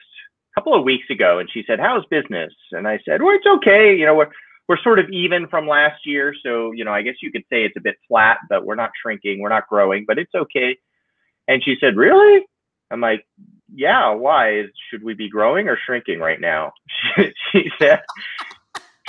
a 0.56 0.60
couple 0.60 0.74
of 0.74 0.82
weeks 0.82 1.04
ago, 1.10 1.38
and 1.38 1.48
she 1.52 1.62
said, 1.66 1.78
"How's 1.78 2.04
business?" 2.06 2.52
And 2.72 2.88
I 2.88 2.98
said, 3.04 3.22
"Well, 3.22 3.36
it's 3.36 3.46
okay. 3.46 3.94
You 3.94 4.06
know, 4.06 4.14
we're 4.16 4.30
we're 4.68 4.82
sort 4.82 4.98
of 4.98 5.08
even 5.10 5.46
from 5.48 5.68
last 5.68 6.06
year, 6.06 6.34
so 6.42 6.72
you 6.72 6.84
know, 6.84 6.92
I 6.92 7.02
guess 7.02 7.16
you 7.22 7.30
could 7.30 7.44
say 7.52 7.64
it's 7.64 7.76
a 7.76 7.82
bit 7.82 7.96
flat, 8.08 8.38
but 8.48 8.64
we're 8.64 8.74
not 8.74 8.90
shrinking, 9.00 9.40
we're 9.40 9.50
not 9.50 9.68
growing, 9.68 10.04
but 10.08 10.18
it's 10.18 10.34
okay." 10.34 10.76
And 11.46 11.62
she 11.62 11.76
said, 11.80 11.96
"Really?" 11.96 12.44
I'm 12.90 13.00
like, 13.00 13.26
yeah, 13.72 14.10
why? 14.10 14.64
Should 14.90 15.02
we 15.02 15.14
be 15.14 15.28
growing 15.28 15.68
or 15.68 15.78
shrinking 15.84 16.20
right 16.20 16.40
now? 16.40 16.72
she 17.52 17.70
said, 17.78 18.00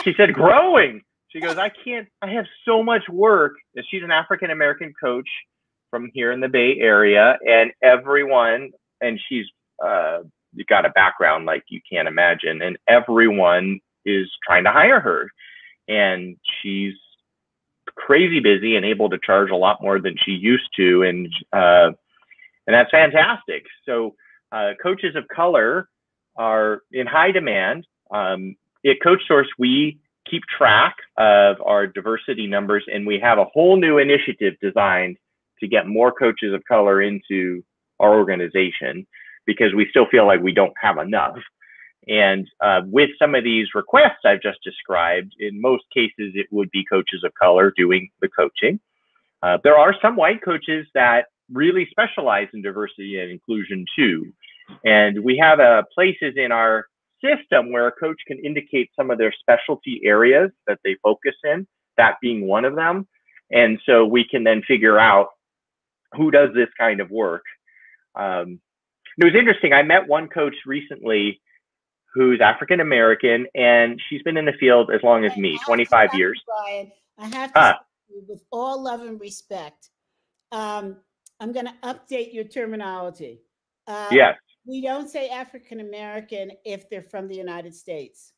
she 0.03 0.13
said, 0.17 0.33
growing. 0.33 1.01
She 1.29 1.39
goes, 1.39 1.57
I 1.57 1.69
can't, 1.69 2.07
I 2.21 2.31
have 2.31 2.45
so 2.65 2.83
much 2.83 3.07
work. 3.09 3.53
And 3.75 3.85
she's 3.89 4.03
an 4.03 4.11
African 4.11 4.51
American 4.51 4.93
coach 5.01 5.27
from 5.89 6.09
here 6.13 6.31
in 6.31 6.39
the 6.39 6.47
Bay 6.47 6.77
Area, 6.79 7.37
and 7.47 7.71
everyone, 7.81 8.71
and 9.01 9.19
she's 9.27 9.45
uh, 9.83 10.19
got 10.67 10.85
a 10.85 10.89
background 10.89 11.45
like 11.45 11.63
you 11.69 11.81
can't 11.91 12.07
imagine, 12.07 12.61
and 12.61 12.77
everyone 12.87 13.79
is 14.05 14.29
trying 14.45 14.63
to 14.63 14.71
hire 14.71 14.99
her, 14.99 15.29
and 15.87 16.37
she's 16.61 16.93
crazy 17.95 18.39
busy 18.39 18.75
and 18.75 18.85
able 18.85 19.09
to 19.09 19.17
charge 19.25 19.49
a 19.49 19.55
lot 19.55 19.81
more 19.81 19.99
than 19.99 20.15
she 20.23 20.31
used 20.31 20.69
to, 20.75 21.03
and 21.03 21.27
uh, 21.53 21.91
and 22.67 22.73
that's 22.75 22.91
fantastic. 22.91 23.65
So 23.85 24.15
uh, 24.51 24.71
coaches 24.81 25.15
of 25.15 25.27
color 25.27 25.89
are 26.35 26.81
in 26.91 27.07
high 27.07 27.31
demand. 27.31 27.87
Um, 28.11 28.55
at 28.85 28.97
CoachSource, 29.05 29.47
we 29.57 29.99
keep 30.29 30.43
track 30.57 30.95
of 31.17 31.57
our 31.65 31.87
diversity 31.87 32.47
numbers, 32.47 32.83
and 32.87 33.05
we 33.05 33.19
have 33.19 33.37
a 33.37 33.45
whole 33.45 33.77
new 33.77 33.97
initiative 33.97 34.53
designed 34.61 35.17
to 35.59 35.67
get 35.67 35.87
more 35.87 36.11
coaches 36.11 36.53
of 36.53 36.63
color 36.65 37.01
into 37.01 37.63
our 37.99 38.17
organization 38.17 39.05
because 39.45 39.73
we 39.75 39.87
still 39.89 40.05
feel 40.09 40.25
like 40.25 40.41
we 40.41 40.53
don't 40.53 40.73
have 40.81 40.97
enough. 40.97 41.37
And 42.07 42.47
uh, 42.61 42.81
with 42.85 43.09
some 43.19 43.35
of 43.35 43.43
these 43.43 43.67
requests 43.75 44.25
I've 44.25 44.41
just 44.41 44.59
described, 44.63 45.35
in 45.39 45.59
most 45.61 45.83
cases, 45.93 46.33
it 46.33 46.47
would 46.51 46.71
be 46.71 46.83
coaches 46.85 47.23
of 47.23 47.33
color 47.33 47.73
doing 47.75 48.09
the 48.21 48.29
coaching. 48.29 48.79
Uh, 49.43 49.57
there 49.63 49.77
are 49.77 49.95
some 50.01 50.15
white 50.15 50.41
coaches 50.43 50.87
that 50.93 51.25
really 51.51 51.87
specialize 51.89 52.47
in 52.53 52.61
diversity 52.61 53.19
and 53.19 53.31
inclusion 53.31 53.85
too. 53.95 54.31
And 54.83 55.23
we 55.23 55.37
have 55.37 55.59
uh, 55.59 55.83
places 55.93 56.33
in 56.35 56.51
our 56.51 56.85
system 57.23 57.71
where 57.71 57.87
a 57.87 57.91
coach 57.91 58.17
can 58.27 58.39
indicate 58.39 58.89
some 58.95 59.11
of 59.11 59.17
their 59.17 59.33
specialty 59.39 60.01
areas 60.03 60.51
that 60.67 60.79
they 60.83 60.95
focus 61.03 61.35
in, 61.43 61.67
that 61.97 62.15
being 62.21 62.47
one 62.47 62.65
of 62.65 62.75
them. 62.75 63.07
And 63.51 63.79
so 63.85 64.05
we 64.05 64.25
can 64.29 64.43
then 64.43 64.61
figure 64.67 64.99
out 64.99 65.29
who 66.13 66.31
does 66.31 66.49
this 66.53 66.69
kind 66.77 66.99
of 66.99 67.09
work. 67.09 67.43
Um, 68.15 68.59
it 69.17 69.25
was 69.25 69.35
interesting. 69.35 69.73
I 69.73 69.83
met 69.83 70.07
one 70.07 70.27
coach 70.27 70.55
recently 70.65 71.41
who's 72.13 72.41
African 72.41 72.79
American, 72.79 73.45
and 73.53 74.01
she's 74.09 74.21
been 74.23 74.37
in 74.37 74.45
the 74.45 74.53
field 74.59 74.91
as 74.93 75.01
long 75.03 75.25
as 75.25 75.35
me, 75.37 75.59
25 75.65 76.13
years. 76.15 76.41
Brian, 76.45 76.91
I 77.17 77.27
have 77.27 77.53
to, 77.53 77.79
with 78.27 78.43
all 78.51 78.81
love 78.81 79.01
and 79.01 79.19
respect, 79.19 79.89
um, 80.51 80.97
I'm 81.39 81.51
going 81.51 81.67
to 81.67 81.73
update 81.83 82.33
your 82.33 82.45
terminology. 82.45 83.41
Uh, 83.87 84.09
yes. 84.11 84.35
We 84.69 84.81
don't 84.81 85.09
say 85.09 85.29
African 85.29 85.79
American 85.79 86.51
if 86.63 86.89
they're 86.91 87.01
from 87.01 87.27
the 87.27 87.35
United 87.35 87.73
States. 87.73 88.33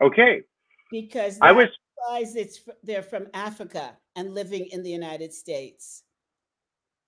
Okay. 0.00 0.40
Because 0.90 1.38
I 1.42 1.52
was 1.52 1.66
surprised 1.98 2.36
it's 2.36 2.60
they're 2.82 3.02
from 3.02 3.26
Africa 3.34 3.98
and 4.14 4.34
living 4.34 4.66
in 4.72 4.82
the 4.82 4.88
United 4.90 5.34
States. 5.34 6.04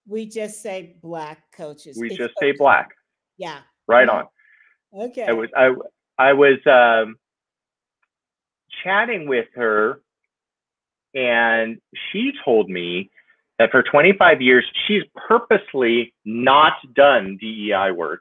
We 0.06 0.26
just 0.26 0.60
say 0.62 0.96
black 1.00 1.38
coaches. 1.56 1.96
We 1.98 2.08
it's 2.08 2.18
just 2.18 2.34
coaches. 2.38 2.54
say 2.54 2.58
black. 2.58 2.90
Yeah. 3.38 3.60
Right 3.86 4.08
on. 4.08 4.26
Okay. 4.94 5.24
I 5.26 5.32
was 5.32 5.48
I 5.56 5.70
I 6.18 6.32
was 6.34 6.58
um, 6.66 7.16
chatting 8.84 9.26
with 9.26 9.46
her, 9.54 10.02
and 11.14 11.78
she 12.10 12.32
told 12.44 12.68
me 12.68 13.10
that 13.58 13.70
for 13.70 13.82
25 13.82 14.40
years 14.40 14.64
she's 14.86 15.02
purposely 15.14 16.14
not 16.24 16.74
done 16.94 17.36
DEI 17.40 17.90
work. 17.92 18.20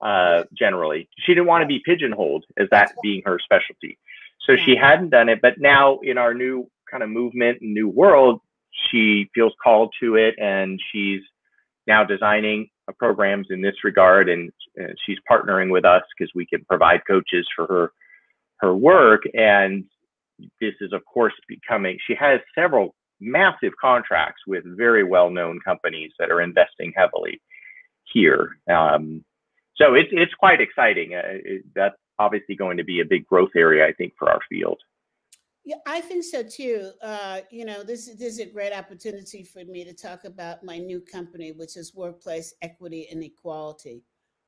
Uh, 0.00 0.44
generally, 0.52 1.08
she 1.18 1.32
didn't 1.32 1.46
want 1.46 1.62
to 1.62 1.66
be 1.66 1.80
pigeonholed 1.84 2.44
as 2.58 2.66
that 2.70 2.92
being 3.02 3.22
her 3.24 3.38
specialty, 3.38 3.96
so 4.40 4.56
she 4.56 4.74
hadn't 4.74 5.10
done 5.10 5.28
it. 5.28 5.40
But 5.40 5.60
now, 5.60 6.00
in 6.02 6.18
our 6.18 6.34
new 6.34 6.68
kind 6.90 7.04
of 7.04 7.08
movement, 7.08 7.58
new 7.62 7.88
world, 7.88 8.40
she 8.90 9.30
feels 9.32 9.52
called 9.62 9.94
to 10.00 10.16
it, 10.16 10.34
and 10.38 10.80
she's 10.90 11.20
now 11.86 12.02
designing 12.02 12.68
programs 12.98 13.46
in 13.50 13.62
this 13.62 13.84
regard, 13.84 14.28
and, 14.28 14.50
and 14.76 14.94
she's 15.06 15.18
partnering 15.30 15.70
with 15.70 15.84
us 15.84 16.02
because 16.16 16.32
we 16.34 16.46
can 16.46 16.64
provide 16.64 17.02
coaches 17.06 17.46
for 17.54 17.66
her 17.66 17.92
her 18.58 18.74
work. 18.74 19.22
And 19.34 19.84
this 20.60 20.74
is, 20.80 20.92
of 20.92 21.04
course, 21.04 21.32
becoming. 21.48 21.98
She 22.06 22.14
has 22.14 22.40
several 22.54 22.94
massive 23.22 23.72
contracts 23.80 24.42
with 24.46 24.64
very 24.76 25.04
well-known 25.04 25.60
companies 25.64 26.12
that 26.18 26.30
are 26.30 26.42
investing 26.42 26.92
heavily 26.96 27.40
here. 28.12 28.56
Um, 28.70 29.24
so 29.76 29.94
it's 29.94 30.10
it's 30.12 30.34
quite 30.34 30.60
exciting. 30.60 31.14
Uh, 31.14 31.22
it, 31.24 31.64
that's 31.74 31.96
obviously 32.18 32.56
going 32.56 32.76
to 32.76 32.84
be 32.84 33.00
a 33.00 33.04
big 33.04 33.26
growth 33.26 33.50
area, 33.56 33.86
I 33.86 33.92
think, 33.92 34.12
for 34.18 34.28
our 34.28 34.40
field. 34.48 34.78
Yeah, 35.64 35.76
I 35.86 36.00
think 36.00 36.24
so 36.24 36.42
too. 36.42 36.90
Uh, 37.00 37.40
you 37.50 37.64
know, 37.64 37.84
this, 37.84 38.06
this 38.06 38.34
is 38.34 38.40
a 38.40 38.46
great 38.46 38.72
opportunity 38.72 39.44
for 39.44 39.64
me 39.64 39.84
to 39.84 39.94
talk 39.94 40.24
about 40.24 40.64
my 40.64 40.78
new 40.78 41.00
company, 41.00 41.52
which 41.52 41.76
is 41.76 41.94
Workplace 41.94 42.52
Equity 42.62 43.06
and 43.12 43.22
Equality. 43.22 44.02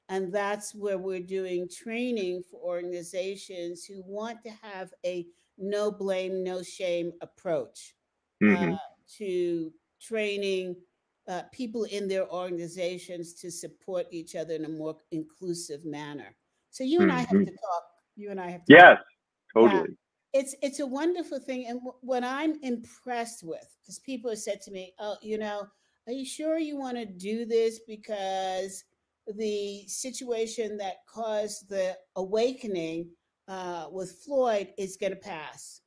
And 0.08 0.32
that's 0.32 0.74
where 0.74 0.98
we're 0.98 1.20
doing 1.20 1.68
training 1.68 2.42
for 2.50 2.60
organizations 2.60 3.84
who 3.84 4.02
want 4.04 4.42
to 4.42 4.50
have 4.60 4.92
a 5.06 5.26
no 5.56 5.90
blame, 5.90 6.42
no 6.42 6.62
shame 6.62 7.12
approach 7.22 7.94
mm-hmm. 8.44 8.72
uh, 8.74 8.78
to 9.18 9.72
training 10.00 10.76
uh, 11.28 11.42
people 11.52 11.84
in 11.84 12.08
their 12.08 12.28
organizations 12.30 13.34
to 13.34 13.50
support 13.50 14.06
each 14.10 14.34
other 14.34 14.54
in 14.54 14.64
a 14.64 14.68
more 14.68 14.96
inclusive 15.10 15.84
manner. 15.84 16.34
So 16.70 16.84
you 16.84 17.00
and 17.00 17.10
mm-hmm. 17.10 17.18
I 17.18 17.20
have 17.20 17.28
mm-hmm. 17.30 17.44
to 17.44 17.50
talk. 17.50 17.84
You 18.16 18.30
and 18.30 18.40
I 18.40 18.50
have 18.50 18.64
to. 18.64 18.72
Yes, 18.72 18.98
talk. 19.54 19.70
totally. 19.70 19.88
Yeah 19.88 19.94
it's 20.34 20.56
it's 20.62 20.80
a 20.80 20.86
wonderful 20.86 21.38
thing 21.38 21.66
and 21.66 21.78
w- 21.78 21.94
what 22.00 22.24
i'm 22.24 22.58
impressed 22.62 23.42
with 23.44 23.76
because 23.80 24.00
people 24.00 24.28
have 24.28 24.38
said 24.38 24.60
to 24.60 24.70
me 24.70 24.92
oh 24.98 25.16
you 25.22 25.38
know 25.38 25.66
are 26.06 26.12
you 26.12 26.26
sure 26.26 26.58
you 26.58 26.76
want 26.76 26.96
to 26.96 27.06
do 27.06 27.46
this 27.46 27.80
because 27.86 28.84
the 29.36 29.84
situation 29.86 30.76
that 30.76 30.96
caused 31.08 31.70
the 31.70 31.96
awakening 32.16 33.08
uh, 33.48 33.86
with 33.90 34.20
floyd 34.24 34.68
is 34.76 34.98
going 34.98 35.12
to 35.12 35.18
pass 35.18 35.80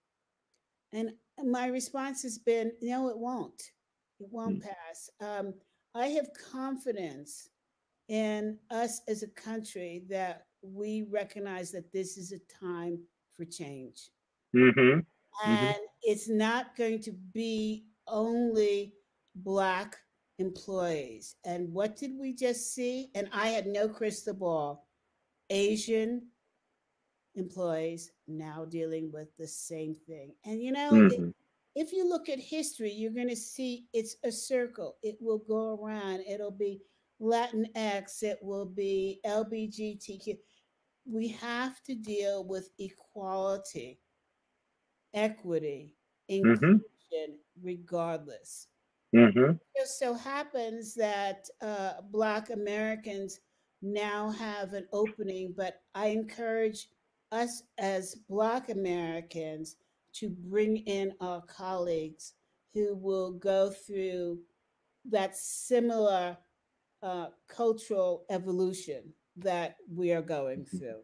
and 0.94 1.12
my 1.46 1.68
response 1.68 2.24
has 2.24 2.38
been 2.38 2.72
no 2.82 3.10
it 3.10 3.18
won't 3.18 3.72
it 4.20 4.28
won't 4.32 4.60
mm. 4.60 4.64
pass 4.64 5.10
um, 5.22 5.54
i 5.96 6.08
have 6.08 6.28
confidence 6.52 7.50
in 8.08 8.58
us 8.72 9.02
as 9.08 9.24
a 9.24 9.28
country 9.28 10.04
that 10.10 10.46
we 10.62 11.06
recognize 11.12 11.72
that 11.72 11.92
this 11.92 12.18
is 12.18 12.32
a 12.32 12.40
time 12.64 12.98
for 13.36 13.46
change 13.46 14.10
Mm-hmm. 14.56 14.80
mm-hmm. 14.80 15.00
And 15.46 15.76
mm-hmm. 15.76 15.84
it's 16.02 16.30
not 16.30 16.76
going 16.76 17.02
to 17.02 17.12
be 17.12 17.86
only 18.08 18.94
Black 19.36 19.98
employees. 20.40 21.36
And 21.46 21.72
what 21.72 21.96
did 21.96 22.12
we 22.20 22.34
just 22.34 22.74
see? 22.74 23.10
And 23.14 23.30
I 23.32 23.50
had 23.50 23.68
no 23.68 23.88
crystal 23.88 24.34
ball. 24.34 24.88
Asian 25.50 26.28
employees 27.38 28.12
now 28.28 28.66
dealing 28.66 29.12
with 29.12 29.30
the 29.38 29.48
same 29.48 29.96
thing. 30.08 30.34
And 30.46 30.62
you 30.62 30.72
know, 30.72 30.92
mm-hmm. 30.92 31.30
if 31.76 31.94
you 31.94 32.08
look 32.08 32.30
at 32.30 32.40
history, 32.40 32.92
you're 32.92 33.12
going 33.12 33.30
to 33.30 33.36
see 33.36 33.86
it's 33.94 34.18
a 34.24 34.32
circle. 34.32 34.98
It 35.04 35.18
will 35.22 35.40
go 35.48 35.80
around. 35.82 36.22
It'll 36.28 36.52
be 36.52 36.82
Latinx, 37.22 38.22
it 38.24 38.38
will 38.42 38.66
be 38.66 39.20
LBGTQ. 39.26 40.38
We 41.06 41.30
have 41.30 41.82
to 41.84 41.96
deal 41.96 42.46
with 42.46 42.70
equality 42.78 44.00
equity, 45.14 45.96
mm-hmm. 46.30 46.48
inclusion, 46.48 46.82
mm-hmm. 47.14 47.66
regardless. 47.66 48.68
Mm-hmm. 49.16 49.52
It 49.52 49.60
just 49.78 50.00
so 50.00 50.14
happens 50.14 50.94
that 50.96 51.48
uh, 51.62 51.94
Black 52.12 52.50
Americans 52.50 53.40
now 53.82 54.30
have 54.32 54.74
an 54.74 54.86
opening, 54.92 55.54
but 55.56 55.82
I 55.96 56.08
encourage 56.08 56.90
us 57.32 57.64
as 57.78 58.16
Black 58.30 58.70
Americans 58.70 59.76
to 60.14 60.30
bring 60.30 60.78
in 60.78 61.14
our 61.22 61.42
colleagues 61.42 62.34
who 62.74 62.96
will 62.96 63.32
go 63.34 63.70
through 63.70 64.40
that 65.06 65.36
similar 65.36 66.38
uh, 67.04 67.28
cultural 67.48 68.26
evolution 68.30 69.14
that 69.36 69.76
we 69.94 70.12
are 70.12 70.22
going 70.22 70.60
mm-hmm. 70.60 70.78
through. 70.78 71.02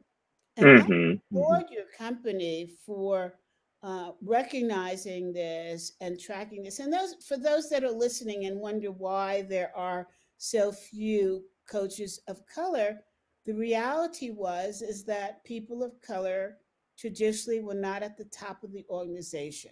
And. 0.57 0.67
I 0.67 0.83
mm-hmm. 0.83 1.37
applaud 1.37 1.65
your 1.71 1.85
company 1.97 2.69
for 2.85 3.35
uh, 3.83 4.11
recognizing 4.21 5.33
this 5.33 5.93
and 5.99 6.19
tracking 6.19 6.63
this. 6.63 6.79
And 6.79 6.91
those 6.91 7.15
for 7.27 7.37
those 7.37 7.69
that 7.69 7.83
are 7.83 7.91
listening 7.91 8.45
and 8.45 8.59
wonder 8.59 8.91
why 8.91 9.41
there 9.43 9.71
are 9.75 10.07
so 10.37 10.71
few 10.71 11.43
coaches 11.69 12.21
of 12.27 12.45
color, 12.47 12.99
the 13.45 13.53
reality 13.53 14.31
was 14.31 14.81
is 14.81 15.03
that 15.05 15.43
people 15.43 15.83
of 15.83 16.01
color 16.01 16.57
traditionally 16.97 17.61
were 17.61 17.73
not 17.73 18.03
at 18.03 18.17
the 18.17 18.25
top 18.25 18.63
of 18.63 18.71
the 18.71 18.85
organization. 18.89 19.71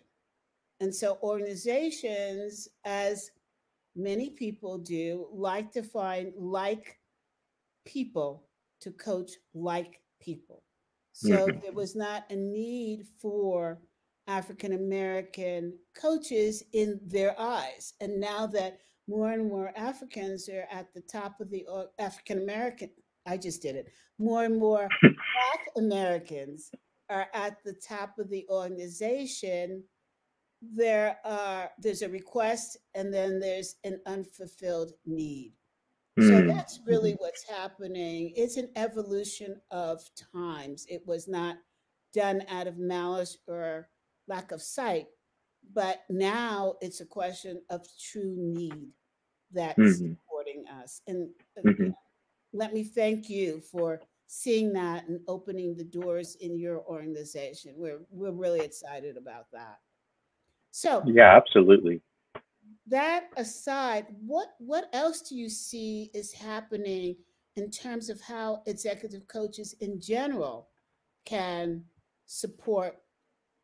And 0.80 0.94
so 0.94 1.20
organizations, 1.22 2.68
as 2.84 3.32
many 3.96 4.32
people 4.32 4.78
do, 4.80 5.28
like 5.32 5.72
to 5.74 5.84
find 5.84 6.34
like 6.36 7.00
people 7.86 8.48
to 8.82 8.92
coach 8.92 9.32
like 9.54 10.02
people. 10.20 10.64
So 11.14 11.48
mm-hmm. 11.48 11.60
there 11.62 11.74
was 11.74 11.96
not 11.96 12.26
a 12.30 12.36
need 12.36 13.06
for 13.22 13.80
African 14.28 14.74
American 14.74 15.78
coaches 15.96 16.64
in 16.74 17.00
their 17.06 17.40
eyes. 17.40 17.94
And 18.02 18.20
now 18.20 18.48
that 18.48 18.80
more 19.08 19.32
and 19.32 19.48
more 19.48 19.72
Africans 19.76 20.48
are 20.50 20.68
at 20.72 20.94
the 20.94 21.02
top 21.02 21.40
of 21.40 21.50
the 21.50 21.66
African 22.00 22.40
American 22.40 22.90
I 23.26 23.38
just 23.38 23.62
did 23.62 23.76
it. 23.76 23.90
More 24.20 24.46
and 24.46 24.58
more 24.58 24.88
Black 25.02 25.68
Americans 25.78 26.72
are 27.10 27.28
at 27.34 27.58
the 27.64 27.74
top 27.74 28.18
of 28.20 28.30
the 28.30 28.46
organization. 28.50 29.84
There 30.62 31.18
are 31.26 31.72
there's 31.80 32.02
a 32.02 32.10
request 32.10 32.78
and 32.94 33.14
then 33.14 33.40
there's 33.40 33.76
an 33.84 34.00
unfulfilled 34.06 34.92
need. 35.06 35.54
Mm. 36.20 36.28
So 36.28 36.42
hmm. 36.42 36.48
that's 36.48 36.80
really 36.86 37.14
what's 37.20 37.48
happening. 37.48 38.34
It's 38.36 38.58
an 38.58 38.70
evolution 38.76 39.60
of 39.72 40.02
times. 40.34 40.86
It 40.90 41.04
was 41.06 41.28
not 41.28 41.58
done 42.14 42.44
out 42.50 42.68
of 42.68 42.78
malice 42.78 43.38
or 43.48 43.90
lack 44.28 44.52
of 44.52 44.62
sight, 44.62 45.08
but 45.74 46.02
now 46.10 46.76
it's 46.82 47.02
a 47.02 47.06
question 47.06 47.62
of 47.70 47.86
true 48.12 48.36
need 48.38 48.90
that's 49.52 49.80
mm-hmm. 49.80 50.14
supporting 50.14 50.66
us. 50.82 51.02
And 51.08 51.30
uh, 51.58 51.70
mm-hmm. 51.70 51.90
Let 52.54 52.74
me 52.74 52.84
thank 52.84 53.30
you 53.30 53.62
for 53.62 54.02
seeing 54.28 54.72
that 54.74 55.08
and 55.08 55.20
opening 55.28 55.76
the 55.76 55.84
doors 55.84 56.36
in 56.40 56.58
your 56.58 56.80
organization. 56.82 57.74
We're 57.76 58.00
we're 58.10 58.32
really 58.32 58.62
excited 58.62 59.18
about 59.18 59.46
that. 59.52 59.80
So 60.72 61.04
yeah, 61.06 61.36
absolutely 61.36 62.02
that 62.88 63.30
aside, 63.38 64.08
what 64.26 64.50
what 64.60 64.90
else 64.94 65.22
do 65.22 65.36
you 65.36 65.50
see 65.50 66.12
is 66.14 66.34
happening 66.34 67.16
in 67.56 67.70
terms 67.70 68.10
of 68.10 68.22
how 68.22 68.62
executive 68.66 69.28
coaches 69.28 69.76
in 69.80 70.00
general 70.00 70.70
can 71.26 71.84
support 72.26 72.98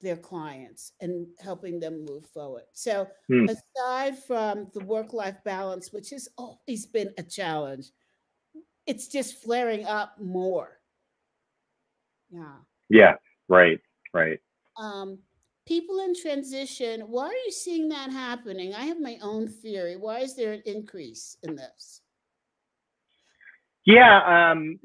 their 0.02 0.18
clients 0.18 0.94
and 1.02 1.28
helping 1.40 1.80
them 1.80 2.06
move 2.06 2.26
forward. 2.28 2.64
So, 2.74 3.08
hmm. 3.28 3.48
aside 3.50 4.18
from 4.24 4.70
the 4.74 4.84
work 4.86 5.14
life 5.14 5.38
balance, 5.44 5.92
which 5.92 6.12
has 6.12 6.28
always 6.38 6.86
been 6.86 7.12
a 7.18 7.24
challenge, 7.24 7.88
it's 8.88 9.08
just 9.08 9.42
flaring 9.42 9.86
up 9.86 10.16
more. 10.20 10.80
Yeah. 12.30 12.56
Yeah. 12.90 13.14
Right. 13.48 13.80
Right. 14.14 14.40
Um, 14.78 15.20
people 15.68 16.00
in 16.00 16.14
transition, 16.16 17.02
why 17.02 17.26
are 17.26 17.46
you 17.46 17.52
seeing 17.52 17.90
that 17.90 18.12
happening? 18.12 18.74
I 18.74 18.86
have 18.86 19.00
my 19.00 19.18
own 19.22 19.48
theory. 19.48 19.98
Why 19.98 20.20
is 20.20 20.36
there 20.36 20.54
an 20.54 20.64
increase 20.66 21.38
in 21.44 21.56
this? 21.56 22.02
Yeah, 23.86 24.52
um, 24.52 24.80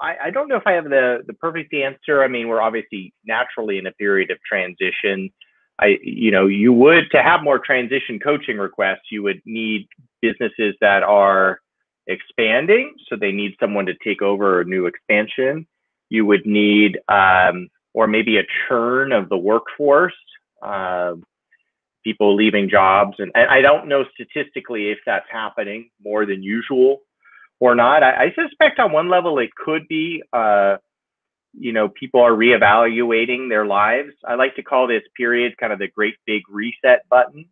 I, 0.00 0.26
I, 0.26 0.30
don't 0.30 0.48
know 0.48 0.56
if 0.56 0.66
I 0.66 0.72
have 0.72 0.84
the, 0.84 1.24
the 1.26 1.32
perfect 1.34 1.74
answer. 1.74 2.22
I 2.22 2.28
mean, 2.28 2.46
we're 2.46 2.60
obviously 2.60 3.12
naturally 3.24 3.78
in 3.78 3.86
a 3.86 3.92
period 3.92 4.30
of 4.30 4.38
transition. 4.48 5.30
I, 5.80 5.96
you 6.02 6.30
know, 6.30 6.46
you 6.46 6.72
would 6.72 7.10
to 7.12 7.22
have 7.22 7.42
more 7.42 7.58
transition 7.58 8.20
coaching 8.20 8.58
requests, 8.58 9.10
you 9.10 9.24
would 9.24 9.40
need 9.44 9.88
businesses 10.22 10.76
that 10.80 11.02
are 11.02 11.60
expanding, 12.08 12.94
so 13.08 13.16
they 13.16 13.32
need 13.32 13.54
someone 13.60 13.86
to 13.86 13.94
take 14.02 14.22
over 14.22 14.60
a 14.60 14.64
new 14.64 14.86
expansion. 14.86 15.66
You 16.08 16.24
would 16.26 16.46
need 16.46 16.98
um, 17.08 17.68
or 17.94 18.06
maybe 18.06 18.38
a 18.38 18.46
churn 18.66 19.12
of 19.12 19.28
the 19.28 19.36
workforce, 19.36 20.14
uh, 20.62 21.14
people 22.02 22.34
leaving 22.34 22.70
jobs. 22.70 23.16
And, 23.18 23.30
and, 23.34 23.50
I 23.50 23.60
don't 23.60 23.88
know 23.88 24.04
statistically 24.14 24.90
if 24.90 24.98
that's 25.04 25.26
happening 25.30 25.90
more 26.02 26.24
than 26.26 26.42
usual 26.42 27.00
or 27.60 27.74
not. 27.74 28.02
I, 28.02 28.26
I 28.26 28.34
suspect 28.34 28.78
on 28.78 28.92
one 28.92 29.10
level 29.10 29.38
it 29.38 29.50
could 29.54 29.86
be, 29.88 30.22
uh, 30.32 30.76
you 31.52 31.72
know, 31.72 31.88
people 31.88 32.20
are 32.20 32.32
reevaluating 32.32 33.48
their 33.48 33.66
lives. 33.66 34.12
I 34.26 34.34
like 34.34 34.54
to 34.56 34.62
call 34.62 34.86
this 34.86 35.02
period 35.16 35.56
kind 35.58 35.72
of 35.72 35.78
the 35.78 35.88
great 35.88 36.14
big 36.26 36.42
reset 36.48 37.08
button. 37.10 37.46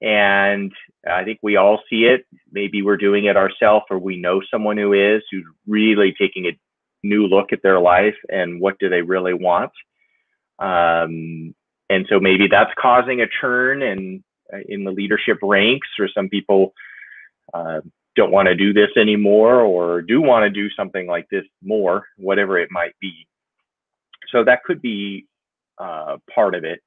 And 0.00 0.72
I 1.08 1.24
think 1.24 1.38
we 1.42 1.56
all 1.56 1.80
see 1.88 2.04
it. 2.04 2.26
Maybe 2.50 2.82
we're 2.82 2.96
doing 2.96 3.24
it 3.24 3.36
ourselves, 3.36 3.86
or 3.90 3.98
we 3.98 4.16
know 4.16 4.42
someone 4.50 4.76
who 4.76 4.92
is, 4.92 5.22
who's 5.30 5.44
really 5.66 6.14
taking 6.18 6.46
a 6.46 6.58
new 7.02 7.26
look 7.26 7.52
at 7.52 7.62
their 7.62 7.80
life 7.80 8.16
and 8.28 8.60
what 8.60 8.78
do 8.78 8.88
they 8.88 9.02
really 9.02 9.34
want. 9.34 9.72
Um, 10.58 11.54
and 11.90 12.06
so 12.08 12.18
maybe 12.18 12.48
that's 12.48 12.72
causing 12.78 13.20
a 13.20 13.26
churn 13.40 13.82
in 13.82 14.24
in 14.68 14.84
the 14.84 14.90
leadership 14.90 15.38
ranks, 15.42 15.88
or 15.98 16.08
some 16.08 16.28
people 16.28 16.74
uh, 17.52 17.80
don't 18.14 18.30
want 18.30 18.46
to 18.46 18.54
do 18.54 18.72
this 18.72 18.90
anymore, 18.96 19.60
or 19.60 20.02
do 20.02 20.20
want 20.20 20.44
to 20.44 20.50
do 20.50 20.70
something 20.70 21.06
like 21.06 21.28
this 21.30 21.44
more, 21.62 22.06
whatever 22.16 22.58
it 22.58 22.70
might 22.70 22.94
be. 23.00 23.26
So 24.30 24.44
that 24.44 24.64
could 24.64 24.80
be 24.80 25.26
uh, 25.78 26.18
part 26.34 26.54
of 26.54 26.64
it. 26.64 26.80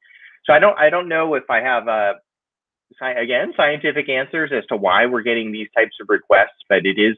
So 0.45 0.53
I 0.53 0.59
don't 0.59 0.77
I 0.77 0.89
don't 0.89 1.09
know 1.09 1.33
if 1.35 1.49
I 1.49 1.59
have 1.61 1.87
uh, 1.87 2.13
again 3.01 3.53
scientific 3.55 4.09
answers 4.09 4.51
as 4.53 4.65
to 4.67 4.75
why 4.75 5.05
we're 5.05 5.21
getting 5.21 5.51
these 5.51 5.67
types 5.75 5.95
of 6.01 6.07
requests, 6.09 6.63
but 6.69 6.85
it 6.85 6.99
is 6.99 7.17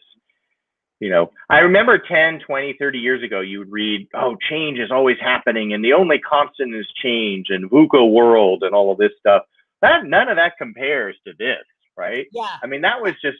you 0.99 1.09
know 1.09 1.31
i 1.49 1.59
remember 1.59 1.97
10 1.97 2.41
20 2.45 2.75
30 2.77 2.99
years 2.99 3.23
ago 3.23 3.39
you 3.39 3.59
would 3.59 3.71
read 3.71 4.05
oh 4.15 4.35
change 4.49 4.77
is 4.79 4.91
always 4.91 5.15
happening 5.21 5.73
and 5.73 5.83
the 5.83 5.93
only 5.93 6.19
constant 6.19 6.75
is 6.75 6.85
change 7.01 7.47
and 7.49 7.69
VUCA 7.69 8.11
world 8.11 8.63
and 8.63 8.75
all 8.75 8.91
of 8.91 8.97
this 8.97 9.11
stuff. 9.19 9.43
That 9.81 10.05
none 10.05 10.27
of 10.27 10.35
that 10.35 10.57
compares 10.57 11.15
to 11.25 11.33
this 11.37 11.63
right? 11.97 12.27
Yeah. 12.31 12.55
I 12.63 12.67
mean 12.67 12.81
that 12.81 13.01
was 13.01 13.13
just 13.21 13.37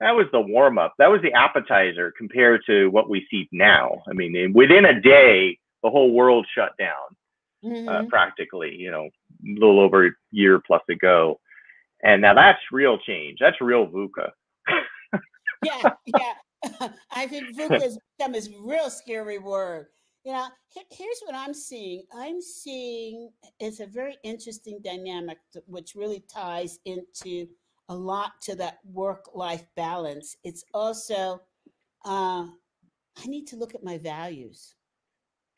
that 0.00 0.12
was 0.12 0.26
the 0.32 0.40
warm 0.40 0.78
up 0.78 0.94
that 0.98 1.10
was 1.10 1.20
the 1.22 1.32
appetizer 1.32 2.12
compared 2.16 2.62
to 2.66 2.88
what 2.88 3.08
we 3.08 3.26
see 3.30 3.48
now. 3.52 4.02
I 4.08 4.12
mean 4.12 4.52
within 4.52 4.84
a 4.84 5.00
day 5.00 5.58
the 5.82 5.90
whole 5.90 6.12
world 6.12 6.46
shut 6.54 6.72
down 6.78 6.94
uh, 7.64 7.68
mm-hmm. 7.68 7.88
uh, 7.88 8.02
practically 8.08 8.74
you 8.74 8.90
know 8.90 9.04
a 9.04 9.54
little 9.54 9.80
over 9.80 10.06
a 10.06 10.10
year 10.30 10.60
plus 10.66 10.82
ago 10.90 11.40
and 12.02 12.22
now 12.22 12.34
that's 12.34 12.60
real 12.72 12.98
change 12.98 13.38
that's 13.40 13.60
real 13.60 13.86
VUCA 13.86 14.30
yeah 15.64 15.90
yeah 16.06 16.34
I 17.10 17.26
think 17.26 17.56
VUCA 17.56 17.82
has 17.82 17.98
become 18.16 18.32
this 18.32 18.50
real 18.60 18.90
scary 18.90 19.38
word. 19.38 19.86
You 20.24 20.32
know, 20.32 20.46
here's 20.90 21.20
what 21.24 21.34
I'm 21.34 21.54
seeing. 21.54 22.02
I'm 22.14 22.42
seeing 22.42 23.30
it's 23.60 23.80
a 23.80 23.86
very 23.86 24.16
interesting 24.24 24.80
dynamic 24.84 25.38
which 25.66 25.94
really 25.94 26.24
ties 26.32 26.80
into 26.84 27.46
a 27.88 27.94
lot 27.94 28.32
to 28.42 28.54
that 28.56 28.78
work-life 28.84 29.64
balance. 29.76 30.36
It's 30.44 30.64
also 30.74 31.40
uh, 32.04 32.44
I 32.44 33.26
need 33.26 33.46
to 33.48 33.56
look 33.56 33.74
at 33.74 33.84
my 33.84 33.96
values. 33.96 34.74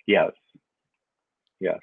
Yes. 0.07 0.31
Yes. 1.59 1.79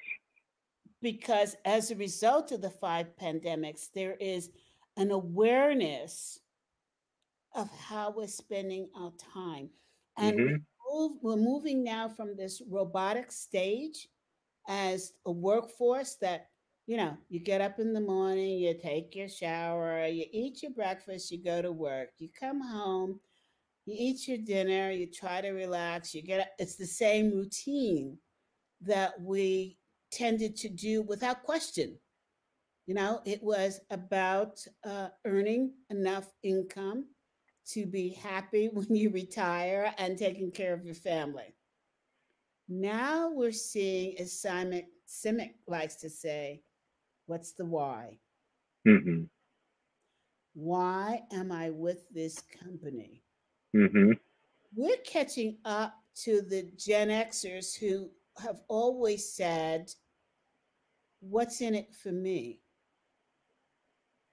Because 1.00 1.56
as 1.64 1.90
a 1.90 1.96
result 1.96 2.50
of 2.52 2.60
the 2.60 2.70
five 2.70 3.06
pandemics, 3.20 3.88
there 3.94 4.14
is 4.14 4.50
an 4.96 5.10
awareness 5.12 6.40
of 7.54 7.70
how 7.70 8.12
we're 8.16 8.26
spending 8.26 8.88
our 8.96 9.12
time. 9.34 9.70
And 10.16 10.38
mm-hmm. 10.38 10.54
we 10.54 11.18
we're 11.22 11.36
moving 11.36 11.84
now 11.84 12.08
from 12.08 12.36
this 12.36 12.62
robotic 12.68 13.30
stage 13.30 14.08
as 14.68 15.12
a 15.26 15.30
workforce 15.30 16.16
that, 16.20 16.48
you 16.86 16.96
know, 16.96 17.16
you 17.28 17.40
get 17.40 17.60
up 17.60 17.78
in 17.78 17.92
the 17.92 18.00
morning, 18.00 18.58
you 18.58 18.74
take 18.74 19.14
your 19.14 19.28
shower, 19.28 20.06
you 20.06 20.24
eat 20.32 20.62
your 20.62 20.72
breakfast, 20.72 21.30
you 21.30 21.42
go 21.42 21.62
to 21.62 21.72
work, 21.72 22.10
you 22.18 22.28
come 22.38 22.60
home, 22.60 23.20
you 23.86 23.94
eat 23.98 24.28
your 24.28 24.38
dinner, 24.38 24.90
you 24.90 25.06
try 25.06 25.40
to 25.40 25.50
relax, 25.50 26.14
you 26.14 26.22
get 26.22 26.52
it's 26.58 26.76
the 26.76 26.86
same 26.86 27.30
routine 27.30 28.18
that 28.82 29.20
we 29.20 29.77
tended 30.10 30.56
to 30.56 30.68
do 30.68 31.02
without 31.02 31.42
question. 31.42 31.98
You 32.86 32.94
know, 32.94 33.20
it 33.26 33.42
was 33.42 33.80
about 33.90 34.64
uh, 34.84 35.08
earning 35.26 35.72
enough 35.90 36.32
income 36.42 37.06
to 37.72 37.86
be 37.86 38.10
happy 38.10 38.68
when 38.72 38.94
you 38.94 39.10
retire 39.10 39.92
and 39.98 40.16
taking 40.16 40.50
care 40.50 40.74
of 40.74 40.84
your 40.84 40.94
family. 40.94 41.54
Now 42.68 43.30
we're 43.30 43.52
seeing, 43.52 44.18
as 44.18 44.38
Simon 44.38 44.84
Sinek 45.08 45.54
likes 45.66 45.96
to 45.96 46.10
say, 46.10 46.62
what's 47.26 47.52
the 47.52 47.64
why? 47.64 48.18
Mm-hmm. 48.86 49.24
Why 50.54 51.22
am 51.32 51.52
I 51.52 51.70
with 51.70 52.08
this 52.10 52.42
company? 52.62 53.22
Mm-hmm. 53.74 54.12
We're 54.74 54.96
catching 54.98 55.58
up 55.64 55.94
to 56.24 56.42
the 56.42 56.70
Gen 56.76 57.08
Xers 57.08 57.74
who 57.78 58.10
have 58.40 58.60
always 58.68 59.32
said, 59.32 59.90
What's 61.20 61.60
in 61.60 61.74
it 61.74 61.94
for 61.94 62.12
me? 62.12 62.60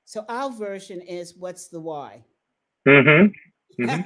So 0.05 0.23
our 0.29 0.51
version 0.51 1.01
is, 1.01 1.35
What's 1.37 1.67
the 1.67 1.79
why? 1.79 2.23
Mm-hmm. 2.87 3.83
mm-hmm. 3.83 4.01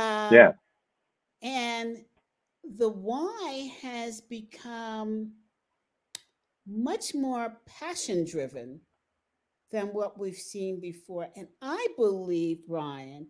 um, 0.00 0.34
yeah. 0.34 0.52
And 1.42 2.04
the 2.76 2.88
why 2.88 3.70
has 3.82 4.20
become 4.20 5.32
much 6.66 7.14
more 7.14 7.58
passion 7.66 8.24
driven 8.24 8.80
than 9.70 9.88
what 9.88 10.18
we've 10.18 10.36
seen 10.36 10.80
before. 10.80 11.28
And 11.36 11.48
I 11.60 11.86
believe, 11.96 12.66
Brian, 12.66 13.26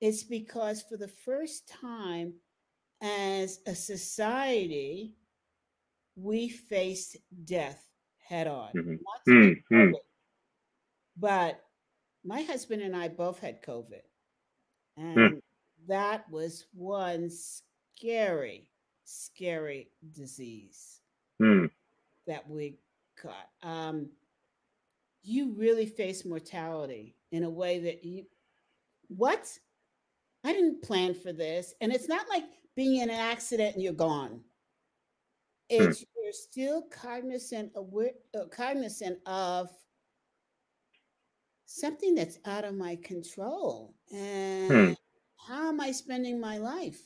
it's 0.00 0.24
because 0.24 0.82
for 0.82 0.96
the 0.96 1.08
first 1.08 1.68
time 1.68 2.34
as 3.00 3.60
a 3.66 3.74
society, 3.74 5.14
we 6.16 6.48
faced 6.48 7.16
death 7.44 7.84
head 8.18 8.46
on. 8.46 8.70
Mm-hmm. 8.74 9.32
mm-hmm. 9.32 9.92
But 11.16 11.60
my 12.24 12.42
husband 12.42 12.82
and 12.82 12.96
I 12.96 13.08
both 13.08 13.38
had 13.38 13.62
COVID. 13.62 14.02
Hmm. 14.98 15.18
And 15.18 15.32
mm. 15.34 15.40
that 15.88 16.28
was 16.30 16.66
one 16.72 17.30
scary, 17.30 18.70
scary 19.04 19.90
disease 20.12 21.00
Hmm. 21.40 21.66
that 22.26 22.48
we 22.48 22.78
got. 23.22 23.48
Um, 23.68 24.08
you 25.22 25.54
really 25.56 25.86
face 25.86 26.24
mortality 26.24 27.16
in 27.32 27.44
a 27.44 27.50
way 27.50 27.80
that 27.80 28.04
you, 28.04 28.24
what? 29.08 29.58
I 30.44 30.52
didn't 30.52 30.82
plan 30.82 31.14
for 31.14 31.32
this. 31.32 31.74
And 31.80 31.92
it's 31.92 32.08
not 32.08 32.28
like 32.28 32.44
being 32.76 33.00
in 33.00 33.10
an 33.10 33.18
accident 33.18 33.74
and 33.74 33.82
you're 33.82 33.92
gone. 33.92 34.40
It's 35.68 36.00
hmm. 36.00 36.04
you're 36.22 36.32
still 36.32 36.82
cognizant, 36.90 37.72
aware, 37.74 38.12
uh, 38.38 38.46
cognizant 38.50 39.18
of 39.26 39.70
something 41.66 42.14
that's 42.14 42.38
out 42.44 42.64
of 42.64 42.74
my 42.74 42.96
control. 42.96 43.94
Hmm. 44.10 44.16
And 44.16 44.88
hmm. 44.88 44.92
how 45.36 45.68
am 45.68 45.80
I 45.80 45.92
spending 45.92 46.40
my 46.40 46.58
life 46.58 47.00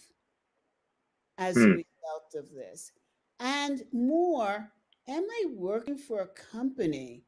as 1.39 1.57
hmm. 1.57 1.63
a 1.63 1.67
result 1.67 2.35
of 2.37 2.53
this? 2.55 2.93
And 3.41 3.83
more, 3.93 4.73
am 5.07 5.23
I 5.23 5.45
working 5.55 5.97
for 5.97 6.21
a 6.21 6.51
company 6.53 7.25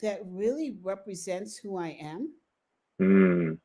that 0.00 0.20
really 0.24 0.76
represents 0.82 1.56
who 1.56 1.76
I 1.76 1.96
am? 2.00 2.34
Mm. 3.00 3.58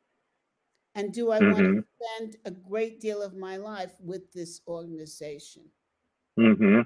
And 0.95 1.13
do 1.13 1.31
I 1.31 1.39
mm-hmm. 1.39 1.51
want 1.51 1.57
to 1.57 1.83
spend 2.17 2.37
a 2.45 2.51
great 2.51 2.99
deal 2.99 3.21
of 3.21 3.35
my 3.35 3.57
life 3.57 3.93
with 3.99 4.31
this 4.31 4.61
organization? 4.67 5.63
Mm-hmm. 6.37 6.81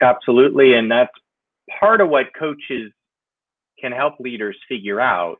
Absolutely. 0.00 0.74
And 0.74 0.90
that's 0.90 1.12
part 1.78 2.00
of 2.00 2.08
what 2.08 2.26
coaches 2.38 2.92
can 3.80 3.92
help 3.92 4.18
leaders 4.18 4.56
figure 4.68 5.00
out. 5.00 5.36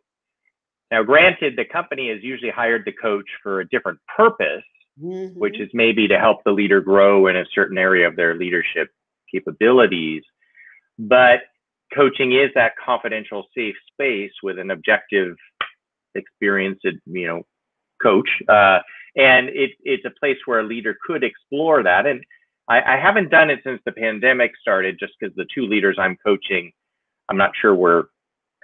Now, 0.91 1.03
granted, 1.03 1.55
the 1.57 1.65
company 1.65 2.11
has 2.11 2.23
usually 2.23 2.51
hired 2.51 2.85
the 2.85 2.93
coach 2.93 3.27
for 3.43 3.61
a 3.61 3.69
different 3.69 3.99
purpose, 4.15 4.63
mm-hmm. 5.03 5.39
which 5.39 5.59
is 5.59 5.71
maybe 5.73 6.07
to 6.09 6.19
help 6.19 6.45
the 6.45 6.53
leader 6.53 6.81
grow 6.81 7.29
in 7.29 7.37
a 7.37 7.45
certain 7.55 7.79
area 7.79 8.07
of 8.07 8.17
their 8.17 8.35
leadership 8.35 8.89
capabilities. 9.33 10.23
But 10.99 11.41
coaching 11.95 12.33
is 12.33 12.51
that 12.55 12.73
confidential, 12.85 13.47
safe 13.57 13.75
space 13.93 14.33
with 14.43 14.59
an 14.59 14.71
objective, 14.71 15.37
experienced, 16.15 16.85
you 17.07 17.27
know, 17.27 17.43
coach. 18.03 18.29
Uh, 18.49 18.81
and 19.17 19.49
it, 19.49 19.73
it's 19.83 20.05
a 20.05 20.19
place 20.21 20.39
where 20.47 20.61
a 20.61 20.65
leader 20.65 20.97
could 21.07 21.23
explore 21.25 21.83
that. 21.83 22.07
And 22.07 22.23
I, 22.69 22.81
I 22.95 22.97
haven't 22.97 23.31
done 23.31 23.51
it 23.51 23.61
since 23.65 23.81
the 23.85 23.93
pandemic 23.93 24.53
started, 24.61 24.99
just 24.99 25.15
because 25.19 25.35
the 25.37 25.47
two 25.55 25.67
leaders 25.67 25.97
I'm 25.99 26.17
coaching, 26.25 26.73
I'm 27.29 27.37
not 27.37 27.53
sure 27.61 27.75
we're 27.75 28.05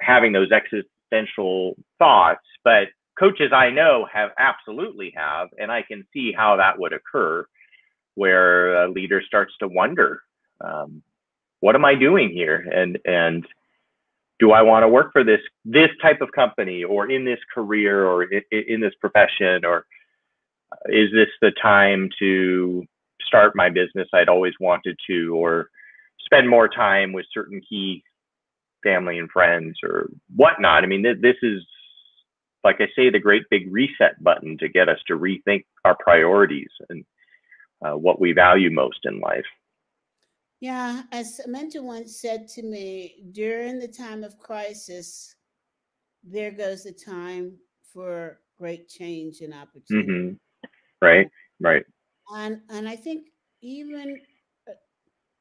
having 0.00 0.32
those 0.32 0.50
existential 0.52 1.76
thoughts, 1.98 2.44
but 2.64 2.88
coaches 3.18 3.52
I 3.52 3.70
know 3.70 4.06
have 4.12 4.30
absolutely 4.38 5.12
have, 5.16 5.48
and 5.58 5.72
I 5.72 5.82
can 5.82 6.06
see 6.12 6.32
how 6.32 6.56
that 6.56 6.78
would 6.78 6.92
occur, 6.92 7.46
where 8.14 8.84
a 8.84 8.90
leader 8.90 9.22
starts 9.26 9.52
to 9.60 9.68
wonder, 9.68 10.22
um, 10.60 11.02
what 11.60 11.74
am 11.74 11.84
I 11.84 11.94
doing 11.96 12.30
here, 12.30 12.66
and 12.72 12.98
and 13.04 13.44
do 14.38 14.52
I 14.52 14.62
want 14.62 14.84
to 14.84 14.88
work 14.88 15.12
for 15.12 15.24
this 15.24 15.40
this 15.64 15.90
type 16.00 16.20
of 16.20 16.30
company, 16.30 16.84
or 16.84 17.10
in 17.10 17.24
this 17.24 17.40
career, 17.52 18.06
or 18.06 18.22
in, 18.24 18.42
in 18.52 18.80
this 18.80 18.94
profession, 19.00 19.64
or 19.64 19.84
is 20.86 21.10
this 21.12 21.28
the 21.40 21.52
time 21.60 22.08
to 22.18 22.84
start 23.26 23.56
my 23.56 23.68
business 23.68 24.08
I'd 24.12 24.28
always 24.28 24.54
wanted 24.60 24.98
to, 25.08 25.36
or 25.36 25.68
spend 26.24 26.48
more 26.48 26.68
time 26.68 27.12
with 27.12 27.26
certain 27.32 27.60
key 27.68 28.02
family 28.82 29.18
and 29.18 29.30
friends 29.30 29.78
or 29.82 30.08
whatnot. 30.34 30.84
I 30.84 30.86
mean, 30.86 31.02
th- 31.02 31.20
this 31.20 31.36
is 31.42 31.62
like 32.64 32.80
I 32.80 32.86
say, 32.96 33.10
the 33.10 33.18
great 33.18 33.44
big 33.50 33.72
reset 33.72 34.22
button 34.22 34.58
to 34.58 34.68
get 34.68 34.88
us 34.88 34.98
to 35.06 35.18
rethink 35.18 35.64
our 35.84 35.96
priorities 35.96 36.70
and 36.88 37.04
uh, 37.84 37.96
what 37.96 38.20
we 38.20 38.32
value 38.32 38.70
most 38.70 38.98
in 39.04 39.20
life. 39.20 39.44
Yeah, 40.60 41.02
as 41.12 41.40
a 41.44 41.48
mentor 41.48 41.82
once 41.82 42.20
said 42.20 42.48
to 42.48 42.62
me, 42.62 43.24
during 43.30 43.78
the 43.78 43.88
time 43.88 44.24
of 44.24 44.38
crisis, 44.38 45.36
there 46.24 46.50
goes 46.50 46.82
the 46.82 46.92
time 46.92 47.56
for 47.92 48.40
great 48.58 48.88
change 48.88 49.40
and 49.40 49.54
opportunity. 49.54 50.12
Mm-hmm. 50.12 50.34
Right, 51.00 51.28
right. 51.60 51.84
And 52.34 52.60
and 52.70 52.88
I 52.88 52.96
think 52.96 53.28
even 53.62 54.20
uh, 54.68 54.72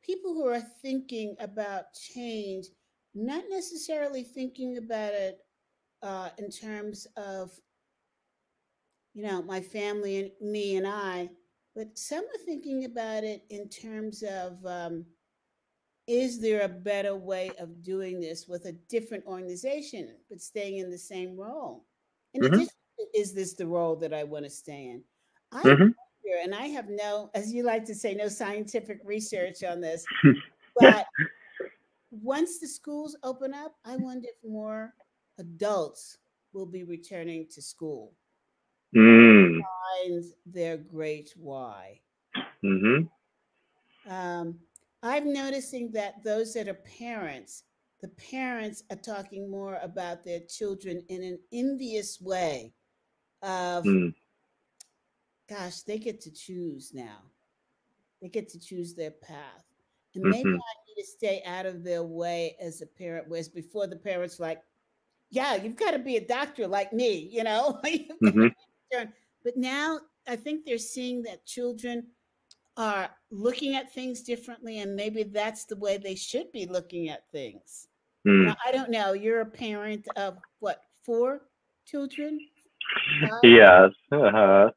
people 0.03 0.33
who 0.33 0.47
are 0.47 0.63
thinking 0.81 1.35
about 1.39 1.93
change, 1.93 2.67
not 3.13 3.43
necessarily 3.49 4.23
thinking 4.23 4.77
about 4.77 5.13
it 5.13 5.39
uh, 6.03 6.29
in 6.37 6.49
terms 6.49 7.07
of, 7.17 7.51
you 9.13 9.23
know, 9.23 9.41
my 9.41 9.61
family 9.61 10.19
and 10.19 10.51
me 10.51 10.77
and 10.77 10.87
I, 10.87 11.29
but 11.75 11.97
some 11.97 12.23
are 12.23 12.45
thinking 12.45 12.85
about 12.85 13.23
it 13.23 13.43
in 13.49 13.69
terms 13.69 14.23
of 14.23 14.63
um, 14.65 15.05
is 16.07 16.39
there 16.39 16.61
a 16.61 16.69
better 16.69 17.15
way 17.15 17.51
of 17.59 17.83
doing 17.83 18.19
this 18.19 18.47
with 18.47 18.65
a 18.65 18.71
different 18.89 19.25
organization, 19.25 20.15
but 20.29 20.41
staying 20.41 20.77
in 20.77 20.89
the 20.89 20.97
same 20.97 21.37
role? 21.37 21.85
In 22.33 22.41
mm-hmm. 22.41 22.53
addition, 22.53 22.73
is 23.13 23.33
this 23.33 23.53
the 23.53 23.67
role 23.67 23.95
that 23.97 24.13
I 24.13 24.23
want 24.23 24.45
to 24.45 24.49
stay 24.49 24.85
in? 24.87 25.03
I 25.51 25.63
mm-hmm. 25.63 25.89
and 26.43 26.53
I 26.53 26.67
have 26.67 26.89
no, 26.89 27.29
as 27.33 27.53
you 27.53 27.63
like 27.63 27.85
to 27.85 27.95
say, 27.95 28.13
no 28.13 28.27
scientific 28.27 28.99
research 29.03 29.63
on 29.63 29.81
this, 29.81 30.05
but 30.79 31.05
once 32.11 32.59
the 32.59 32.67
schools 32.67 33.17
open 33.23 33.53
up, 33.53 33.75
I 33.85 33.95
wonder 33.97 34.27
if 34.27 34.49
more 34.49 34.93
adults 35.39 36.17
will 36.53 36.65
be 36.65 36.83
returning 36.83 37.47
to 37.51 37.61
school. 37.61 38.13
Mm. 38.95 39.59
Find 39.61 40.23
their 40.45 40.77
great 40.77 41.33
why. 41.37 41.99
Mm-hmm. 42.63 44.11
Um, 44.11 44.59
I'm 45.03 45.33
noticing 45.33 45.91
that 45.91 46.23
those 46.23 46.53
that 46.53 46.67
are 46.67 46.81
parents, 46.97 47.63
the 48.01 48.07
parents 48.09 48.83
are 48.89 48.97
talking 48.97 49.49
more 49.49 49.79
about 49.81 50.23
their 50.23 50.39
children 50.49 51.03
in 51.09 51.23
an 51.23 51.39
envious 51.51 52.19
way 52.21 52.73
of, 53.41 53.83
mm. 53.83 54.13
Gosh, 55.49 55.81
they 55.81 55.97
get 55.97 56.21
to 56.21 56.31
choose 56.31 56.91
now. 56.93 57.19
They 58.21 58.29
get 58.29 58.49
to 58.49 58.59
choose 58.59 58.93
their 58.93 59.11
path. 59.11 59.63
And 60.15 60.23
maybe 60.23 60.49
mm-hmm. 60.49 60.55
I 60.55 60.73
need 60.87 61.01
to 61.01 61.07
stay 61.07 61.43
out 61.45 61.65
of 61.65 61.83
their 61.83 62.03
way 62.03 62.55
as 62.59 62.81
a 62.81 62.87
parent, 62.87 63.25
whereas 63.27 63.49
before 63.49 63.87
the 63.87 63.95
parents 63.95 64.39
like, 64.39 64.61
yeah, 65.29 65.55
you've 65.55 65.75
got 65.75 65.91
to 65.91 65.99
be 65.99 66.17
a 66.17 66.25
doctor 66.25 66.67
like 66.67 66.93
me, 66.93 67.29
you 67.31 67.43
know. 67.43 67.79
mm-hmm. 67.85 68.47
But 69.43 69.57
now 69.57 69.99
I 70.27 70.35
think 70.35 70.65
they're 70.65 70.77
seeing 70.77 71.21
that 71.23 71.45
children 71.45 72.07
are 72.77 73.09
looking 73.31 73.75
at 73.75 73.93
things 73.93 74.21
differently, 74.21 74.79
and 74.79 74.95
maybe 74.95 75.23
that's 75.23 75.65
the 75.65 75.75
way 75.75 75.97
they 75.97 76.15
should 76.15 76.51
be 76.51 76.65
looking 76.65 77.09
at 77.09 77.29
things. 77.31 77.87
Mm. 78.27 78.45
Now, 78.47 78.55
I 78.65 78.71
don't 78.71 78.91
know. 78.91 79.13
You're 79.13 79.41
a 79.41 79.45
parent 79.45 80.07
of 80.15 80.37
what, 80.59 80.81
four 81.03 81.41
children? 81.85 82.39
yes. 83.43 83.89
Uh-huh. 84.11 84.69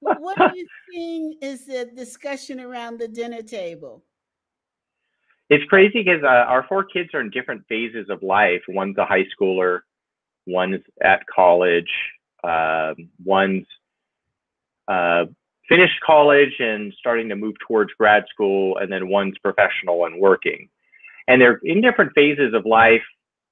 What 0.00 0.40
are 0.40 0.52
you 0.54 0.66
seeing 0.90 1.34
is 1.40 1.66
the 1.66 1.90
discussion 1.94 2.60
around 2.60 2.98
the 2.98 3.08
dinner 3.08 3.42
table? 3.42 4.04
it's 5.48 5.64
crazy 5.64 6.02
because 6.02 6.22
uh, 6.24 6.26
our 6.26 6.64
four 6.68 6.84
kids 6.84 7.10
are 7.14 7.20
in 7.20 7.30
different 7.30 7.62
phases 7.68 8.10
of 8.10 8.22
life. 8.22 8.62
One's 8.68 8.98
a 8.98 9.04
high 9.04 9.24
schooler, 9.38 9.80
one's 10.46 10.80
at 11.02 11.22
college, 11.32 11.90
uh, 12.42 12.94
one's 13.24 13.66
uh, 14.88 15.26
finished 15.68 16.00
college 16.04 16.54
and 16.58 16.92
starting 16.98 17.28
to 17.28 17.36
move 17.36 17.54
towards 17.66 17.92
grad 17.94 18.24
school, 18.32 18.78
and 18.78 18.90
then 18.90 19.08
one's 19.08 19.38
professional 19.38 20.04
and 20.06 20.20
working. 20.20 20.68
And 21.28 21.40
they're 21.40 21.60
in 21.62 21.80
different 21.80 22.12
phases 22.14 22.52
of 22.54 22.66
life 22.66 23.02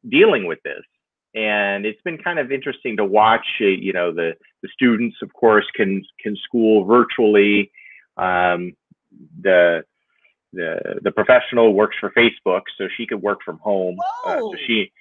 dealing 0.08 0.46
with 0.46 0.58
this. 0.64 0.82
And 1.34 1.84
it's 1.84 2.00
been 2.02 2.18
kind 2.18 2.38
of 2.38 2.52
interesting 2.52 2.96
to 2.98 3.04
watch. 3.04 3.46
Uh, 3.60 3.66
you 3.66 3.92
know, 3.92 4.12
the 4.12 4.34
the 4.62 4.68
students, 4.72 5.16
of 5.22 5.32
course, 5.32 5.66
can 5.74 6.02
can 6.20 6.36
school 6.36 6.84
virtually. 6.84 7.70
Um, 8.16 8.74
the 9.40 9.84
the 10.52 11.00
the 11.02 11.10
professional 11.10 11.74
works 11.74 11.96
for 12.00 12.10
Facebook, 12.10 12.62
so 12.78 12.88
she 12.96 13.06
could 13.06 13.20
work 13.20 13.40
from 13.44 13.58
home. 13.58 13.96
Uh, 14.24 14.38
so 14.38 14.54
she 14.66 14.92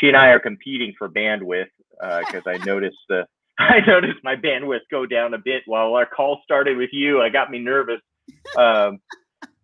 she 0.00 0.08
and 0.08 0.16
I 0.16 0.28
are 0.28 0.40
competing 0.40 0.94
for 0.98 1.08
bandwidth 1.08 1.70
because 2.00 2.42
uh, 2.46 2.50
I 2.50 2.58
noticed 2.58 2.98
the 3.08 3.26
I 3.58 3.80
noticed 3.86 4.18
my 4.22 4.36
bandwidth 4.36 4.80
go 4.90 5.06
down 5.06 5.34
a 5.34 5.38
bit 5.38 5.62
while 5.66 5.94
our 5.94 6.06
call 6.06 6.40
started 6.44 6.76
with 6.76 6.90
you. 6.92 7.22
I 7.22 7.28
got 7.28 7.50
me 7.50 7.58
nervous. 7.58 8.00
Um, 8.58 8.98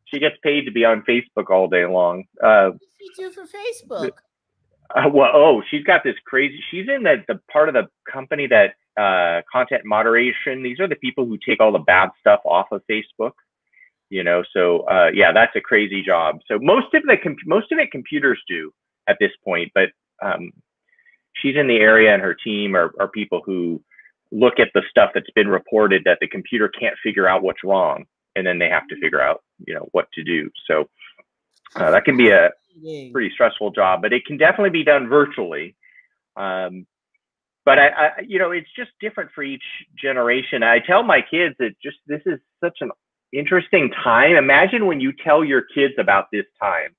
she 0.05 0.19
gets 0.19 0.37
paid 0.43 0.65
to 0.67 0.71
be 0.71 0.85
on 0.85 1.03
Facebook 1.03 1.51
all 1.51 1.69
day 1.69 1.85
long. 1.85 2.25
Uh, 2.43 2.71
what 2.71 2.81
does 2.81 2.89
she 3.17 3.23
do 3.23 3.31
for 3.31 3.43
Facebook? 3.43 4.13
Uh, 4.95 5.09
well, 5.13 5.31
oh, 5.35 5.63
she's 5.71 5.85
got 5.85 6.03
this 6.05 6.17
crazy. 6.25 6.63
She's 6.71 6.87
in 6.89 7.03
the 7.03 7.25
the 7.29 7.41
part 7.51 7.69
of 7.69 7.75
the 7.75 7.89
company 8.11 8.47
that 8.49 8.75
uh, 9.01 9.43
content 9.51 9.83
moderation. 9.85 10.63
These 10.63 10.81
are 10.81 10.89
the 10.89 10.97
people 10.97 11.27
who 11.27 11.39
take 11.39 11.61
all 11.61 11.73
the 11.73 11.79
bad 11.79 12.11
stuff 12.21 12.41
off 12.45 12.67
of 12.73 12.83
Facebook 12.91 13.33
you 14.11 14.23
know 14.23 14.43
so 14.53 14.81
uh, 14.81 15.09
yeah 15.15 15.33
that's 15.33 15.57
a 15.57 15.61
crazy 15.61 16.03
job 16.03 16.39
so 16.47 16.59
most 16.61 16.93
of 16.93 17.03
the 17.05 17.17
most 17.47 17.73
of 17.73 17.79
it 17.79 17.91
computers 17.91 18.39
do 18.47 18.71
at 19.09 19.17
this 19.19 19.31
point 19.43 19.73
but 19.75 19.89
um, 20.23 20.53
she's 21.35 21.57
in 21.57 21.67
the 21.67 21.77
area 21.77 22.13
and 22.13 22.23
her 22.23 22.35
team 22.35 22.77
are, 22.77 22.93
are 23.01 23.09
people 23.09 23.43
who 23.45 23.83
look 24.31 24.59
at 24.59 24.71
the 24.75 24.83
stuff 24.91 25.11
that's 25.15 25.31
been 25.35 25.49
reported 25.49 26.03
that 26.05 26.19
the 26.21 26.29
computer 26.29 26.69
can't 26.69 26.97
figure 27.03 27.29
out 27.29 27.43
what's 27.43 27.63
wrong, 27.65 28.05
and 28.37 28.47
then 28.47 28.59
they 28.59 28.69
have 28.69 28.89
to 28.89 28.99
figure 29.01 29.21
out, 29.21 29.43
you 29.67 29.75
know, 29.75 29.89
what 29.93 30.11
to 30.13 30.23
do. 30.23 30.51
So 30.67 30.89
uh, 31.77 31.91
that 31.91 32.05
can 32.05 32.17
be 32.17 32.31
a 32.31 32.51
pretty 33.13 33.31
stressful 33.35 33.71
job, 33.73 34.03
but 34.03 34.13
it 34.13 34.25
can 34.27 34.37
definitely 34.37 34.71
be 34.71 34.85
done 34.85 35.09
virtually. 35.09 35.75
Um, 36.37 36.87
but 37.65 37.79
I, 37.79 37.89
I, 37.89 38.11
you 38.27 38.39
know, 38.39 38.51
it's 38.51 38.69
just 38.77 38.91
different 39.01 39.31
for 39.35 39.43
each 39.43 39.63
generation. 39.97 40.63
I 40.63 40.81
tell 40.81 41.03
my 41.03 41.21
kids 41.23 41.55
that 41.59 41.75
just 41.83 41.99
this 42.07 42.23
is 42.27 42.41
such 42.61 42.79
an 42.81 42.91
interesting 43.33 43.91
time. 44.03 44.33
Imagine 44.37 44.87
when 44.87 45.01
you 45.01 45.13
tell 45.13 45.45
your 45.45 45.63
kids 45.63 45.95
about 45.99 46.27
this 46.33 46.47
time. 46.61 46.95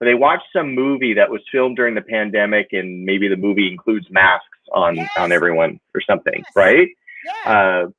They 0.00 0.14
watch 0.14 0.40
some 0.52 0.74
movie 0.74 1.14
that 1.14 1.30
was 1.30 1.40
filmed 1.50 1.76
during 1.76 1.94
the 1.94 2.02
pandemic, 2.02 2.68
and 2.72 3.04
maybe 3.04 3.28
the 3.28 3.36
movie 3.36 3.66
includes 3.66 4.06
masks 4.10 4.46
on 4.72 4.96
yes. 4.96 5.10
on 5.16 5.32
everyone 5.32 5.80
or 5.94 6.02
something, 6.02 6.42
yes. 6.44 6.52
right? 6.54 6.88
Yeah. 7.24 7.52
Uh, 7.52 7.90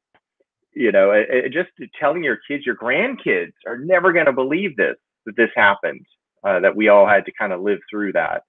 you 0.73 0.91
know, 0.91 1.11
it, 1.11 1.27
it 1.29 1.53
just 1.53 1.69
telling 1.99 2.23
your 2.23 2.37
kids, 2.47 2.65
your 2.65 2.75
grandkids 2.75 3.53
are 3.65 3.79
never 3.79 4.13
going 4.13 4.27
to 4.27 4.33
believe 4.33 4.77
this 4.77 4.95
that 5.25 5.35
this 5.35 5.49
happened, 5.55 6.05
uh, 6.43 6.59
that 6.59 6.75
we 6.75 6.87
all 6.89 7.07
had 7.07 7.25
to 7.25 7.31
kind 7.39 7.53
of 7.53 7.61
live 7.61 7.79
through 7.89 8.13
that. 8.13 8.43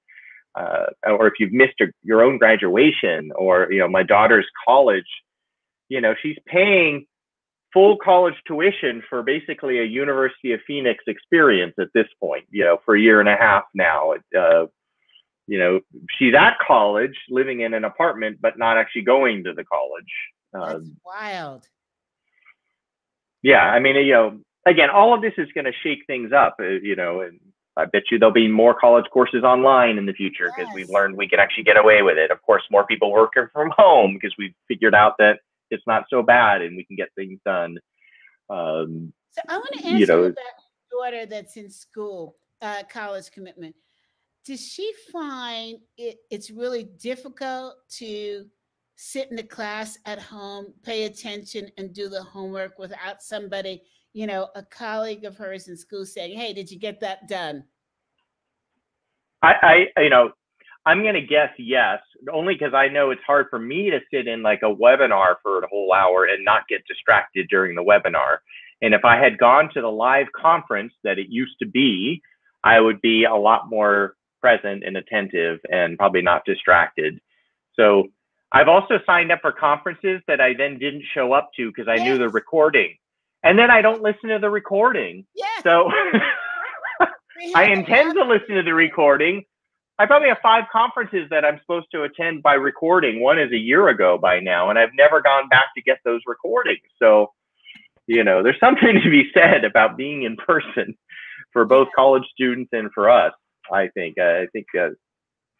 Uh, 0.55 0.87
or 1.05 1.27
if 1.27 1.35
you've 1.39 1.53
missed 1.53 1.81
a, 1.81 1.87
your 2.03 2.23
own 2.23 2.39
graduation, 2.39 3.31
or 3.37 3.71
you 3.71 3.79
know, 3.79 3.89
my 3.89 4.03
daughter's 4.03 4.47
college, 4.67 5.07
you 5.89 6.01
know, 6.01 6.15
she's 6.21 6.37
paying 6.47 7.07
full 7.73 7.97
college 8.03 8.35
tuition 8.47 9.03
for 9.09 9.23
basically 9.23 9.79
a 9.79 9.85
University 9.85 10.53
of 10.53 10.61
Phoenix 10.67 11.05
experience 11.07 11.75
at 11.79 11.89
this 11.95 12.07
point, 12.21 12.45
you 12.51 12.65
know, 12.65 12.79
for 12.85 12.97
a 12.97 13.01
year 13.01 13.21
and 13.21 13.29
a 13.29 13.37
half 13.37 13.65
now. 13.75 14.15
Uh, 14.37 14.67
you 15.47 15.59
know, 15.59 15.81
she's 16.19 16.35
at 16.35 16.57
college, 16.67 17.15
living 17.31 17.61
in 17.61 17.73
an 17.73 17.85
apartment, 17.85 18.39
but 18.41 18.59
not 18.59 18.77
actually 18.77 19.03
going 19.03 19.45
to 19.45 19.55
the 19.55 19.65
college. 19.65 20.13
That's 20.53 20.75
um, 20.75 20.97
wild. 21.05 21.67
Yeah, 23.43 23.63
I 23.63 23.79
mean, 23.81 23.97
you 23.97 24.13
know, 24.13 24.41
again, 24.67 24.91
all 24.91 25.15
of 25.15 25.23
this 25.23 25.33
is 25.39 25.49
going 25.55 25.65
to 25.65 25.73
shake 25.83 26.05
things 26.07 26.33
up, 26.33 26.57
uh, 26.61 26.65
you 26.65 26.97
know, 26.97 27.21
and 27.21 27.41
I 27.79 27.85
bet 27.85 28.03
you 28.11 28.19
there'll 28.19 28.35
be 28.35 28.49
more 28.49 28.75
college 28.75 29.07
courses 29.13 29.45
online 29.45 29.99
in 29.99 30.07
the 30.07 30.13
future 30.13 30.47
because 30.47 30.67
yes. 30.67 30.75
we've 30.75 30.91
learned 30.91 31.17
we 31.17 31.29
can 31.29 31.39
actually 31.39 31.63
get 31.63 31.77
away 31.77 32.03
with 32.03 32.19
it. 32.19 32.31
Of 32.33 32.43
course, 32.43 32.63
more 32.71 32.85
people 32.85 33.13
working 33.13 33.47
from 33.53 33.73
home 33.77 34.15
because 34.15 34.35
we've 34.37 34.55
figured 34.67 34.95
out 34.95 35.15
that 35.19 35.39
it's 35.71 35.85
not 35.87 36.05
so 36.11 36.23
bad 36.23 36.61
and 36.61 36.77
we 36.77 36.85
can 36.85 36.97
get 36.97 37.09
things 37.15 37.39
done. 37.45 37.79
Um, 38.51 39.13
so 39.31 39.43
I 39.49 39.59
want 39.59 39.73
to 39.75 39.87
ask 39.87 39.99
you, 39.99 40.07
know, 40.07 40.25
about 40.25 40.37
daughter 40.91 41.27
that's 41.27 41.57
in 41.57 41.71
school, 41.71 42.37
uh, 42.63 42.83
college 42.91 43.31
commitment. 43.31 43.77
Does 44.45 44.67
she 44.67 44.93
find 45.13 45.79
it, 45.97 46.17
it's 46.31 46.51
really 46.51 46.85
difficult 46.85 47.77
to 47.99 48.47
sit 48.97 49.31
in 49.31 49.37
the 49.37 49.43
class 49.43 49.97
at 50.07 50.19
home, 50.19 50.73
pay 50.83 51.05
attention, 51.05 51.71
and 51.77 51.93
do 51.93 52.09
the 52.09 52.23
homework 52.23 52.79
without 52.79 53.23
somebody, 53.23 53.83
you 54.19 54.27
know, 54.27 54.49
a 54.57 54.65
colleague 54.65 55.25
of 55.25 55.37
hers 55.37 55.69
in 55.69 55.77
school 55.77 56.05
saying, 56.05 56.37
"Hey, 56.37 56.53
did 56.53 56.73
you 56.73 56.79
get 56.79 56.99
that 57.01 57.29
done?" 57.29 57.63
I, 59.41 59.87
I 59.95 60.01
you 60.03 60.11
know, 60.11 60.33
I'm 60.85 61.03
going 61.03 61.15
to 61.15 61.21
guess 61.21 61.51
yes, 61.57 62.01
only 62.33 62.55
because 62.55 62.75
I 62.75 62.89
know 62.89 63.13
it's 63.13 63.23
hard 63.25 63.47
for 63.49 63.61
me 63.61 63.91
to 63.91 64.01
sit 64.13 64.27
in 64.27 64.43
like 64.43 64.63
a 64.65 64.75
webinar 64.75 65.37
for 65.41 65.63
a 65.63 65.69
whole 65.69 65.93
hour 65.93 66.25
and 66.25 66.45
not 66.45 66.67
get 66.69 66.83
distracted 66.89 67.47
during 67.49 67.77
the 67.77 67.85
webinar. 67.85 68.39
And 68.83 68.93
if 68.93 69.05
I 69.05 69.23
had 69.23 69.39
gone 69.39 69.71
to 69.75 69.81
the 69.81 69.87
live 69.87 70.27
conference 70.35 70.93
that 71.05 71.21
it 71.21 71.29
used 71.29 71.57
to 71.61 71.69
be, 71.69 72.21
I 72.65 72.81
would 72.81 73.01
be 73.01 73.23
a 73.23 73.37
lot 73.37 73.71
more 73.71 74.17
present 74.41 74.83
and 74.85 74.97
attentive 74.97 75.61
and 75.71 75.97
probably 75.97 76.23
not 76.23 76.45
distracted. 76.45 77.21
So 77.77 78.09
I've 78.51 78.69
also 78.69 78.99
signed 79.07 79.31
up 79.31 79.43
for 79.43 79.53
conferences 79.53 80.23
that 80.27 80.41
I 80.41 80.55
then 80.55 80.77
didn't 80.81 81.05
show 81.15 81.35
up 81.35 81.51
to 81.57 81.71
because 81.71 81.87
I 81.87 81.97
yes. 81.97 82.05
knew 82.05 82.19
the 82.19 82.29
recording. 82.31 82.97
And 83.49 83.59
then 83.59 83.71
I 83.71 83.81
don't 83.81 84.03
listen 84.03 84.29
to 84.29 84.39
the 84.39 84.51
recording. 84.51 85.25
Yes. 85.35 85.63
So 85.63 85.91
I 87.55 87.65
intend 87.65 88.15
to 88.15 88.25
listen 88.25 88.57
to 88.57 88.63
the 88.63 88.75
recording, 88.75 89.45
I 89.99 90.05
probably 90.05 90.29
have 90.29 90.39
five 90.43 90.65
conferences 90.71 91.29
that 91.31 91.47
I'm 91.47 91.59
supposed 91.61 91.87
to 91.93 92.03
attend 92.03 92.43
by 92.43 92.55
recording. 92.55 93.21
One 93.21 93.39
is 93.39 93.51
a 93.51 93.57
year 93.57 93.89
ago 93.89 94.19
by 94.21 94.39
now, 94.39 94.69
and 94.69 94.79
I've 94.79 94.95
never 94.95 95.23
gone 95.23 95.49
back 95.49 95.75
to 95.77 95.83
get 95.83 95.97
those 96.05 96.21
recordings. 96.27 96.83
So, 96.99 97.33
you 98.07 98.23
know, 98.23 98.43
there's 98.43 98.61
something 98.61 99.01
to 99.03 99.11
be 99.11 99.31
said 99.33 99.65
about 99.65 99.97
being 99.97 100.25
in 100.25 100.37
person 100.37 100.95
for 101.55 101.65
both 101.65 101.89
college 101.97 102.25
students 102.33 102.69
and 102.73 102.91
for 102.93 103.09
us. 103.09 103.33
I 103.73 103.89
think. 103.89 104.17
Uh, 104.19 104.43
I 104.43 104.47
think, 104.53 104.67
uh, 104.79 104.91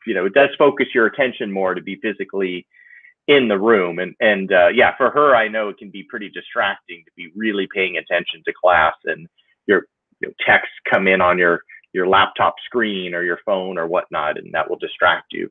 you 0.07 0.15
know, 0.15 0.27
it 0.27 0.35
does 0.35 0.51
focus 0.59 0.89
your 0.95 1.07
attention 1.07 1.51
more 1.51 1.75
to 1.75 1.83
be 1.83 1.97
physically 1.97 2.67
in 3.29 3.47
the 3.47 3.59
room. 3.59 4.01
And 4.01 4.15
and 4.21 4.53
uh, 4.53 4.69
yeah, 4.69 4.97
for 4.97 5.11
her, 5.11 5.37
I 5.37 5.47
know 5.47 5.69
it 5.69 5.79
can 5.79 5.91
be 5.91 6.03
pretty 6.03 6.31
distracting 6.31 7.05
to 7.05 7.11
be 7.17 7.31
really 7.37 7.69
paying 7.73 7.99
attention 7.99 8.43
to 8.45 8.53
class 8.61 8.95
and 9.05 9.29
your 9.67 9.85
you 10.21 10.29
know, 10.29 10.35
texts 10.45 10.75
come 10.91 11.07
in 11.07 11.21
on 11.21 11.39
your 11.39 11.63
your 11.93 12.09
laptop 12.09 12.55
screen 12.65 13.15
or 13.15 13.23
your 13.23 13.39
phone 13.47 13.79
or 13.79 13.87
whatnot, 13.87 14.39
and 14.39 14.53
that 14.53 14.69
will 14.69 14.79
distract 14.79 15.33
you. 15.33 15.49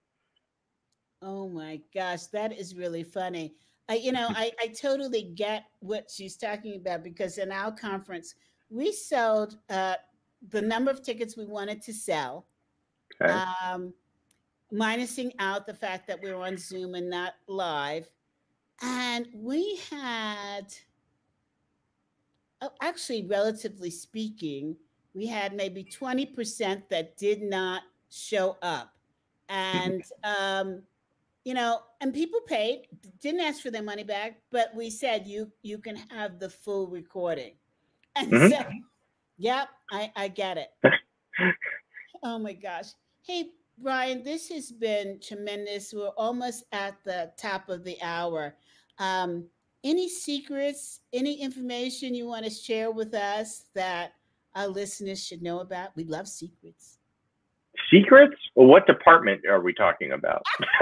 Oh 1.22 1.48
my 1.48 1.80
gosh, 1.94 2.26
that 2.28 2.52
is 2.52 2.76
really 2.76 3.04
funny. 3.04 3.54
I, 3.90 3.96
you 3.96 4.12
know, 4.12 4.28
I, 4.30 4.52
I 4.62 4.68
totally 4.68 5.32
get 5.36 5.64
what 5.80 6.12
she's 6.14 6.36
talking 6.36 6.76
about 6.76 7.04
because 7.04 7.38
in 7.38 7.52
our 7.52 7.72
conference, 7.72 8.36
we 8.70 8.92
sold 8.92 9.58
uh, 9.70 9.96
the 10.50 10.62
number 10.62 10.92
of 10.92 11.02
tickets 11.02 11.38
we 11.38 11.46
wanted 11.46 11.82
to 11.84 11.94
sell, 11.94 12.46
okay. 13.22 13.34
um, 13.34 13.94
minusing 14.74 15.32
out 15.40 15.66
the 15.66 15.74
fact 15.74 16.08
that 16.08 16.22
we 16.22 16.32
were 16.32 16.44
on 16.44 16.58
Zoom 16.58 16.96
and 16.96 17.10
not 17.10 17.34
live. 17.48 18.08
And 18.82 19.28
we 19.34 19.80
had, 19.90 20.74
oh, 22.62 22.72
actually, 22.82 23.26
relatively 23.26 23.90
speaking, 23.90 24.76
we 25.14 25.26
had 25.26 25.54
maybe 25.54 25.84
20% 25.84 26.84
that 26.90 27.18
did 27.18 27.42
not 27.42 27.82
show 28.10 28.58
up. 28.62 28.94
And, 29.50 30.04
um, 30.24 30.84
you 31.44 31.54
know, 31.54 31.80
and 32.02 32.14
people 32.14 32.42
paid, 32.42 32.88
didn't 33.22 33.42
ask 33.42 33.62
for 33.62 33.72
their 33.72 33.82
money 33.82 34.04
back, 34.04 34.42
but 34.52 34.76
we 34.76 34.90
said 34.90 35.26
you 35.26 35.50
you 35.62 35.78
can 35.78 35.96
have 36.10 36.40
the 36.40 36.50
full 36.50 36.88
recording. 36.88 37.54
And 38.18 38.32
mm-hmm. 38.32 38.50
so, 38.50 38.66
yep, 39.38 39.70
I, 39.90 40.12
I 40.16 40.28
get 40.28 40.58
it. 40.58 40.70
oh 42.24 42.38
my 42.38 42.54
gosh. 42.54 42.88
Hey, 43.22 43.52
Brian, 43.80 44.24
this 44.24 44.50
has 44.50 44.72
been 44.72 45.20
tremendous. 45.20 45.94
We're 45.94 46.08
almost 46.10 46.64
at 46.72 46.96
the 47.04 47.32
top 47.38 47.70
of 47.70 47.84
the 47.84 48.02
hour. 48.02 48.56
Um, 48.98 49.46
any 49.84 50.10
secrets, 50.10 51.02
any 51.14 51.42
information 51.42 52.16
you 52.16 52.28
want 52.28 52.46
to 52.46 52.52
share 52.52 52.92
with 52.92 53.14
us 53.14 53.66
that 53.76 54.14
our 54.56 54.68
listeners 54.68 55.24
should 55.24 55.42
know 55.44 55.60
about? 55.60 55.96
We 55.96 56.04
love 56.04 56.28
secrets. 56.28 56.98
Secrets? 57.92 58.36
Well, 58.56 58.68
what 58.68 58.88
department 58.88 59.42
are 59.48 59.62
we 59.62 59.74
talking 59.74 60.14
about? 60.14 60.44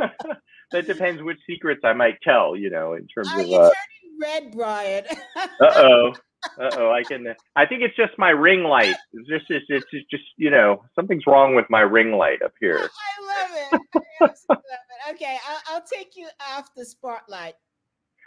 that 0.72 0.86
depends 0.86 1.22
which 1.22 1.38
secrets 1.46 1.80
I 1.84 1.92
might 1.92 2.20
tell, 2.22 2.54
you 2.56 2.70
know, 2.70 2.94
in 2.94 3.06
terms 3.06 3.28
are 3.32 3.40
of. 3.40 3.46
You 3.46 3.56
uh, 3.56 3.70
turning 3.70 4.44
red, 4.44 4.52
Brian. 4.52 5.04
uh 5.36 5.46
oh. 5.60 6.12
Uh 6.58 6.70
oh. 6.76 6.90
I 6.90 7.02
can. 7.02 7.26
I 7.56 7.66
think 7.66 7.82
it's 7.82 7.96
just 7.96 8.12
my 8.18 8.30
ring 8.30 8.64
light. 8.64 8.96
It's 9.12 9.28
just. 9.28 9.44
It's, 9.50 9.66
it's 9.68 10.10
just. 10.10 10.24
You 10.36 10.50
know, 10.50 10.82
something's 10.94 11.26
wrong 11.26 11.54
with 11.54 11.66
my 11.68 11.80
ring 11.80 12.12
light 12.12 12.42
up 12.42 12.52
here. 12.60 12.78
I 12.78 12.86
love 13.26 13.50
it. 13.72 13.80
I 14.20 14.24
love 14.24 14.34
it. 14.48 15.14
Okay, 15.14 15.38
I'll, 15.48 15.74
I'll 15.74 15.82
take 15.82 16.16
you 16.16 16.28
off 16.52 16.70
the 16.76 16.84
spotlight. 16.84 17.54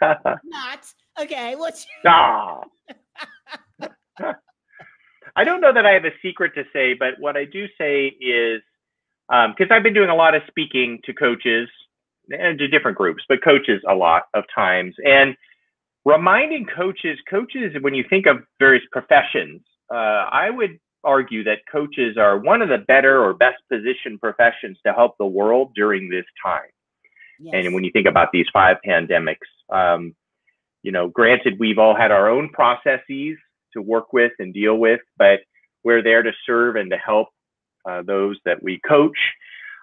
Not 0.02 0.86
okay. 1.20 1.54
What's 1.56 1.86
ah. 2.06 2.62
I 5.36 5.42
don't 5.42 5.60
know 5.60 5.72
that 5.72 5.84
I 5.84 5.90
have 5.92 6.04
a 6.04 6.12
secret 6.22 6.52
to 6.54 6.62
say, 6.72 6.94
but 6.94 7.14
what 7.18 7.36
I 7.36 7.44
do 7.44 7.66
say 7.78 8.06
is 8.06 8.62
because 9.28 9.70
um, 9.70 9.72
I've 9.72 9.82
been 9.82 9.94
doing 9.94 10.10
a 10.10 10.14
lot 10.14 10.34
of 10.34 10.42
speaking 10.46 11.00
to 11.04 11.12
coaches 11.12 11.68
and 12.30 12.58
to 12.58 12.68
different 12.68 12.96
groups, 12.96 13.24
but 13.28 13.42
coaches 13.42 13.82
a 13.88 13.94
lot 13.94 14.24
of 14.34 14.44
times, 14.54 14.94
and 15.04 15.36
reminding 16.04 16.66
coaches, 16.66 17.18
coaches, 17.28 17.74
when 17.80 17.94
you 17.94 18.04
think 18.08 18.26
of 18.26 18.38
various 18.58 18.84
professions, 18.92 19.62
uh, 19.92 20.28
I 20.30 20.50
would 20.50 20.78
argue 21.02 21.44
that 21.44 21.58
coaches 21.70 22.16
are 22.18 22.38
one 22.38 22.62
of 22.62 22.68
the 22.68 22.78
better 22.78 23.22
or 23.22 23.34
best 23.34 23.56
positioned 23.70 24.20
professions 24.20 24.78
to 24.86 24.92
help 24.92 25.16
the 25.18 25.26
world 25.26 25.72
during 25.74 26.08
this 26.08 26.24
time. 26.44 26.62
Yes. 27.38 27.54
And 27.56 27.74
when 27.74 27.84
you 27.84 27.90
think 27.92 28.06
about 28.06 28.28
these 28.32 28.46
five 28.52 28.76
pandemics, 28.86 29.36
um, 29.70 30.14
you 30.82 30.92
know, 30.92 31.08
granted, 31.08 31.56
we've 31.58 31.78
all 31.78 31.96
had 31.96 32.10
our 32.10 32.28
own 32.28 32.50
processes 32.50 33.36
to 33.72 33.82
work 33.82 34.12
with 34.12 34.32
and 34.38 34.54
deal 34.54 34.76
with, 34.76 35.00
but 35.18 35.40
we're 35.82 36.02
there 36.02 36.22
to 36.22 36.32
serve 36.46 36.76
and 36.76 36.90
to 36.90 36.96
help 36.96 37.28
uh, 37.88 38.02
those 38.02 38.38
that 38.44 38.62
we 38.62 38.80
coach, 38.86 39.16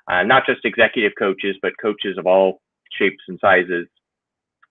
uh, 0.10 0.24
not 0.24 0.46
just 0.46 0.66
executive 0.66 1.12
coaches, 1.18 1.56
but 1.62 1.74
coaches 1.82 2.18
of 2.18 2.26
all 2.26 2.62
shapes 2.98 3.24
and 3.28 3.38
sizes. 3.40 3.88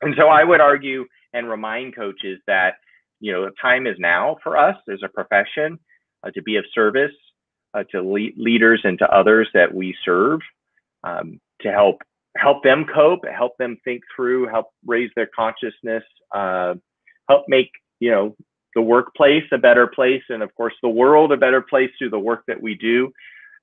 And 0.02 0.14
so 0.16 0.28
I 0.28 0.42
would 0.42 0.60
argue 0.60 1.04
and 1.34 1.48
remind 1.50 1.96
coaches 1.96 2.40
that, 2.46 2.74
you 3.20 3.32
know, 3.32 3.50
time 3.60 3.86
is 3.86 3.96
now 3.98 4.36
for 4.42 4.56
us 4.56 4.76
as 4.92 5.00
a 5.04 5.08
profession 5.08 5.78
uh, 6.24 6.30
to 6.32 6.42
be 6.42 6.56
of 6.56 6.64
service 6.74 7.12
uh, 7.74 7.84
to 7.90 8.02
le- 8.02 8.36
leaders 8.36 8.80
and 8.84 8.98
to 8.98 9.08
others 9.14 9.48
that 9.54 9.72
we 9.74 9.94
serve. 10.04 10.40
um, 11.04 11.40
to 11.62 11.70
help 11.72 12.02
help 12.36 12.62
them 12.62 12.86
cope, 12.94 13.20
help 13.26 13.56
them 13.58 13.76
think 13.84 14.02
through, 14.14 14.46
help 14.48 14.68
raise 14.86 15.10
their 15.16 15.28
consciousness, 15.34 16.04
uh, 16.34 16.74
help 17.28 17.44
make 17.48 17.70
you 18.00 18.10
know 18.10 18.36
the 18.74 18.82
workplace 18.82 19.44
a 19.52 19.58
better 19.58 19.86
place, 19.86 20.22
and 20.28 20.42
of 20.42 20.54
course 20.54 20.74
the 20.82 20.88
world 20.88 21.32
a 21.32 21.36
better 21.36 21.60
place 21.62 21.90
through 21.98 22.10
the 22.10 22.18
work 22.18 22.44
that 22.46 22.60
we 22.60 22.74
do. 22.74 23.12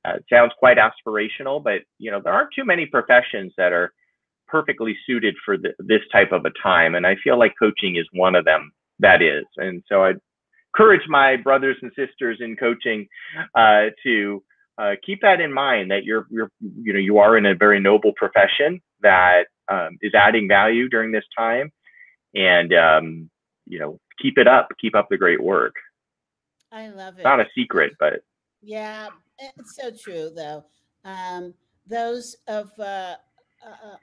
Uh, 0.05 0.13
sounds 0.31 0.53
quite 0.59 0.77
aspirational, 0.77 1.63
but 1.63 1.81
you 1.99 2.11
know 2.11 2.21
there 2.23 2.33
aren't 2.33 2.53
too 2.55 2.65
many 2.65 2.85
professions 2.85 3.53
that 3.57 3.73
are 3.73 3.93
perfectly 4.47 4.97
suited 5.05 5.35
for 5.43 5.57
the, 5.57 5.73
this 5.79 6.01
type 6.11 6.31
of 6.31 6.45
a 6.45 6.51
time, 6.61 6.95
and 6.95 7.05
I 7.05 7.15
feel 7.23 7.37
like 7.37 7.53
coaching 7.59 7.95
is 7.95 8.05
one 8.13 8.35
of 8.35 8.45
them. 8.45 8.71
That 8.99 9.21
is, 9.21 9.45
and 9.57 9.83
so 9.87 10.03
I 10.03 10.13
encourage 10.73 11.07
my 11.07 11.35
brothers 11.35 11.77
and 11.81 11.91
sisters 11.95 12.39
in 12.39 12.55
coaching 12.55 13.07
uh, 13.55 13.85
to 14.03 14.43
uh, 14.77 14.91
keep 15.05 15.21
that 15.21 15.39
in 15.39 15.53
mind 15.53 15.91
that 15.91 16.03
you're 16.03 16.27
you're 16.29 16.51
you 16.59 16.93
know 16.93 16.99
you 16.99 17.17
are 17.19 17.37
in 17.37 17.45
a 17.45 17.55
very 17.55 17.79
noble 17.79 18.13
profession 18.15 18.81
that 19.01 19.45
um, 19.69 19.97
is 20.01 20.13
adding 20.15 20.47
value 20.47 20.89
during 20.89 21.11
this 21.11 21.25
time, 21.37 21.71
and 22.35 22.73
um, 22.73 23.29
you 23.65 23.79
know 23.79 23.99
keep 24.21 24.37
it 24.37 24.47
up, 24.47 24.69
keep 24.79 24.95
up 24.95 25.07
the 25.09 25.17
great 25.17 25.41
work. 25.41 25.75
I 26.71 26.89
love 26.89 27.19
it. 27.19 27.23
Not 27.23 27.39
a 27.39 27.45
secret, 27.55 27.93
but 27.99 28.21
yeah, 28.61 29.07
it's 29.39 29.75
so 29.75 29.91
true 29.91 30.31
though. 30.35 30.65
Um, 31.03 31.53
those 31.87 32.35
of 32.47 32.71
uh, 32.79 33.15
uh, 33.65 33.77
uh, 33.83 33.97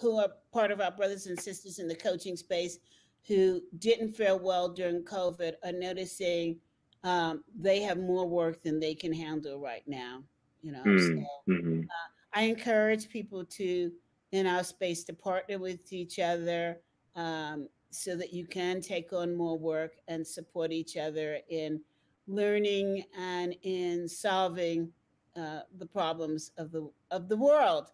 who 0.00 0.18
are 0.18 0.28
part 0.52 0.70
of 0.70 0.80
our 0.80 0.90
brothers 0.90 1.26
and 1.26 1.38
sisters 1.38 1.78
in 1.78 1.88
the 1.88 1.94
coaching 1.94 2.36
space 2.36 2.78
who 3.26 3.60
didn't 3.78 4.14
fare 4.14 4.36
well 4.36 4.68
during 4.68 5.02
COVID 5.04 5.54
are 5.64 5.72
noticing 5.72 6.56
um, 7.04 7.44
they 7.58 7.80
have 7.82 7.98
more 7.98 8.26
work 8.26 8.62
than 8.62 8.80
they 8.80 8.94
can 8.94 9.12
handle 9.12 9.60
right 9.60 9.86
now. 9.86 10.22
You 10.62 10.72
know, 10.72 10.82
mm, 10.84 10.98
so, 10.98 11.52
mm-hmm. 11.52 11.80
uh, 11.82 12.38
I 12.38 12.42
encourage 12.42 13.08
people 13.08 13.44
to 13.44 13.92
in 14.32 14.46
our 14.46 14.64
space 14.64 15.04
to 15.04 15.12
partner 15.12 15.58
with 15.58 15.92
each 15.92 16.18
other 16.18 16.80
um, 17.16 17.68
so 17.90 18.16
that 18.16 18.32
you 18.32 18.46
can 18.46 18.80
take 18.80 19.12
on 19.12 19.34
more 19.34 19.58
work 19.58 19.92
and 20.08 20.26
support 20.26 20.72
each 20.72 20.96
other 20.96 21.38
in 21.48 21.80
learning 22.26 23.04
and 23.18 23.56
in 23.62 24.08
solving 24.08 24.90
uh, 25.36 25.60
the 25.78 25.86
problems 25.86 26.50
of 26.58 26.72
the 26.72 26.90
of 27.10 27.28
the 27.28 27.36
world. 27.36 27.90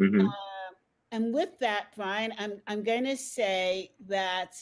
Mm-hmm. 0.00 0.28
Uh, 0.28 0.32
and 1.12 1.32
with 1.32 1.58
that, 1.60 1.94
Brian, 1.94 2.32
I'm 2.38 2.60
I'm 2.66 2.82
going 2.82 3.04
to 3.04 3.16
say 3.16 3.92
that 4.08 4.54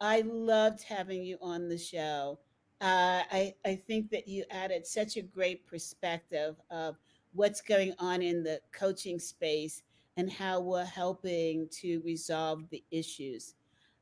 I 0.00 0.22
loved 0.22 0.82
having 0.82 1.22
you 1.22 1.36
on 1.42 1.68
the 1.68 1.78
show. 1.78 2.40
Uh, 2.80 3.22
I, 3.30 3.54
I 3.66 3.74
think 3.74 4.10
that 4.10 4.26
you 4.26 4.44
added 4.50 4.86
such 4.86 5.18
a 5.18 5.22
great 5.22 5.66
perspective 5.66 6.56
of 6.70 6.96
what's 7.34 7.60
going 7.60 7.92
on 7.98 8.22
in 8.22 8.42
the 8.42 8.60
coaching 8.72 9.18
space 9.18 9.82
and 10.16 10.32
how 10.32 10.60
we're 10.60 10.86
helping 10.86 11.68
to 11.80 12.00
resolve 12.00 12.68
the 12.70 12.82
issues. 12.90 13.54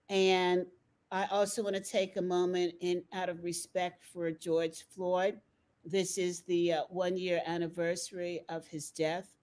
And 0.08 0.66
I 1.10 1.26
also 1.26 1.64
want 1.64 1.74
to 1.74 1.82
take 1.82 2.16
a 2.16 2.22
moment 2.22 2.74
in 2.80 3.02
out 3.12 3.28
of 3.28 3.42
respect 3.42 4.04
for 4.04 4.30
George 4.30 4.84
Floyd. 4.94 5.40
This 5.84 6.16
is 6.16 6.42
the 6.42 6.74
uh, 6.74 6.82
one 6.90 7.16
year 7.16 7.42
anniversary 7.44 8.42
of 8.48 8.68
his 8.68 8.90
death. 8.92 9.37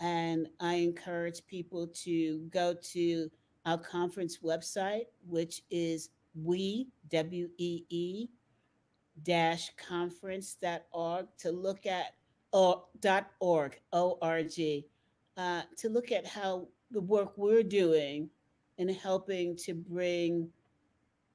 And 0.00 0.48
I 0.60 0.74
encourage 0.74 1.46
people 1.46 1.86
to 2.04 2.38
go 2.50 2.74
to 2.92 3.30
our 3.66 3.78
conference 3.78 4.38
website, 4.38 5.04
which 5.28 5.62
is 5.70 6.08
we, 6.34 6.88
W 7.10 7.48
E 7.58 7.84
E, 7.90 8.28
dash 9.22 9.70
conference.org 9.76 11.26
to 11.38 11.50
look 11.50 11.86
at, 11.86 12.14
or 12.52 12.84
dot 13.00 13.30
org, 13.40 13.78
O 13.92 14.18
R 14.22 14.42
G, 14.42 14.86
uh, 15.36 15.62
to 15.76 15.88
look 15.88 16.10
at 16.10 16.26
how 16.26 16.66
the 16.90 17.00
work 17.00 17.32
we're 17.36 17.62
doing 17.62 18.30
in 18.78 18.88
helping 18.88 19.54
to 19.54 19.74
bring 19.74 20.48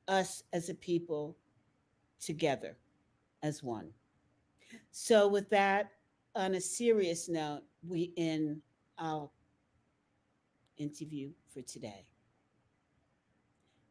us 0.07 0.43
as 0.53 0.69
a 0.69 0.73
people 0.73 1.37
together 2.19 2.77
as 3.43 3.61
one. 3.61 3.89
So, 4.91 5.27
with 5.27 5.49
that, 5.51 5.91
on 6.35 6.55
a 6.55 6.61
serious 6.61 7.29
note, 7.29 7.61
we 7.87 8.13
end 8.17 8.61
our 8.97 9.29
interview 10.77 11.31
for 11.53 11.61
today. 11.61 12.05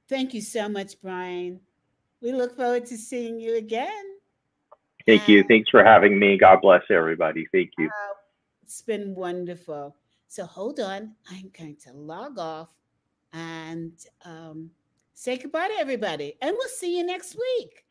Thank 0.09 0.34
you 0.34 0.42
so 0.42 0.68
much, 0.68 1.01
Brian. 1.01 1.61
We 2.20 2.32
look 2.32 2.57
forward 2.57 2.86
to 2.86 2.99
seeing 2.99 3.40
you 3.40 3.57
again. 3.57 4.05
Thank 5.07 5.28
you. 5.28 5.45
Thanks 5.49 5.68
for 5.70 5.84
having 5.84 6.18
me. 6.18 6.38
God 6.38 6.61
bless 6.62 6.82
everybody. 6.90 7.47
Thank 7.53 7.70
you. 7.78 7.86
Uh, 7.86 8.14
it's 8.62 8.80
been 8.82 9.14
wonderful. 9.14 9.97
So 10.28 10.47
hold 10.47 10.80
on. 10.80 11.14
I'm 11.30 11.51
going 11.57 11.76
to 11.84 11.92
log 11.92 12.38
off 12.38 12.68
and 13.32 13.92
um, 14.24 14.70
say 15.12 15.36
goodbye 15.36 15.68
to 15.68 15.74
everybody. 15.78 16.36
And 16.40 16.55
we'll 16.59 16.68
see 16.68 16.97
you 16.97 17.05
next 17.05 17.36
week. 17.36 17.84